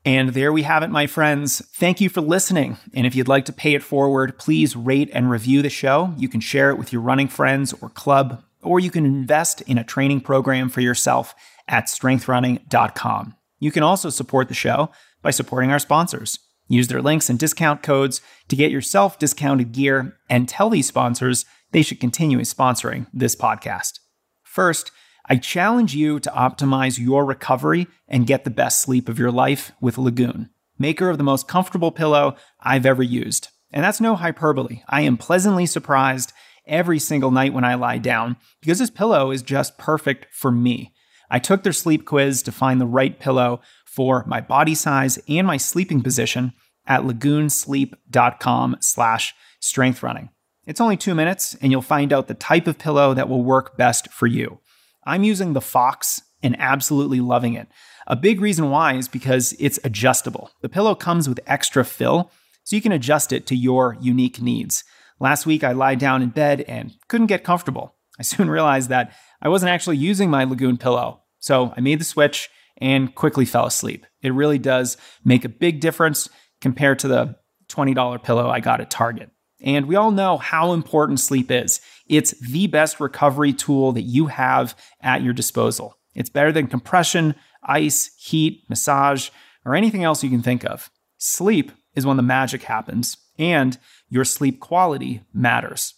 And 0.05 0.29
there 0.29 0.53
we 0.53 0.63
have 0.63 0.83
it, 0.83 0.89
my 0.89 1.07
friends. 1.07 1.61
Thank 1.73 1.99
you 1.99 2.09
for 2.09 2.21
listening. 2.21 2.77
And 2.93 3.05
if 3.05 3.15
you'd 3.15 3.27
like 3.27 3.45
to 3.45 3.53
pay 3.53 3.73
it 3.73 3.83
forward, 3.83 4.37
please 4.37 4.75
rate 4.75 5.09
and 5.13 5.29
review 5.29 5.61
the 5.61 5.69
show. 5.69 6.13
You 6.17 6.29
can 6.29 6.39
share 6.39 6.69
it 6.69 6.77
with 6.77 6.93
your 6.93 7.01
running 7.01 7.27
friends 7.27 7.73
or 7.81 7.89
club, 7.89 8.41
or 8.61 8.79
you 8.79 8.91
can 8.91 9.05
invest 9.05 9.61
in 9.61 9.77
a 9.77 9.83
training 9.83 10.21
program 10.21 10.69
for 10.69 10.79
yourself 10.79 11.35
at 11.67 11.85
strengthrunning.com. 11.85 13.35
You 13.59 13.71
can 13.71 13.83
also 13.83 14.09
support 14.09 14.47
the 14.47 14.53
show 14.53 14.89
by 15.21 15.31
supporting 15.31 15.71
our 15.71 15.79
sponsors. 15.79 16.39
Use 16.69 16.87
their 16.87 17.01
links 17.01 17.29
and 17.29 17.37
discount 17.37 17.83
codes 17.83 18.21
to 18.47 18.55
get 18.55 18.71
yourself 18.71 19.19
discounted 19.19 19.73
gear 19.73 20.17
and 20.29 20.47
tell 20.47 20.69
these 20.69 20.87
sponsors 20.87 21.45
they 21.71 21.81
should 21.81 21.99
continue 21.99 22.37
sponsoring 22.39 23.07
this 23.11 23.35
podcast. 23.35 23.99
First, 24.43 24.91
I 25.25 25.35
challenge 25.35 25.93
you 25.93 26.19
to 26.21 26.31
optimize 26.31 26.99
your 26.99 27.25
recovery 27.25 27.87
and 28.07 28.25
get 28.25 28.43
the 28.43 28.49
best 28.49 28.81
sleep 28.81 29.09
of 29.09 29.19
your 29.19 29.31
life 29.31 29.71
with 29.81 29.97
Lagoon, 29.97 30.49
maker 30.77 31.09
of 31.09 31.17
the 31.17 31.23
most 31.23 31.47
comfortable 31.47 31.91
pillow 31.91 32.35
I've 32.59 32.85
ever 32.85 33.03
used. 33.03 33.49
And 33.71 33.83
that's 33.83 34.01
no 34.01 34.15
hyperbole. 34.15 34.81
I 34.87 35.01
am 35.01 35.17
pleasantly 35.17 35.65
surprised 35.65 36.33
every 36.65 36.99
single 36.99 37.31
night 37.31 37.53
when 37.53 37.63
I 37.63 37.75
lie 37.75 37.97
down 37.97 38.37
because 38.61 38.79
this 38.79 38.89
pillow 38.89 39.31
is 39.31 39.41
just 39.41 39.77
perfect 39.77 40.27
for 40.31 40.51
me. 40.51 40.93
I 41.29 41.39
took 41.39 41.63
their 41.63 41.73
sleep 41.73 42.05
quiz 42.05 42.41
to 42.43 42.51
find 42.51 42.81
the 42.81 42.87
right 42.87 43.19
pillow 43.19 43.61
for 43.89 44.23
my 44.27 44.39
body 44.39 44.75
size 44.75 45.19
and 45.27 45.45
my 45.47 45.57
sleeping 45.57 46.01
position 46.01 46.53
at 46.85 47.01
lagoonsleep.com 47.01 48.77
slash 48.79 49.33
strengthrunning. 49.61 50.29
It's 50.65 50.81
only 50.81 50.97
two 50.97 51.15
minutes 51.15 51.55
and 51.61 51.71
you'll 51.71 51.81
find 51.81 52.13
out 52.13 52.27
the 52.27 52.33
type 52.33 52.67
of 52.67 52.77
pillow 52.77 53.13
that 53.13 53.27
will 53.27 53.43
work 53.43 53.77
best 53.77 54.11
for 54.11 54.27
you. 54.27 54.59
I'm 55.05 55.23
using 55.23 55.53
the 55.53 55.61
Fox 55.61 56.21
and 56.43 56.55
absolutely 56.59 57.19
loving 57.19 57.55
it. 57.55 57.67
A 58.07 58.15
big 58.15 58.41
reason 58.41 58.69
why 58.69 58.93
is 58.93 59.07
because 59.07 59.53
it's 59.59 59.79
adjustable. 59.83 60.51
The 60.61 60.69
pillow 60.69 60.95
comes 60.95 61.27
with 61.27 61.39
extra 61.45 61.83
fill, 61.83 62.31
so 62.63 62.75
you 62.75 62.81
can 62.81 62.91
adjust 62.91 63.31
it 63.31 63.45
to 63.47 63.55
your 63.55 63.97
unique 63.99 64.41
needs. 64.41 64.83
Last 65.19 65.45
week, 65.45 65.63
I 65.63 65.73
lied 65.73 65.99
down 65.99 66.21
in 66.21 66.29
bed 66.29 66.61
and 66.61 66.93
couldn't 67.07 67.27
get 67.27 67.43
comfortable. 67.43 67.95
I 68.19 68.23
soon 68.23 68.49
realized 68.49 68.89
that 68.89 69.13
I 69.41 69.49
wasn't 69.49 69.71
actually 69.71 69.97
using 69.97 70.29
my 70.29 70.43
Lagoon 70.43 70.77
pillow, 70.77 71.21
so 71.39 71.73
I 71.75 71.81
made 71.81 71.99
the 71.99 72.05
switch 72.05 72.49
and 72.79 73.13
quickly 73.13 73.45
fell 73.45 73.65
asleep. 73.65 74.05
It 74.21 74.33
really 74.33 74.57
does 74.57 74.97
make 75.23 75.45
a 75.45 75.49
big 75.49 75.79
difference 75.79 76.29
compared 76.61 76.99
to 76.99 77.07
the 77.07 77.35
$20 77.69 78.23
pillow 78.23 78.49
I 78.49 78.59
got 78.59 78.81
at 78.81 78.89
Target. 78.89 79.29
And 79.61 79.87
we 79.87 79.95
all 79.95 80.11
know 80.11 80.37
how 80.37 80.73
important 80.73 81.19
sleep 81.19 81.51
is. 81.51 81.81
It's 82.07 82.31
the 82.39 82.67
best 82.67 82.99
recovery 82.99 83.53
tool 83.53 83.91
that 83.91 84.03
you 84.03 84.27
have 84.27 84.75
at 85.01 85.21
your 85.21 85.33
disposal. 85.33 85.97
It's 86.15 86.29
better 86.29 86.51
than 86.51 86.67
compression, 86.67 87.35
ice, 87.63 88.11
heat, 88.17 88.63
massage, 88.69 89.29
or 89.65 89.75
anything 89.75 90.03
else 90.03 90.23
you 90.23 90.29
can 90.29 90.41
think 90.41 90.63
of. 90.63 90.89
Sleep 91.17 91.71
is 91.95 92.05
when 92.05 92.17
the 92.17 92.23
magic 92.23 92.63
happens, 92.63 93.17
and 93.37 93.77
your 94.07 94.25
sleep 94.25 94.59
quality 94.59 95.21
matters. 95.33 95.93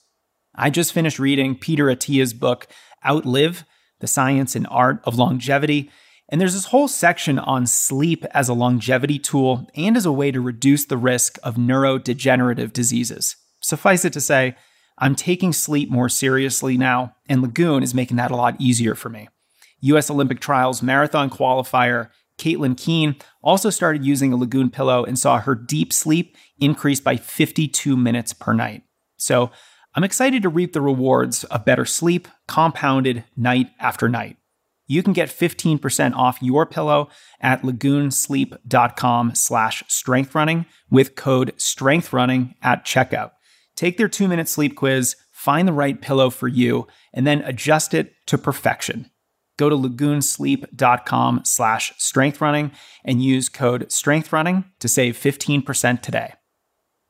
I 0.56 0.70
just 0.70 0.94
finished 0.94 1.20
reading 1.20 1.56
Peter 1.56 1.90
Attia's 1.90 2.34
book, 2.34 2.68
Outlive 3.06 3.64
The 4.00 4.08
Science 4.08 4.56
and 4.56 4.68
Art 4.70 5.00
of 5.04 5.16
Longevity. 5.16 5.90
And 6.32 6.40
there's 6.40 6.54
this 6.54 6.66
whole 6.66 6.88
section 6.88 7.38
on 7.38 7.68
sleep 7.68 8.26
as 8.32 8.48
a 8.48 8.54
longevity 8.54 9.20
tool 9.20 9.68
and 9.76 9.98
as 9.98 10.06
a 10.06 10.14
way 10.14 10.32
to 10.32 10.40
reduce 10.40 10.86
the 10.86 10.98
risk 10.98 11.38
of 11.44 11.56
neurodegenerative 11.56 12.72
diseases. 12.72 13.36
Suffice 13.60 14.06
it 14.06 14.14
to 14.14 14.22
say, 14.22 14.56
I'm 14.98 15.14
taking 15.16 15.52
sleep 15.52 15.90
more 15.90 16.08
seriously 16.08 16.78
now, 16.78 17.16
and 17.28 17.42
Lagoon 17.42 17.84
is 17.84 17.94
making 17.94 18.18
that 18.18 18.32
a 18.32 18.36
lot 18.36 18.56
easier 18.60 18.96
for 18.96 19.10
me. 19.10 19.28
US 19.82 20.10
Olympic 20.10 20.40
Trials 20.40 20.82
marathon 20.82 21.30
qualifier 21.30 22.10
Caitlin 22.38 22.78
Keen 22.78 23.16
also 23.44 23.70
started 23.70 24.06
using 24.06 24.32
a 24.32 24.38
Lagoon 24.38 24.70
pillow 24.70 25.04
and 25.04 25.20
saw 25.20 25.40
her 25.40 25.54
deep 25.54 25.92
sleep 25.92 26.38
increase 26.60 27.00
by 27.00 27.18
52 27.18 27.98
minutes 27.98 28.32
per 28.34 28.54
night. 28.54 28.84
So 29.18 29.52
I'm 29.96 30.04
excited 30.04 30.42
to 30.44 30.50
reap 30.50 30.74
the 30.74 30.82
rewards 30.82 31.44
of 31.46 31.66
better 31.66 31.86
sleep 31.86 32.28
compounded 32.48 33.26
night 33.36 33.70
after 33.80 34.08
night. 34.08 34.38
You 34.92 35.02
can 35.02 35.14
get 35.14 35.30
15% 35.30 36.16
off 36.16 36.42
your 36.42 36.66
pillow 36.66 37.08
at 37.40 37.62
lagoonsleep.com 37.62 39.36
slash 39.36 39.84
strengthrunning 39.84 40.66
with 40.90 41.16
code 41.16 41.54
strengthrunning 41.56 42.56
at 42.62 42.84
checkout. 42.84 43.32
Take 43.78 43.96
their 43.96 44.10
two 44.10 44.28
minute 44.28 44.50
sleep 44.50 44.76
quiz, 44.76 45.16
find 45.32 45.66
the 45.66 45.72
right 45.72 46.02
pillow 46.02 46.30
for 46.30 46.50
you, 46.50 46.88
and 47.14 47.26
then 47.26 47.42
adjust 47.44 47.94
it 47.94 48.16
to 48.26 48.38
perfection. 48.38 49.10
Go 49.56 49.70
to 49.70 49.78
lagoonsleep.com 49.78 51.44
slash 51.46 51.94
strengthrunning 51.94 52.74
and 53.06 53.24
use 53.24 53.48
code 53.48 53.88
strengthrunning 53.88 54.66
to 54.82 54.90
save 54.90 55.16
15% 55.16 56.02
today. 56.02 56.34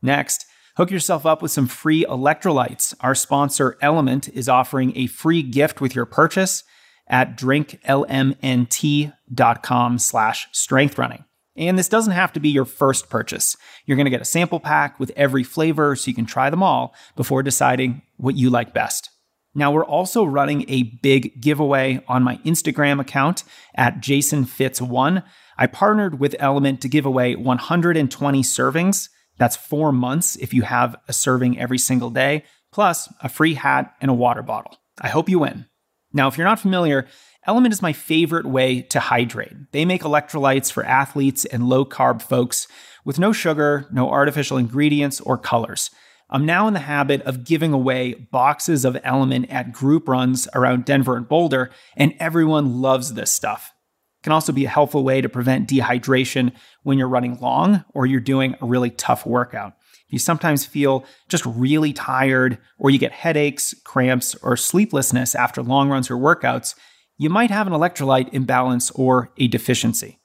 Next, 0.04 0.46
hook 0.78 0.92
yourself 0.92 1.26
up 1.26 1.42
with 1.42 1.50
some 1.50 1.66
free 1.66 2.06
electrolytes. 2.06 2.94
Our 3.00 3.16
sponsor, 3.16 3.76
Element, 3.82 4.30
is 4.30 4.48
offering 4.48 4.96
a 4.96 5.08
free 5.08 5.42
gift 5.42 5.82
with 5.82 5.96
your 5.96 6.06
purchase 6.06 6.64
at 7.12 7.38
drinklmnt.com 7.38 10.00
slash 10.00 10.48
strengthrunning. 10.52 11.24
And 11.58 11.78
this 11.78 11.90
doesn't 11.90 12.14
have 12.14 12.32
to 12.34 12.40
be 12.40 12.50
your 12.50 12.66
first 12.66 13.10
purchase. 13.10 13.58
You're 13.86 13.98
going 13.98 14.06
to 14.06 14.12
get 14.12 14.22
a 14.22 14.26
sample 14.26 14.62
pack 14.62 15.00
with 15.00 15.12
every 15.16 15.44
flavor 15.44 15.96
so 15.96 16.08
you 16.08 16.16
can 16.16 16.26
try 16.26 16.50
them 16.50 16.64
all 16.64 16.96
before 17.16 17.44
deciding 17.44 18.02
what 18.16 18.36
you 18.36 18.50
like 18.50 18.74
best. 18.74 19.12
Now, 19.54 19.72
we're 19.72 19.84
also 19.84 20.24
running 20.24 20.64
a 20.70 20.84
big 20.84 21.42
giveaway 21.42 22.02
on 22.08 22.24
my 22.24 22.38
Instagram 22.38 23.02
account 23.02 23.44
at 23.76 24.00
jasonfitz1. 24.00 25.24
I 25.58 25.68
partnered 25.68 26.22
with 26.22 26.38
Element 26.40 26.80
to 26.82 26.90
give 26.90 27.06
away 27.06 27.36
120 27.36 28.42
servings. 28.44 29.10
That's 29.38 29.58
four 29.58 29.92
months 29.92 30.38
if 30.38 30.54
you 30.54 30.62
have 30.62 30.96
a 31.10 31.14
serving 31.14 31.60
every 31.60 31.78
single 31.78 32.10
day, 32.10 32.46
plus 32.72 33.14
a 33.22 33.28
free 33.28 33.56
hat 33.56 33.94
and 34.00 34.10
a 34.10 34.16
water 34.16 34.42
bottle. 34.42 34.78
I 35.02 35.10
hope 35.10 35.28
you 35.28 35.40
win. 35.40 35.66
Now, 36.14 36.28
if 36.28 36.38
you're 36.38 36.48
not 36.48 36.60
familiar, 36.60 37.08
Element 37.48 37.74
is 37.74 37.82
my 37.82 37.92
favorite 37.92 38.46
way 38.46 38.84
to 38.84 39.00
hydrate. 39.00 39.72
They 39.72 39.84
make 39.84 40.04
electrolytes 40.04 40.72
for 40.72 40.86
athletes 40.86 41.44
and 41.46 41.68
low 41.68 41.86
carb 41.86 42.22
folks 42.22 42.68
with 43.04 43.18
no 43.18 43.32
sugar, 43.32 43.88
no 43.92 44.12
artificial 44.12 44.58
ingredients, 44.58 45.20
or 45.22 45.40
colors. 45.40 45.90
I'm 46.30 46.46
now 46.46 46.68
in 46.68 46.76
the 46.76 46.82
habit 46.82 47.24
of 47.24 47.44
giving 47.44 47.74
away 47.74 48.14
boxes 48.14 48.86
of 48.86 48.98
Element 49.04 49.50
at 49.50 49.74
group 49.74 50.08
runs 50.08 50.48
around 50.54 50.86
Denver 50.86 51.18
and 51.18 51.28
Boulder, 51.28 51.72
and 51.98 52.14
everyone 52.20 52.80
loves 52.80 53.16
this 53.16 53.32
stuff. 53.32 53.74
It 54.20 54.24
can 54.26 54.34
also 54.34 54.54
be 54.54 54.66
a 54.66 54.70
helpful 54.70 55.04
way 55.04 55.20
to 55.20 55.28
prevent 55.28 55.68
dehydration 55.68 56.54
when 56.84 57.00
you're 57.00 57.10
running 57.10 57.40
long 57.40 57.84
or 57.96 58.06
you're 58.06 58.20
doing 58.20 58.56
a 58.62 58.68
really 58.68 58.92
tough 58.92 59.26
workout. 59.26 59.74
You 60.12 60.20
sometimes 60.20 60.66
feel 60.66 61.06
just 61.30 61.46
really 61.46 61.94
tired, 61.94 62.60
or 62.78 62.92
you 62.92 63.00
get 63.00 63.14
headaches, 63.14 63.74
cramps, 63.84 64.36
or 64.44 64.56
sleeplessness 64.56 65.34
after 65.34 65.64
long 65.64 65.90
runs 65.90 66.12
or 66.12 66.18
workouts, 66.18 66.76
you 67.18 67.30
might 67.30 67.50
have 67.50 67.66
an 67.66 67.74
electrolyte 67.74 68.34
imbalance 68.34 68.92
or 68.92 69.32
a 69.38 69.48
deficiency. 69.48 70.20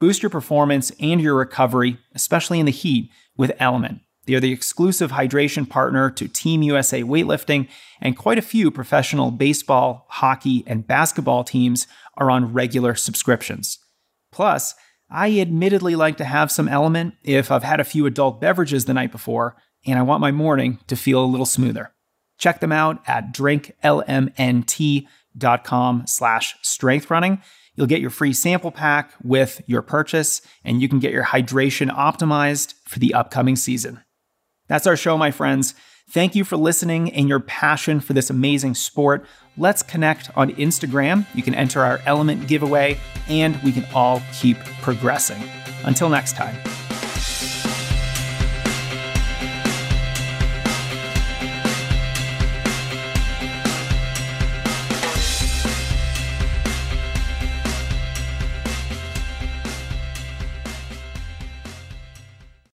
Boost 0.00 0.22
your 0.22 0.30
performance 0.30 0.90
and 0.98 1.20
your 1.20 1.34
recovery, 1.34 1.98
especially 2.14 2.58
in 2.58 2.66
the 2.66 2.72
heat, 2.72 3.10
with 3.36 3.52
Element. 3.60 4.00
They 4.26 4.34
are 4.34 4.40
the 4.40 4.52
exclusive 4.52 5.12
hydration 5.12 5.68
partner 5.68 6.10
to 6.12 6.28
Team 6.28 6.62
USA 6.62 7.02
Weightlifting, 7.02 7.68
and 8.00 8.16
quite 8.16 8.38
a 8.38 8.42
few 8.42 8.70
professional 8.70 9.30
baseball, 9.30 10.06
hockey, 10.08 10.64
and 10.66 10.86
basketball 10.86 11.44
teams 11.44 11.86
are 12.16 12.30
on 12.30 12.52
regular 12.52 12.94
subscriptions. 12.94 13.78
Plus, 14.32 14.74
I 15.10 15.40
admittedly 15.40 15.96
like 15.96 16.16
to 16.18 16.24
have 16.24 16.52
some 16.52 16.68
Element 16.68 17.14
if 17.24 17.50
I've 17.50 17.64
had 17.64 17.80
a 17.80 17.84
few 17.84 18.06
adult 18.06 18.40
beverages 18.40 18.84
the 18.84 18.94
night 18.94 19.12
before 19.12 19.56
and 19.86 19.98
I 19.98 20.02
want 20.02 20.20
my 20.20 20.30
morning 20.30 20.78
to 20.88 20.96
feel 20.96 21.24
a 21.24 21.26
little 21.26 21.46
smoother. 21.46 21.92
Check 22.38 22.60
them 22.60 22.72
out 22.72 23.02
at 23.06 23.32
drinklmnt.com 23.34 25.08
com 25.64 26.04
slash 26.06 26.56
strength 26.62 27.10
running. 27.10 27.42
You'll 27.74 27.86
get 27.86 28.00
your 28.00 28.10
free 28.10 28.32
sample 28.32 28.70
pack 28.70 29.12
with 29.22 29.62
your 29.66 29.82
purchase, 29.82 30.42
and 30.64 30.82
you 30.82 30.88
can 30.88 30.98
get 30.98 31.12
your 31.12 31.24
hydration 31.24 31.90
optimized 31.90 32.74
for 32.84 32.98
the 32.98 33.14
upcoming 33.14 33.56
season. 33.56 34.00
That's 34.68 34.86
our 34.86 34.96
show, 34.96 35.16
my 35.16 35.30
friends. 35.30 35.74
Thank 36.10 36.34
you 36.34 36.42
for 36.42 36.56
listening 36.56 37.12
and 37.12 37.28
your 37.28 37.38
passion 37.38 38.00
for 38.00 38.14
this 38.14 38.30
amazing 38.30 38.74
sport. 38.74 39.24
Let's 39.56 39.84
connect 39.84 40.36
on 40.36 40.50
Instagram. 40.54 41.24
You 41.36 41.44
can 41.44 41.54
enter 41.54 41.82
our 41.82 42.00
element 42.04 42.48
giveaway, 42.48 42.98
and 43.28 43.56
we 43.62 43.70
can 43.70 43.86
all 43.94 44.20
keep 44.32 44.58
progressing. 44.82 45.40
Until 45.84 46.08
next 46.08 46.34
time. 46.34 46.56